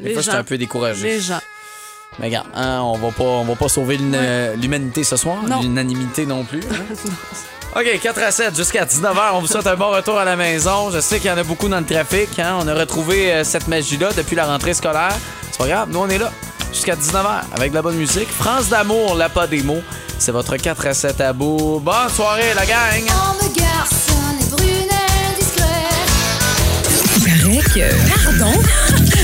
Des 0.00 0.04
Les 0.08 0.12
fois, 0.12 0.20
gens. 0.22 0.24
j'étais 0.32 0.36
un 0.38 0.44
peu 0.44 0.58
découragé. 0.58 1.02
Les 1.08 1.20
gens. 1.20 1.40
Mais 2.18 2.26
regarde, 2.26 2.46
hein, 2.54 2.80
on 2.82 2.98
va 2.98 3.10
pas, 3.10 3.24
on 3.24 3.44
va 3.44 3.54
pas 3.56 3.68
sauver 3.68 3.98
euh, 4.00 4.54
l'humanité 4.56 5.02
ce 5.02 5.16
soir, 5.16 5.42
Non. 5.42 5.62
l'unanimité 5.62 6.26
non 6.26 6.44
plus. 6.44 6.60
hein. 6.60 6.94
OK, 7.80 8.00
4 8.02 8.22
à 8.22 8.30
7 8.30 8.54
jusqu'à 8.54 8.84
19h. 8.84 9.30
On 9.34 9.40
vous 9.40 9.46
souhaite 9.48 9.66
un 9.66 9.74
bon 9.76 9.90
retour 9.90 10.18
à 10.18 10.24
la 10.26 10.36
maison. 10.36 10.90
Je 10.90 11.00
sais 11.00 11.18
qu'il 11.18 11.28
y 11.28 11.32
en 11.32 11.38
a 11.38 11.42
beaucoup 11.42 11.68
dans 11.68 11.80
le 11.80 11.86
trafic. 11.86 12.38
hein. 12.38 12.58
On 12.60 12.68
a 12.68 12.74
retrouvé 12.74 13.32
euh, 13.32 13.44
cette 13.44 13.66
magie-là 13.66 14.10
depuis 14.12 14.36
la 14.36 14.44
rentrée 14.46 14.74
scolaire. 14.74 15.16
C'est 15.50 15.58
pas 15.58 15.66
grave, 15.68 15.88
nous 15.90 16.00
on 16.00 16.08
est 16.08 16.18
là 16.18 16.30
jusqu'à 16.74 16.96
19h 16.96 17.42
avec 17.56 17.70
de 17.70 17.76
la 17.76 17.82
bonne 17.82 17.96
musique. 17.96 18.28
France 18.28 18.68
d'amour, 18.68 19.14
la 19.14 19.28
pas 19.28 19.46
des 19.46 19.62
mots. 19.62 19.82
C'est 20.18 20.32
votre 20.32 20.56
4 20.56 20.86
à 20.86 20.94
7 20.94 21.20
à 21.20 21.32
bout. 21.32 21.80
Bonne 21.80 22.08
soirée, 22.10 22.52
la 22.54 22.66
gang! 22.66 23.04
paraît 27.54 27.58
que. 27.74 28.14
Pardon? 28.24 28.52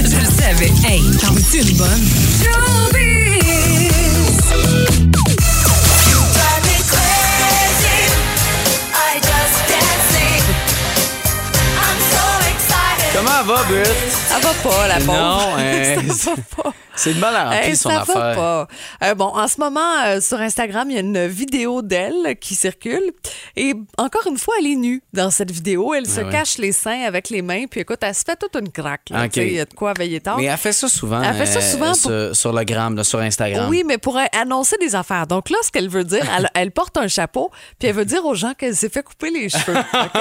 Je 0.05 0.17
le 0.17 0.25
savais. 0.25 0.73
Hey, 0.87 1.03
t'en 1.19 1.33
veux-tu 1.33 1.59
une 1.59 1.77
bonne? 1.77 1.89
Comment 13.13 13.43
va, 13.45 13.63
Britt? 13.65 14.19
Ça 14.31 14.38
va 14.38 14.53
pas, 14.62 14.87
la 14.88 14.95
pauvre. 14.97 15.12
Non, 15.12 15.57
hein, 15.59 15.97
ça 16.16 16.31
va 16.35 16.62
pas. 16.62 16.73
C'est 16.95 17.14
de 17.14 17.19
mal 17.19 17.35
à 17.35 17.45
remplir 17.45 17.62
Hey, 17.62 17.77
son 17.77 17.88
ça 17.88 18.01
affaire. 18.03 18.14
va 18.16 18.35
pas. 18.35 18.69
Euh, 19.05 19.14
bon, 19.14 19.25
en 19.27 19.49
ce 19.49 19.59
moment, 19.59 19.81
euh, 20.05 20.21
sur 20.21 20.38
Instagram, 20.40 20.88
il 20.90 20.95
y 20.95 20.97
a 20.99 21.01
une 21.01 21.27
vidéo 21.27 21.83
d'elle 21.83 22.37
qui 22.40 22.55
circule. 22.55 23.03
Et 23.57 23.75
encore 23.97 24.27
une 24.29 24.37
fois, 24.38 24.55
elle 24.61 24.66
est 24.66 24.77
nue 24.77 25.03
dans 25.12 25.31
cette 25.31 25.51
vidéo. 25.51 25.95
Elle 25.95 26.07
se 26.07 26.21
Ah 26.21 26.25
ouais. 26.25 26.31
cache 26.31 26.59
les 26.59 26.73
seins 26.73 27.03
avec 27.07 27.31
les 27.31 27.43
mains. 27.43 27.64
Puis 27.71 27.81
écoute, 27.81 27.99
elle 28.03 28.14
se 28.14 28.23
fait 28.25 28.37
toute 28.37 28.55
une 28.55 28.71
craque. 28.71 29.11
Il 29.37 29.53
y 29.53 29.61
a 29.61 29.64
de 29.64 29.75
quoi 29.75 29.95
veiller 29.95 30.21
tard. 30.21 30.37
Mais 30.37 30.45
elle 30.45 30.59
fait 30.59 30.73
ça 30.73 30.88
souvent. 30.88 31.23
Elle 31.23 31.35
fait 31.35 31.47
ça 31.47 31.59
euh, 31.61 31.73
souvent 31.73 31.95
sur, 31.95 32.11
pour- 32.11 32.37
sur 32.37 32.53
le 32.53 32.64
gram, 32.64 32.95
là, 32.95 33.03
sur 33.03 33.19
Instagram. 33.21 33.69
Oui, 33.69 33.83
mais 33.87 33.99
pour 33.99 34.19
annoncer 34.38 34.77
des 34.79 34.95
affaires. 34.95 35.27
Donc 35.27 35.49
là, 35.51 35.57
ce 35.64 35.71
qu'elle 35.71 35.88
veut 35.88 36.05
dire, 36.05 36.25
elle, 36.37 36.51
elle 36.55 36.71
porte 36.71 36.97
un 36.99 37.09
chapeau, 37.09 37.51
puis 37.79 37.88
elle 37.88 37.95
veut 37.97 38.05
dire 38.05 38.25
aux 38.27 38.35
gens 38.35 38.53
qu'elle 38.55 38.77
s'est 38.77 38.90
fait 38.90 39.03
couper 39.03 39.31
les 39.31 39.49
cheveux. 39.49 39.79
OK? 39.95 40.21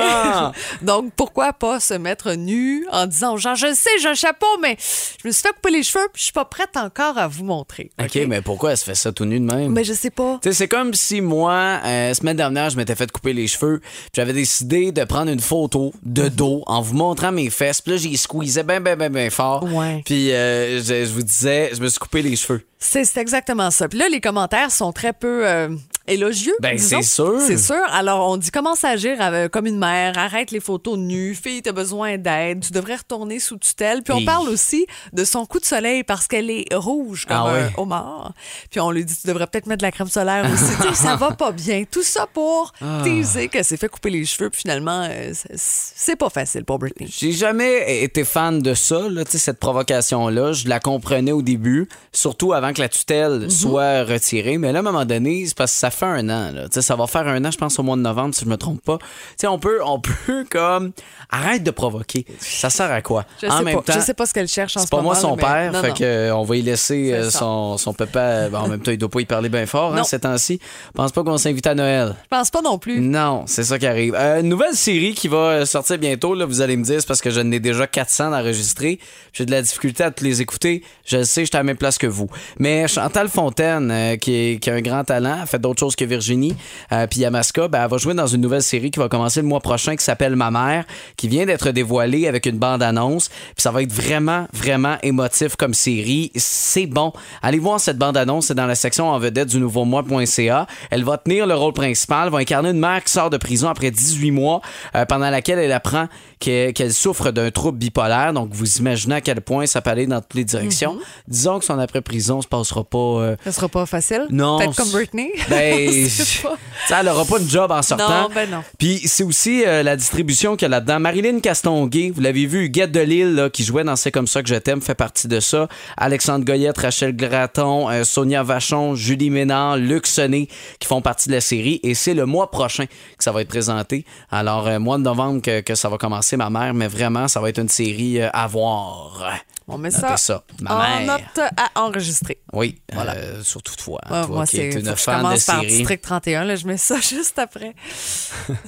Donc 0.81 1.11
pourquoi 1.15 1.51
pas 1.53 1.79
se 1.79 1.93
mettre 1.93 2.33
nue 2.33 2.87
en 2.91 3.05
disant 3.05 3.33
aux 3.33 3.37
gens, 3.37 3.55
je 3.55 3.73
sais, 3.73 3.98
j'ai 3.99 4.09
un 4.09 4.13
chapeau, 4.15 4.47
mais 4.61 4.77
je 5.21 5.27
me 5.27 5.31
suis 5.31 5.41
fait 5.41 5.53
couper 5.53 5.71
les 5.71 5.83
cheveux, 5.83 6.07
puis 6.13 6.19
je 6.19 6.23
suis 6.25 6.33
pas 6.33 6.45
prête 6.45 6.75
encore 6.77 7.17
à 7.17 7.27
vous 7.27 7.43
montrer. 7.43 7.91
OK, 8.01 8.15
mais 8.27 8.41
pourquoi 8.41 8.71
elle 8.71 8.77
se 8.77 8.83
fait 8.83 8.95
ça 8.95 9.11
tout 9.11 9.25
nu 9.25 9.39
de 9.39 9.45
même? 9.45 9.71
Mais 9.71 9.83
je 9.83 9.93
sais 9.93 10.09
pas. 10.09 10.39
Tu 10.41 10.49
sais, 10.49 10.55
c'est 10.55 10.67
comme 10.67 10.93
si 10.93 11.21
moi, 11.21 11.79
euh, 11.85 12.13
semaine 12.13 12.37
dernière, 12.37 12.69
je 12.69 12.77
m'étais 12.77 12.95
fait 12.95 13.11
couper 13.11 13.33
les 13.33 13.47
cheveux. 13.47 13.79
puis 13.79 14.09
J'avais 14.15 14.33
décidé 14.33 14.91
de 14.91 15.03
prendre 15.03 15.31
une 15.31 15.39
photo 15.39 15.93
de 16.03 16.27
dos 16.29 16.63
en 16.67 16.81
vous 16.81 16.95
montrant 16.95 17.31
mes 17.31 17.49
fesses. 17.49 17.81
Puis 17.81 17.91
là, 17.91 17.97
j'y 17.97 18.17
squeezais 18.17 18.63
bien, 18.63 18.79
bien, 18.81 18.95
bien, 18.95 19.09
bien 19.09 19.29
fort. 19.29 19.63
Ouais. 19.63 20.01
Puis 20.05 20.31
euh, 20.31 20.81
je, 20.81 21.05
je 21.05 21.11
vous 21.13 21.23
disais, 21.23 21.71
je 21.73 21.81
me 21.81 21.87
suis 21.87 21.99
coupé 21.99 22.21
les 22.21 22.35
cheveux. 22.35 22.65
C'est 22.81 23.03
c'est 23.03 23.19
exactement 23.19 23.71
ça. 23.71 23.89
Puis 23.89 23.99
là, 23.99 24.07
les 24.09 24.21
commentaires 24.21 24.71
sont 24.71 24.93
très 24.93 25.11
peu 25.11 25.45
euh, 25.47 25.69
élogieux. 26.09 26.55
Ben, 26.61 26.77
c'est 26.77 27.01
sûr. 27.01 27.39
C'est 27.45 27.57
sûr. 27.57 27.75
Alors, 27.91 28.29
on 28.29 28.37
dit 28.37 28.51
commence 28.51 28.83
à 28.83 28.89
agir 28.89 29.17
euh, 29.19 29.47
comme 29.49 29.65
une 29.67 29.77
mère, 29.79 30.17
arrête 30.17 30.51
les 30.51 30.59
photos 30.59 30.97
nues, 30.97 31.35
fille, 31.35 31.61
t'as 31.61 31.71
besoin 31.71 32.17
d'aide, 32.17 32.61
tu 32.65 32.71
devrais 32.71 32.95
retourner 32.97 33.39
sous 33.39 33.57
tutelle. 33.57 34.01
Puis 34.03 34.13
on 34.13 34.25
parle 34.25 34.49
aussi 34.49 34.85
de 35.13 35.23
son 35.23 35.45
coup 35.45 35.59
de 35.59 35.65
soleil 35.65 36.03
parce 36.03 36.27
qu'elle 36.27 36.49
est 36.49 36.65
rouge 36.73 37.25
comme 37.25 37.37
Ah 37.37 37.53
un 37.53 37.71
homard. 37.81 38.33
Puis 38.69 38.79
on 38.79 38.91
lui 38.91 39.05
dit 39.05 39.15
tu 39.19 39.27
devrais 39.27 39.47
peut-être 39.47 39.67
mettre 39.67 39.79
de 39.79 39.85
la 39.85 39.91
crème 39.91 40.07
solaire 40.09 40.45
aussi. 40.51 40.93
Ça 40.95 41.15
va 41.15 41.31
pas 41.31 41.51
bien. 41.51 41.83
Tout 41.89 42.03
ça 42.03 42.27
pour 42.31 42.73
Ah. 42.81 43.01
teaser 43.03 43.47
qu'elle 43.47 43.65
s'est 43.65 43.77
fait 43.77 43.87
couper 43.89 44.09
les 44.09 44.25
cheveux. 44.25 44.49
Puis 44.49 44.61
finalement, 44.61 45.07
euh, 45.09 45.31
c'est- 45.55 46.15
pas 46.19 46.29
facile 46.29 46.65
pour 46.65 46.79
Britney. 46.79 47.07
J'ai 47.09 47.31
jamais 47.31 48.03
été 48.03 48.25
fan 48.25 48.61
de 48.61 48.73
ça, 48.73 49.07
là, 49.09 49.23
cette 49.27 49.59
provocation-là. 49.59 50.51
Je 50.53 50.67
la 50.67 50.79
comprenais 50.81 51.31
au 51.31 51.41
début, 51.41 51.87
surtout 52.11 52.51
avant 52.53 52.73
que 52.73 52.81
la 52.81 52.89
tutelle 52.89 53.43
Mhm. 53.43 53.49
soit 53.49 54.03
retirée. 54.03 54.57
Mais 54.57 54.71
là, 54.73 54.79
à 54.79 54.81
un 54.81 54.83
moment 54.83 55.05
donné, 55.05 55.45
c'est 55.47 55.55
parce 55.55 55.71
que 55.71 55.77
ça 55.77 55.91
fait 55.99 56.05
un 56.05 56.29
an. 56.29 56.51
Là. 56.53 56.65
Ça 56.71 56.95
va 56.95 57.07
faire 57.07 57.27
un 57.27 57.43
an, 57.45 57.51
je 57.51 57.57
pense, 57.57 57.77
au 57.79 57.83
mois 57.83 57.95
de 57.97 58.01
novembre, 58.01 58.33
si 58.33 58.45
je 58.45 58.49
me 58.49 58.57
trompe 58.57 58.81
pas. 58.83 58.97
Tu 58.99 59.05
sais, 59.41 59.47
on 59.47 59.59
peut, 59.59 59.79
on 59.85 59.99
peut 60.25 60.45
comme... 60.49 60.91
Arrête 61.31 61.61
de 61.63 61.69
provoquer. 61.71 62.25
Ça 62.39 62.69
sert 62.71 62.91
à 62.91 63.01
quoi? 63.03 63.25
Je 63.41 63.47
en 63.47 63.59
sais 63.59 63.63
même 63.63 63.75
pas. 63.75 63.81
temps, 63.83 63.93
Je 63.99 64.03
sais 64.03 64.13
pas 64.15 64.25
ce 64.25 64.33
qu'elle 64.33 64.47
cherche 64.47 64.75
en 64.77 64.79
c'est 64.79 64.85
ce 64.87 64.89
pas 64.89 64.97
moment. 64.97 65.09
moi 65.09 65.15
son 65.15 65.35
là, 65.35 65.35
mais- 65.37 65.43
père, 65.43 65.71
Non, 65.73 65.81
fait 65.81 65.87
non. 65.89 65.93
que, 65.93 66.03
euh, 66.03 66.35
on 66.35 66.43
va 66.43 66.55
y 66.55 66.61
laisser 66.63 67.13
euh, 67.13 67.29
C'est 67.29 67.37
son, 67.37 67.77
son 67.77 67.93
papa. 67.93 68.49
Ben, 68.49 68.59
en 68.59 68.67
même 68.67 68.79
temps, 68.79 68.89
il 68.91 68.97
doit 68.97 69.09
pas 69.09 69.21
y 69.21 69.25
parler 69.25 69.49
bien 69.49 69.65
fort 69.67 69.95
hein, 69.95 70.03
ces 70.03 70.19
temps-ci. 70.19 70.59
Je 70.87 70.91
pense 70.93 71.11
pas 71.11 71.23
qu'on 71.23 71.37
s'invite 71.37 71.67
à 71.67 71.75
Noël. 71.75 72.15
Je 72.23 72.27
pense 72.35 72.49
pas 72.49 72.61
non 72.61 72.79
plus. 72.79 72.99
Non, 72.99 73.43
c'est 73.45 73.63
ça 73.63 73.77
qui 73.77 73.85
arrive. 73.85 74.15
Euh, 74.17 74.41
nouvelle 74.41 74.73
série 74.73 75.13
qui 75.13 75.27
va 75.27 75.65
sortir 75.67 75.99
bientôt, 75.99 76.33
là, 76.33 76.45
vous 76.45 76.61
allez 76.61 76.77
me 76.77 76.83
dire, 76.83 76.99
c'est 76.99 77.07
parce 77.07 77.21
que 77.21 77.29
je 77.29 77.41
n'ai 77.41 77.59
déjà 77.59 77.85
400 77.85 78.31
d'enregistrés. 78.31 78.99
J'ai 79.33 79.45
de 79.45 79.51
la 79.51 79.61
difficulté 79.61 80.03
à 80.03 80.09
tous 80.11 80.23
les 80.23 80.41
écouter. 80.41 80.83
Je 81.05 81.17
le 81.17 81.23
sais, 81.25 81.41
je 81.41 81.47
suis 81.49 81.55
à 81.55 81.59
la 81.59 81.63
même 81.63 81.77
place 81.77 81.97
que 81.99 82.07
vous. 82.07 82.27
Mais 82.57 82.87
Chantal 82.87 83.27
Fontaine, 83.29 83.91
euh, 83.91 84.15
qui, 84.17 84.33
est- 84.33 84.59
qui 84.59 84.69
a 84.69 84.73
un 84.73 84.81
grand 84.81 85.03
talent, 85.03 85.41
a 85.43 85.45
fait 85.45 85.59
d'autres 85.59 85.79
choses 85.79 85.88
chose 85.89 85.95
que 85.95 86.05
Virginie. 86.05 86.55
Euh, 86.91 87.07
puis 87.07 87.21
Yamaska, 87.21 87.67
ben, 87.67 87.83
elle 87.83 87.89
va 87.89 87.97
jouer 87.97 88.13
dans 88.13 88.27
une 88.27 88.41
nouvelle 88.41 88.61
série 88.63 88.91
qui 88.91 88.99
va 88.99 89.09
commencer 89.09 89.41
le 89.41 89.47
mois 89.47 89.59
prochain 89.59 89.95
qui 89.95 90.03
s'appelle 90.03 90.35
Ma 90.35 90.51
mère, 90.51 90.85
qui 91.17 91.27
vient 91.27 91.45
d'être 91.45 91.71
dévoilée 91.71 92.27
avec 92.27 92.45
une 92.45 92.57
bande-annonce. 92.57 93.29
Puis 93.29 93.53
ça 93.57 93.71
va 93.71 93.81
être 93.81 93.91
vraiment, 93.91 94.47
vraiment 94.53 94.97
émotif 95.03 95.55
comme 95.55 95.73
série. 95.73 96.31
C'est 96.35 96.85
bon. 96.85 97.11
Allez 97.41 97.59
voir 97.59 97.79
cette 97.79 97.97
bande-annonce, 97.97 98.47
c'est 98.47 98.53
dans 98.55 98.67
la 98.67 98.75
section 98.75 99.09
en 99.09 99.17
vedette 99.19 99.49
du 99.49 99.59
nouveau 99.59 99.83
mois.ca. 99.85 100.67
Elle 100.91 101.03
va 101.03 101.17
tenir 101.17 101.47
le 101.47 101.55
rôle 101.55 101.73
principal, 101.73 102.29
va 102.29 102.37
incarner 102.39 102.69
une 102.69 102.79
mère 102.79 103.03
qui 103.03 103.11
sort 103.11 103.29
de 103.29 103.37
prison 103.37 103.69
après 103.69 103.89
18 103.91 104.31
mois, 104.31 104.61
euh, 104.95 105.05
pendant 105.05 105.29
laquelle 105.29 105.59
elle 105.59 105.71
apprend 105.71 106.07
qu'elle 106.39 106.93
souffre 106.93 107.31
d'un 107.31 107.51
trouble 107.51 107.77
bipolaire. 107.79 108.31
Donc, 108.33 108.49
vous 108.51 108.77
imaginez 108.77 109.15
à 109.15 109.21
quel 109.21 109.41
point 109.41 109.65
ça 109.65 109.81
peut 109.81 109.89
aller 109.89 110.07
dans 110.07 110.21
toutes 110.21 110.35
les 110.35 110.45
directions. 110.45 110.97
Disons 111.27 111.59
que 111.59 111.65
son 111.65 111.77
après-prison 111.79 112.41
se 112.41 112.47
passera 112.47 112.83
pas... 112.83 112.97
euh, 112.97 113.35
Ça 113.43 113.51
sera 113.51 113.67
pas 113.67 113.85
facile. 113.85 114.25
Non. 114.29 114.57
Peut-être 114.59 114.75
comme 114.75 114.91
Britney. 114.91 115.31
ben, 115.49 115.68
Ça, 116.87 116.99
elle 117.01 117.05
n'aura 117.05 117.25
pas 117.25 117.39
de 117.39 117.47
job 117.47 117.71
en 117.71 117.81
sortant. 117.81 118.23
Non, 118.23 118.29
ben 118.33 118.49
non. 118.49 118.63
Puis 118.77 119.01
c'est 119.05 119.23
aussi 119.23 119.63
euh, 119.65 119.83
la 119.83 119.95
distribution 119.95 120.55
qu'il 120.55 120.63
y 120.63 120.65
a 120.65 120.69
là-dedans. 120.69 120.99
Marilyn 120.99 121.39
Castonguay, 121.39 122.09
vous 122.09 122.21
l'avez 122.21 122.45
vu, 122.45 122.69
Guette 122.69 122.91
de 122.91 123.01
Lille, 123.01 123.35
là, 123.35 123.49
qui 123.49 123.63
jouait 123.63 123.83
dans 123.83 123.95
C'est 123.95 124.11
comme 124.11 124.27
ça 124.27 124.41
que 124.41 124.49
je 124.49 124.55
t'aime, 124.55 124.81
fait 124.81 124.95
partie 124.95 125.27
de 125.27 125.39
ça. 125.39 125.67
Alexandre 125.97 126.45
Goyette, 126.45 126.77
Rachel 126.77 127.15
Graton, 127.15 127.89
euh, 127.89 128.03
Sonia 128.03 128.43
Vachon, 128.43 128.95
Julie 128.95 129.29
Ménard, 129.29 129.77
Luc 129.77 130.07
Sonné, 130.07 130.47
qui 130.79 130.87
font 130.87 131.01
partie 131.01 131.29
de 131.29 131.33
la 131.33 131.41
série. 131.41 131.79
Et 131.83 131.93
c'est 131.93 132.13
le 132.13 132.25
mois 132.25 132.49
prochain 132.49 132.85
que 132.85 133.23
ça 133.23 133.31
va 133.31 133.41
être 133.41 133.49
présenté. 133.49 134.05
Alors, 134.31 134.67
euh, 134.67 134.79
mois 134.79 134.97
de 134.97 135.03
novembre 135.03 135.41
que, 135.41 135.61
que 135.61 135.75
ça 135.75 135.89
va 135.89 135.97
commencer, 135.97 136.37
ma 136.37 136.49
mère, 136.49 136.73
mais 136.73 136.87
vraiment, 136.87 137.27
ça 137.27 137.39
va 137.39 137.49
être 137.49 137.59
une 137.59 137.69
série 137.69 138.21
euh, 138.21 138.29
à 138.33 138.47
voir. 138.47 139.33
On 139.71 139.77
met 139.77 139.89
Notez 139.89 140.01
ça, 140.01 140.17
ça. 140.17 140.43
Ma 140.61 140.75
en 140.75 140.79
mère. 141.05 141.19
note 141.19 141.51
à 141.55 141.79
enregistrer. 141.81 142.41
Oui, 142.53 142.81
Voilà. 142.91 143.13
euh, 143.13 143.43
surtout 143.43 143.75
toi, 143.75 143.99
Ouais, 144.09 144.25
toi 144.25 144.27
moi, 144.27 144.45
qui 144.47 144.57
c'est. 144.57 144.65
une 144.65 144.73
que 144.83 144.89
je 144.89 144.95
fan 144.95 145.17
de 145.17 145.21
commence 145.21 145.45
par 145.45 145.61
série. 145.61 145.67
District 145.67 146.01
31. 146.01 146.43
Là, 146.45 146.55
je 146.55 146.65
mets 146.67 146.77
ça 146.77 146.99
juste 147.01 147.37
après. 147.39 147.75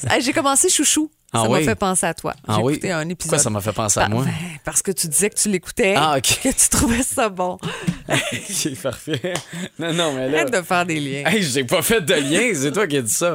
Hey, 0.10 0.22
J'ai 0.22 0.32
commencé 0.34 0.70
Chouchou. 0.70 1.10
Ah 1.34 1.44
ça 1.44 1.48
m'a 1.50 1.58
oui? 1.60 1.64
fait 1.64 1.76
penser 1.76 2.06
à 2.06 2.14
toi. 2.14 2.34
Ah 2.46 2.56
J'ai 2.58 2.62
oui? 2.64 2.74
écouté 2.74 2.92
un 2.92 3.02
épisode. 3.08 3.18
Pourquoi 3.20 3.40
ça 3.40 3.50
m'a 3.50 3.62
fait 3.62 3.72
penser 3.72 4.00
à 4.02 4.10
moi? 4.10 4.26
ben, 4.26 4.34
parce 4.66 4.82
que 4.82 4.92
tu 4.92 5.08
disais 5.08 5.30
que 5.30 5.36
tu 5.40 5.48
l'écoutais. 5.48 5.94
Ah, 5.98 6.16
OK. 6.18 6.40
Que 6.44 6.50
tu 6.50 6.70
trouvais 6.70 7.04
ça 7.04 7.30
bon. 7.30 7.58
C'est 8.50 8.76
parfait. 8.82 9.34
Non, 9.80 9.94
non, 9.94 10.14
mais 10.14 10.28
là. 10.30 10.40
Arrête 10.40 10.54
de 10.54 10.62
faire 10.62 10.86
des 10.86 11.00
liens. 11.00 11.24
Hey, 11.32 11.42
j'ai 11.42 11.64
pas 11.64 11.82
fait 11.82 12.02
de 12.02 12.14
lien, 12.16 12.52
c'est 12.54 12.74
toi 12.74 12.86
qui 12.86 12.98
as 12.98 13.02
dit 13.02 13.14
ça. 13.14 13.34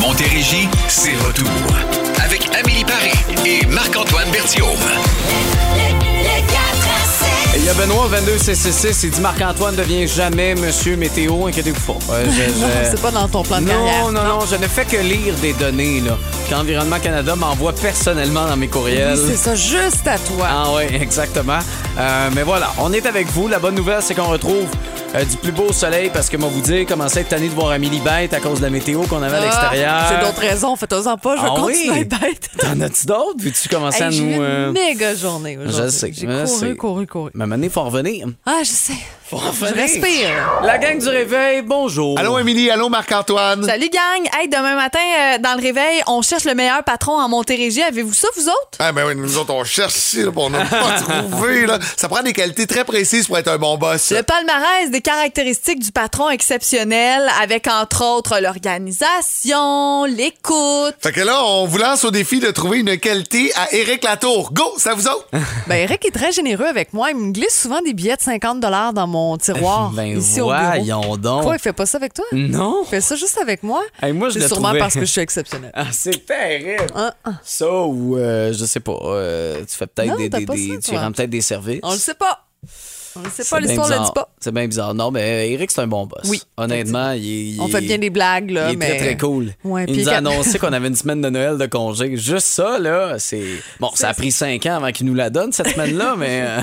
Montérégie, 0.00 0.68
c'est 0.88 1.14
retour. 1.16 1.46
Avec 2.24 2.48
Amélie 2.56 2.84
Paris 2.84 3.12
et 3.46 3.66
Marc-Antoine 3.66 4.30
Berthiaume. 4.30 4.68
A 7.72 7.74
Benoît 7.74 8.06
22666, 8.06 9.04
il 9.04 9.10
dit 9.12 9.20
Marc-Antoine 9.22 9.74
ne 9.74 9.80
devient 9.82 10.06
jamais 10.06 10.54
monsieur 10.54 10.94
météo, 10.96 11.46
inquiétez-vous 11.46 11.92
pas. 11.94 12.12
Euh, 12.12 12.26
je- 12.26 12.42
Non, 12.60 12.66
c'est 12.90 13.00
pas 13.00 13.10
dans 13.10 13.26
ton 13.28 13.42
plan 13.42 13.60
de 13.62 13.66
non, 13.66 13.72
carrière. 13.72 14.12
non, 14.12 14.24
non, 14.24 14.38
je 14.50 14.56
ne 14.56 14.66
fais 14.68 14.84
que 14.84 14.96
lire 14.98 15.34
des 15.40 15.54
données 15.54 16.00
là, 16.00 16.18
qu'Environnement 16.50 16.98
Canada 16.98 17.34
m'envoie 17.34 17.72
personnellement 17.72 18.44
dans 18.46 18.56
mes 18.58 18.68
courriels. 18.68 19.16
Oui, 19.16 19.24
c'est 19.30 19.36
ça, 19.36 19.54
juste 19.54 20.06
à 20.06 20.18
toi. 20.18 20.48
Ah 20.50 20.66
oui, 20.76 20.82
exactement. 21.00 21.60
Euh, 21.98 22.28
mais 22.34 22.42
voilà, 22.42 22.72
on 22.78 22.92
est 22.92 23.06
avec 23.06 23.28
vous. 23.28 23.48
La 23.48 23.58
bonne 23.58 23.74
nouvelle, 23.76 24.02
c'est 24.02 24.14
qu'on 24.14 24.26
retrouve 24.28 24.66
euh, 25.14 25.24
du 25.24 25.36
plus 25.36 25.52
beau 25.52 25.72
soleil 25.72 26.10
parce 26.12 26.28
que 26.30 26.36
moi 26.36 26.48
vous 26.48 26.60
dire, 26.62 26.86
commencer 26.86 27.18
à 27.18 27.20
être 27.22 27.28
tanné 27.28 27.48
de 27.48 27.54
voir 27.54 27.70
Amélie 27.70 28.00
bête 28.00 28.32
à 28.32 28.40
cause 28.40 28.58
de 28.58 28.64
la 28.64 28.70
météo 28.70 29.02
qu'on 29.02 29.22
avait 29.22 29.36
à 29.36 29.40
Ah, 29.40 29.44
l'extérieur. 29.44 30.04
J'ai 30.10 30.26
d'autres 30.26 30.40
raisons, 30.40 30.76
fais-en 30.76 31.16
pas, 31.18 31.36
je 31.36 31.42
vais 31.42 31.48
Ah 31.50 31.60
continuer 31.60 31.90
oui? 31.90 32.04
bête. 32.04 32.48
T'en 32.58 32.80
as-tu 32.80 33.06
d'autres? 33.06 33.36
Veux-tu 33.38 33.68
commencer 33.68 33.98
Hey, 33.98 34.04
à 34.04 34.10
j'ai 34.10 34.18
eu 34.18 34.26
nous. 34.26 34.32
une 34.36 34.42
euh, 34.42 34.72
méga 34.72 35.14
journée 35.14 35.58
aujourd'hui. 35.58 35.82
Je 35.84 35.88
sais, 35.90 36.12
J'ai 36.14 36.26
je 36.26 36.44
couru, 36.44 36.46
sais. 36.70 36.76
couru, 36.76 37.06
couru. 37.06 37.30
Mais 37.34 37.46
maintenant, 37.46 37.64
il 37.64 37.70
faut 37.70 37.80
en 37.80 37.90
revenir. 37.90 38.26
Ah, 38.46 38.60
je 38.62 38.70
sais. 38.70 38.94
Faut 39.32 39.38
en 39.38 39.66
Je 39.66 39.72
respire. 39.72 40.60
La 40.62 40.76
gang 40.76 40.98
du 40.98 41.08
réveil, 41.08 41.62
bonjour. 41.62 42.18
Allô, 42.18 42.38
Émilie. 42.38 42.70
Allô, 42.70 42.90
Marc-Antoine. 42.90 43.64
Salut 43.64 43.88
gang! 43.88 44.28
Hey, 44.38 44.46
demain 44.46 44.74
matin, 44.74 44.98
euh, 44.98 45.38
dans 45.38 45.54
le 45.54 45.62
réveil, 45.62 46.02
on 46.06 46.20
cherche 46.20 46.44
le 46.44 46.54
meilleur 46.54 46.84
patron 46.84 47.18
en 47.18 47.30
Montérégie. 47.30 47.80
Avez-vous 47.80 48.12
ça, 48.12 48.28
vous 48.36 48.46
autres? 48.48 48.76
Ah 48.78 48.92
ben 48.92 49.06
oui, 49.06 49.14
nous 49.16 49.38
autres, 49.38 49.54
on 49.54 49.64
cherche 49.64 49.94
puis 50.12 50.26
on 50.36 50.50
n'a 50.50 50.66
pas 50.66 51.00
trouvé. 51.00 51.64
Là. 51.64 51.78
Ça 51.96 52.10
prend 52.10 52.22
des 52.22 52.34
qualités 52.34 52.66
très 52.66 52.84
précises 52.84 53.26
pour 53.26 53.38
être 53.38 53.48
un 53.48 53.56
bon 53.56 53.78
boss. 53.78 54.10
Le 54.10 54.22
palmarès 54.22 54.90
des 54.90 55.00
caractéristiques 55.00 55.78
du 55.78 55.92
patron 55.92 56.28
exceptionnel, 56.28 57.26
avec 57.40 57.68
entre 57.68 58.04
autres 58.04 58.38
l'organisation, 58.38 60.04
l'écoute. 60.04 60.96
Fait 61.00 61.12
que 61.12 61.22
là, 61.22 61.42
on 61.42 61.64
vous 61.64 61.78
lance 61.78 62.04
au 62.04 62.10
défi 62.10 62.38
de 62.38 62.50
trouver 62.50 62.80
une 62.80 62.98
qualité 62.98 63.50
à 63.56 63.74
Éric 63.74 64.04
Latour. 64.04 64.52
Go, 64.52 64.74
ça 64.76 64.92
vous 64.92 65.08
autres? 65.08 65.26
Ben, 65.68 65.76
Eric 65.76 66.04
est 66.04 66.10
très 66.10 66.32
généreux 66.32 66.66
avec 66.66 66.92
moi. 66.92 67.12
Il 67.12 67.16
me 67.16 67.32
glisse 67.32 67.62
souvent 67.62 67.80
des 67.80 67.94
billets 67.94 68.16
de 68.16 68.20
50 68.20 68.60
dans 68.60 69.06
mon 69.06 69.21
tiroir 69.38 69.90
Ben 69.94 70.18
ici 70.18 70.40
au 70.40 70.46
bureau. 70.48 70.58
voyons 70.66 71.16
donc. 71.16 71.42
Quoi, 71.42 71.54
il 71.54 71.58
fait 71.58 71.72
pas 71.72 71.86
ça 71.86 71.98
avec 71.98 72.14
toi? 72.14 72.24
Non. 72.32 72.82
Il 72.84 72.88
fait 72.88 73.00
ça 73.00 73.16
juste 73.16 73.38
avec 73.38 73.62
moi? 73.62 73.82
Hey, 74.02 74.12
moi, 74.12 74.28
je 74.28 74.38
C'est 74.40 74.48
sûrement 74.48 74.68
trouvais- 74.68 74.78
parce 74.78 74.94
que 74.94 75.00
je 75.00 75.04
suis 75.06 75.20
exceptionnelle. 75.20 75.72
Ah, 75.74 75.86
c'est 75.92 76.24
terrible. 76.26 76.86
Ah, 76.94 77.14
ah. 77.24 77.32
Ça 77.42 77.70
ou, 77.70 78.16
euh, 78.16 78.52
je 78.52 78.64
sais 78.64 78.80
pas, 78.80 78.98
euh, 79.04 79.60
tu 79.68 79.76
fais 79.76 79.86
peut-être 79.86 80.08
Non, 80.10 80.16
des, 80.16 80.28
des- 80.28 80.44
des- 80.46 80.80
ça, 80.80 80.90
tu 80.90 80.96
rends 80.98 81.12
peut-être 81.12 81.30
des 81.30 81.40
services. 81.40 81.80
On 81.82 81.92
le 81.92 81.98
sait 81.98 82.14
pas. 82.14 82.46
C'est 83.32 83.48
pas, 83.48 83.60
l'histoire 83.60 83.88
le 83.88 83.98
dit 84.04 84.10
pas. 84.14 84.28
C'est 84.40 84.52
bien 84.52 84.66
bizarre. 84.66 84.94
Non, 84.94 85.10
mais 85.10 85.50
Eric, 85.52 85.70
c'est 85.70 85.80
un 85.80 85.86
bon 85.86 86.06
boss. 86.06 86.22
Oui, 86.28 86.42
Honnêtement, 86.56 87.12
il, 87.12 87.58
On 87.60 87.68
fait 87.68 87.80
bien 87.80 87.98
des 87.98 88.10
blagues, 88.10 88.50
là, 88.50 88.68
Il 88.70 88.74
est 88.74 88.76
mais... 88.76 88.88
très, 88.96 88.98
très 88.98 89.16
cool. 89.16 89.52
Ouais, 89.64 89.84
il 89.88 89.98
nous 90.00 90.08
a 90.08 90.12
annoncé 90.14 90.58
qu'on 90.58 90.72
avait 90.72 90.88
une 90.88 90.96
semaine 90.96 91.20
de 91.20 91.28
Noël 91.30 91.58
de 91.58 91.66
congé. 91.66 92.16
Juste 92.16 92.46
ça, 92.46 92.78
là, 92.78 93.18
c'est. 93.18 93.44
Bon, 93.80 93.90
ça 93.94 94.08
a 94.08 94.14
pris 94.14 94.32
cinq 94.32 94.66
ans 94.66 94.76
avant 94.76 94.92
qu'il 94.92 95.06
nous 95.06 95.14
la 95.14 95.30
donne, 95.30 95.52
cette 95.52 95.68
semaine-là, 95.68 96.14
mais. 96.18 96.42
euh, 96.42 96.60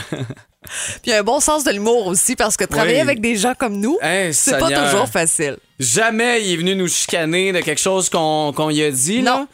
Puis 1.01 1.13
un 1.13 1.23
bon 1.23 1.39
sens 1.39 1.63
de 1.63 1.71
l'humour 1.71 2.07
aussi, 2.07 2.35
parce 2.35 2.57
que 2.57 2.65
travailler 2.65 2.95
Oui. 2.95 3.01
avec 3.01 3.21
des 3.21 3.35
gens 3.35 3.53
comme 3.57 3.79
nous, 3.79 3.97
Hey, 4.01 4.33
c'est 4.33 4.57
pas 4.57 4.69
toujours 4.69 5.07
facile. 5.07 5.57
Jamais 5.79 6.43
il 6.43 6.53
est 6.53 6.57
venu 6.57 6.75
nous 6.75 6.87
chicaner 6.87 7.51
de 7.53 7.59
quelque 7.61 7.79
chose 7.81 8.09
qu'on 8.09 8.51
qu'on 8.55 8.69
y 8.69 8.83
a 8.83 8.91
dit, 8.91 9.21
là. 9.21 9.47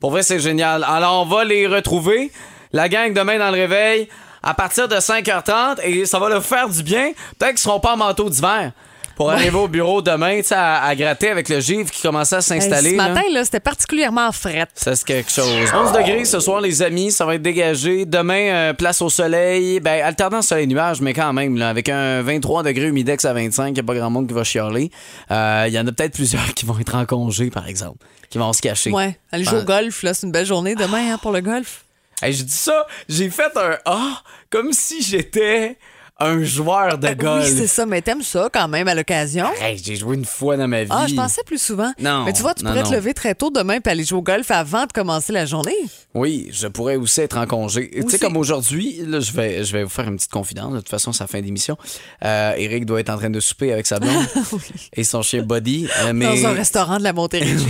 Pour 0.00 0.10
vrai, 0.10 0.22
c'est 0.22 0.40
génial. 0.40 0.84
Alors, 0.84 1.22
on 1.22 1.26
va 1.26 1.44
les 1.44 1.66
retrouver. 1.66 2.32
La 2.72 2.88
gang 2.88 3.12
demain 3.12 3.38
dans 3.38 3.50
le 3.50 3.56
réveil 3.56 4.08
à 4.42 4.54
partir 4.54 4.88
de 4.88 4.96
5h30 4.96 5.80
et 5.82 6.06
ça 6.06 6.18
va 6.18 6.28
leur 6.28 6.44
faire 6.44 6.68
du 6.68 6.82
bien. 6.82 7.12
Peut-être 7.38 7.52
qu'ils 7.52 7.58
seront 7.60 7.80
pas 7.80 7.94
en 7.94 7.96
manteau 7.96 8.28
d'hiver. 8.28 8.72
Pour 9.14 9.30
arriver 9.30 9.56
au 9.58 9.68
bureau 9.68 10.00
demain, 10.00 10.38
tu 10.38 10.44
sais, 10.48 10.54
à, 10.54 10.82
à 10.84 10.94
gratter 10.94 11.28
avec 11.28 11.50
le 11.50 11.60
givre 11.60 11.90
qui 11.90 12.00
commençait 12.00 12.36
à 12.36 12.40
s'installer. 12.40 12.92
Hey, 12.92 12.96
ce 12.96 12.96
là. 12.96 13.08
matin, 13.10 13.22
là, 13.30 13.44
c'était 13.44 13.60
particulièrement 13.60 14.32
fret. 14.32 14.66
Ça, 14.74 14.96
c'est 14.96 15.04
quelque 15.04 15.30
chose. 15.30 15.46
11 15.72 15.92
degrés 15.92 16.24
ce 16.24 16.40
soir, 16.40 16.62
les 16.62 16.80
amis. 16.80 17.12
Ça 17.12 17.26
va 17.26 17.34
être 17.34 17.42
dégagé. 17.42 18.06
Demain, 18.06 18.48
euh, 18.48 18.72
place 18.72 19.02
au 19.02 19.10
soleil. 19.10 19.80
Ben, 19.80 20.02
alternant 20.02 20.40
soleil-nuage, 20.40 21.02
mais 21.02 21.12
quand 21.12 21.34
même, 21.34 21.58
là, 21.58 21.68
avec 21.68 21.90
un 21.90 22.22
23 22.22 22.62
degrés 22.62 22.86
humidex 22.86 23.22
à 23.26 23.34
25, 23.34 23.68
il 23.68 23.72
n'y 23.74 23.80
a 23.80 23.82
pas 23.82 23.94
grand 23.94 24.08
monde 24.08 24.26
qui 24.28 24.34
va 24.34 24.44
chialer. 24.44 24.90
Euh, 25.30 25.66
Il 25.68 25.74
y 25.74 25.78
en 25.78 25.86
a 25.86 25.92
peut-être 25.92 26.14
plusieurs 26.14 26.46
qui 26.54 26.64
vont 26.64 26.78
être 26.80 26.94
en 26.94 27.04
congé, 27.04 27.50
par 27.50 27.68
exemple, 27.68 27.98
qui 28.30 28.38
vont 28.38 28.52
se 28.54 28.62
cacher. 28.62 28.90
Ouais, 28.92 29.18
aller 29.30 29.44
jouer 29.44 29.58
au 29.60 29.64
golf, 29.64 30.02
là, 30.04 30.14
c'est 30.14 30.26
une 30.26 30.32
belle 30.32 30.46
journée 30.46 30.74
demain 30.74 31.12
hein, 31.12 31.18
pour 31.20 31.32
le 31.32 31.42
golf. 31.42 31.84
Hey, 32.20 32.32
je 32.32 32.44
dis 32.44 32.52
ça, 32.52 32.86
j'ai 33.08 33.30
fait 33.30 33.56
un 33.56 33.78
A 33.84 34.22
comme 34.50 34.72
si 34.72 35.02
j'étais 35.02 35.78
un 36.18 36.42
joueur 36.44 36.98
de 36.98 37.08
golf. 37.14 37.44
Oui, 37.46 37.54
c'est 37.56 37.66
ça, 37.66 37.84
mais 37.86 38.00
t'aimes 38.02 38.22
ça 38.22 38.48
quand 38.52 38.68
même 38.68 38.86
à 38.86 38.94
l'occasion. 38.94 39.46
Hey, 39.60 39.80
j'ai 39.82 39.96
joué 39.96 40.14
une 40.16 40.24
fois 40.24 40.56
dans 40.56 40.68
ma 40.68 40.84
vie. 40.84 40.90
Ah, 40.92 41.06
je 41.08 41.14
pensais 41.14 41.42
plus 41.44 41.60
souvent. 41.60 41.92
Non, 41.98 42.24
Mais 42.24 42.32
tu 42.32 42.42
vois, 42.42 42.54
tu 42.54 42.64
non, 42.64 42.70
pourrais 42.70 42.82
non. 42.84 42.90
te 42.90 42.94
lever 42.94 43.14
très 43.14 43.34
tôt 43.34 43.50
demain 43.50 43.80
puis 43.80 43.90
aller 43.90 44.04
jouer 44.04 44.18
au 44.18 44.22
golf 44.22 44.50
avant 44.50 44.86
de 44.86 44.92
commencer 44.92 45.32
la 45.32 45.46
journée. 45.46 45.74
Oui, 46.14 46.48
je 46.52 46.68
pourrais 46.68 46.96
aussi 46.96 47.22
être 47.22 47.36
en 47.38 47.46
congé. 47.46 47.90
Tu 47.90 48.08
sais, 48.08 48.18
comme 48.18 48.36
aujourd'hui, 48.36 49.00
là, 49.06 49.18
je 49.20 49.32
vais, 49.32 49.64
je 49.64 49.72
vais 49.72 49.82
vous 49.82 49.88
faire 49.90 50.06
une 50.06 50.16
petite 50.16 50.30
confidence. 50.30 50.72
De 50.74 50.78
toute 50.78 50.88
façon, 50.90 51.12
c'est 51.12 51.24
la 51.24 51.28
fin 51.28 51.40
d'émission. 51.40 51.76
Euh, 52.24 52.52
Eric 52.56 52.86
doit 52.86 53.00
être 53.00 53.10
en 53.10 53.16
train 53.16 53.30
de 53.30 53.40
souper 53.40 53.72
avec 53.72 53.86
sa 53.86 53.98
blonde 53.98 54.26
et 54.92 55.04
son 55.04 55.22
chien 55.22 55.42
Buddy. 55.42 55.88
Euh, 56.02 56.12
mais 56.12 56.26
Dans 56.42 56.48
un 56.48 56.52
restaurant 56.52 56.98
de 56.98 57.02
la 57.04 57.12
Montérégie. 57.12 57.66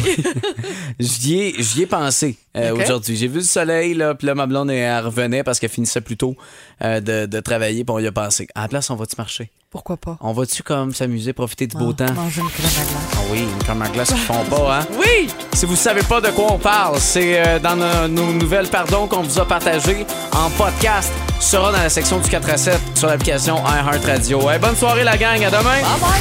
j'y 0.99 1.39
ai, 1.39 1.55
ai 1.81 1.87
pensé 1.87 2.37
euh, 2.57 2.75
aujourd'hui. 2.75 3.17
J'ai 3.17 3.29
vu 3.29 3.39
le 3.39 3.45
soleil, 3.45 3.95
là, 3.95 4.15
puis 4.15 4.27
là, 4.27 4.35
ma 4.35 4.47
blonde, 4.47 4.71
elle 4.71 5.05
revenait 5.05 5.43
parce 5.43 5.59
qu'elle 5.59 5.71
finissait 5.71 6.01
plus 6.01 6.17
tôt 6.17 6.37
euh, 6.83 7.01
de, 7.01 7.27
de 7.27 7.41
travailler, 7.41 7.85
puis 7.85 7.95
on 7.95 7.99
y 7.99 8.07
a 8.07 8.13
pensé. 8.13 8.42
À 8.55 8.63
la 8.63 8.69
place, 8.69 8.91
on 8.91 8.97
va-tu 8.97 9.15
marcher? 9.19 9.51
Pourquoi 9.71 9.97
pas? 9.97 10.19
On 10.21 10.33
va-tu 10.33 10.63
comme 10.63 10.95
s'amuser, 10.95 11.33
profiter 11.33 11.67
du 11.67 11.77
beau 11.77 11.93
Ah, 11.99 12.07
temps? 12.07 12.13
Manger 12.15 12.43
une 12.43 12.51
crème 12.51 12.67
à 12.67 12.85
glace. 12.85 13.13
Ah 13.15 13.19
oui, 13.31 13.39
une 13.41 13.59
crème 13.65 13.83
à 13.83 13.89
glace 13.89 14.09
qu'ils 14.09 14.19
font 14.19 14.45
pas, 14.45 14.79
hein? 14.81 14.87
Oui! 14.99 15.29
Si 15.55 15.65
vous 15.67 15.77
savez 15.77 16.03
pas 16.03 16.21
de 16.21 16.29
quoi 16.31 16.53
on 16.53 16.59
parle, 16.59 16.99
c'est 17.01 17.41
euh, 17.47 17.59
dans 17.59 17.77
nos, 17.77 18.09
nos 18.09 18.33
nouvelles 18.35 18.69
pardon 18.69 19.07
qu'on 19.07 19.23
vous 19.23 19.39
a 19.39 19.47
partagées 19.47 20.05
en 20.33 20.51
podcast. 20.51 21.11
Ce 21.41 21.53
sera 21.53 21.73
dans 21.73 21.79
la 21.79 21.89
section 21.89 22.19
du 22.19 22.29
4 22.29 22.51
à 22.51 22.57
7 22.59 22.81
sur 22.95 23.09
l'application 23.09 23.57
iHeartRadio. 23.65 24.51
Hey, 24.51 24.59
bonne 24.59 24.77
soirée 24.77 25.05
la 25.05 25.17
gang, 25.17 25.43
à 25.43 25.51
demain! 25.51 25.79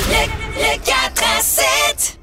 Les, 0.09 0.61
les 0.61 0.77
4 0.77 1.23
à 1.37 1.41
7. 1.41 2.20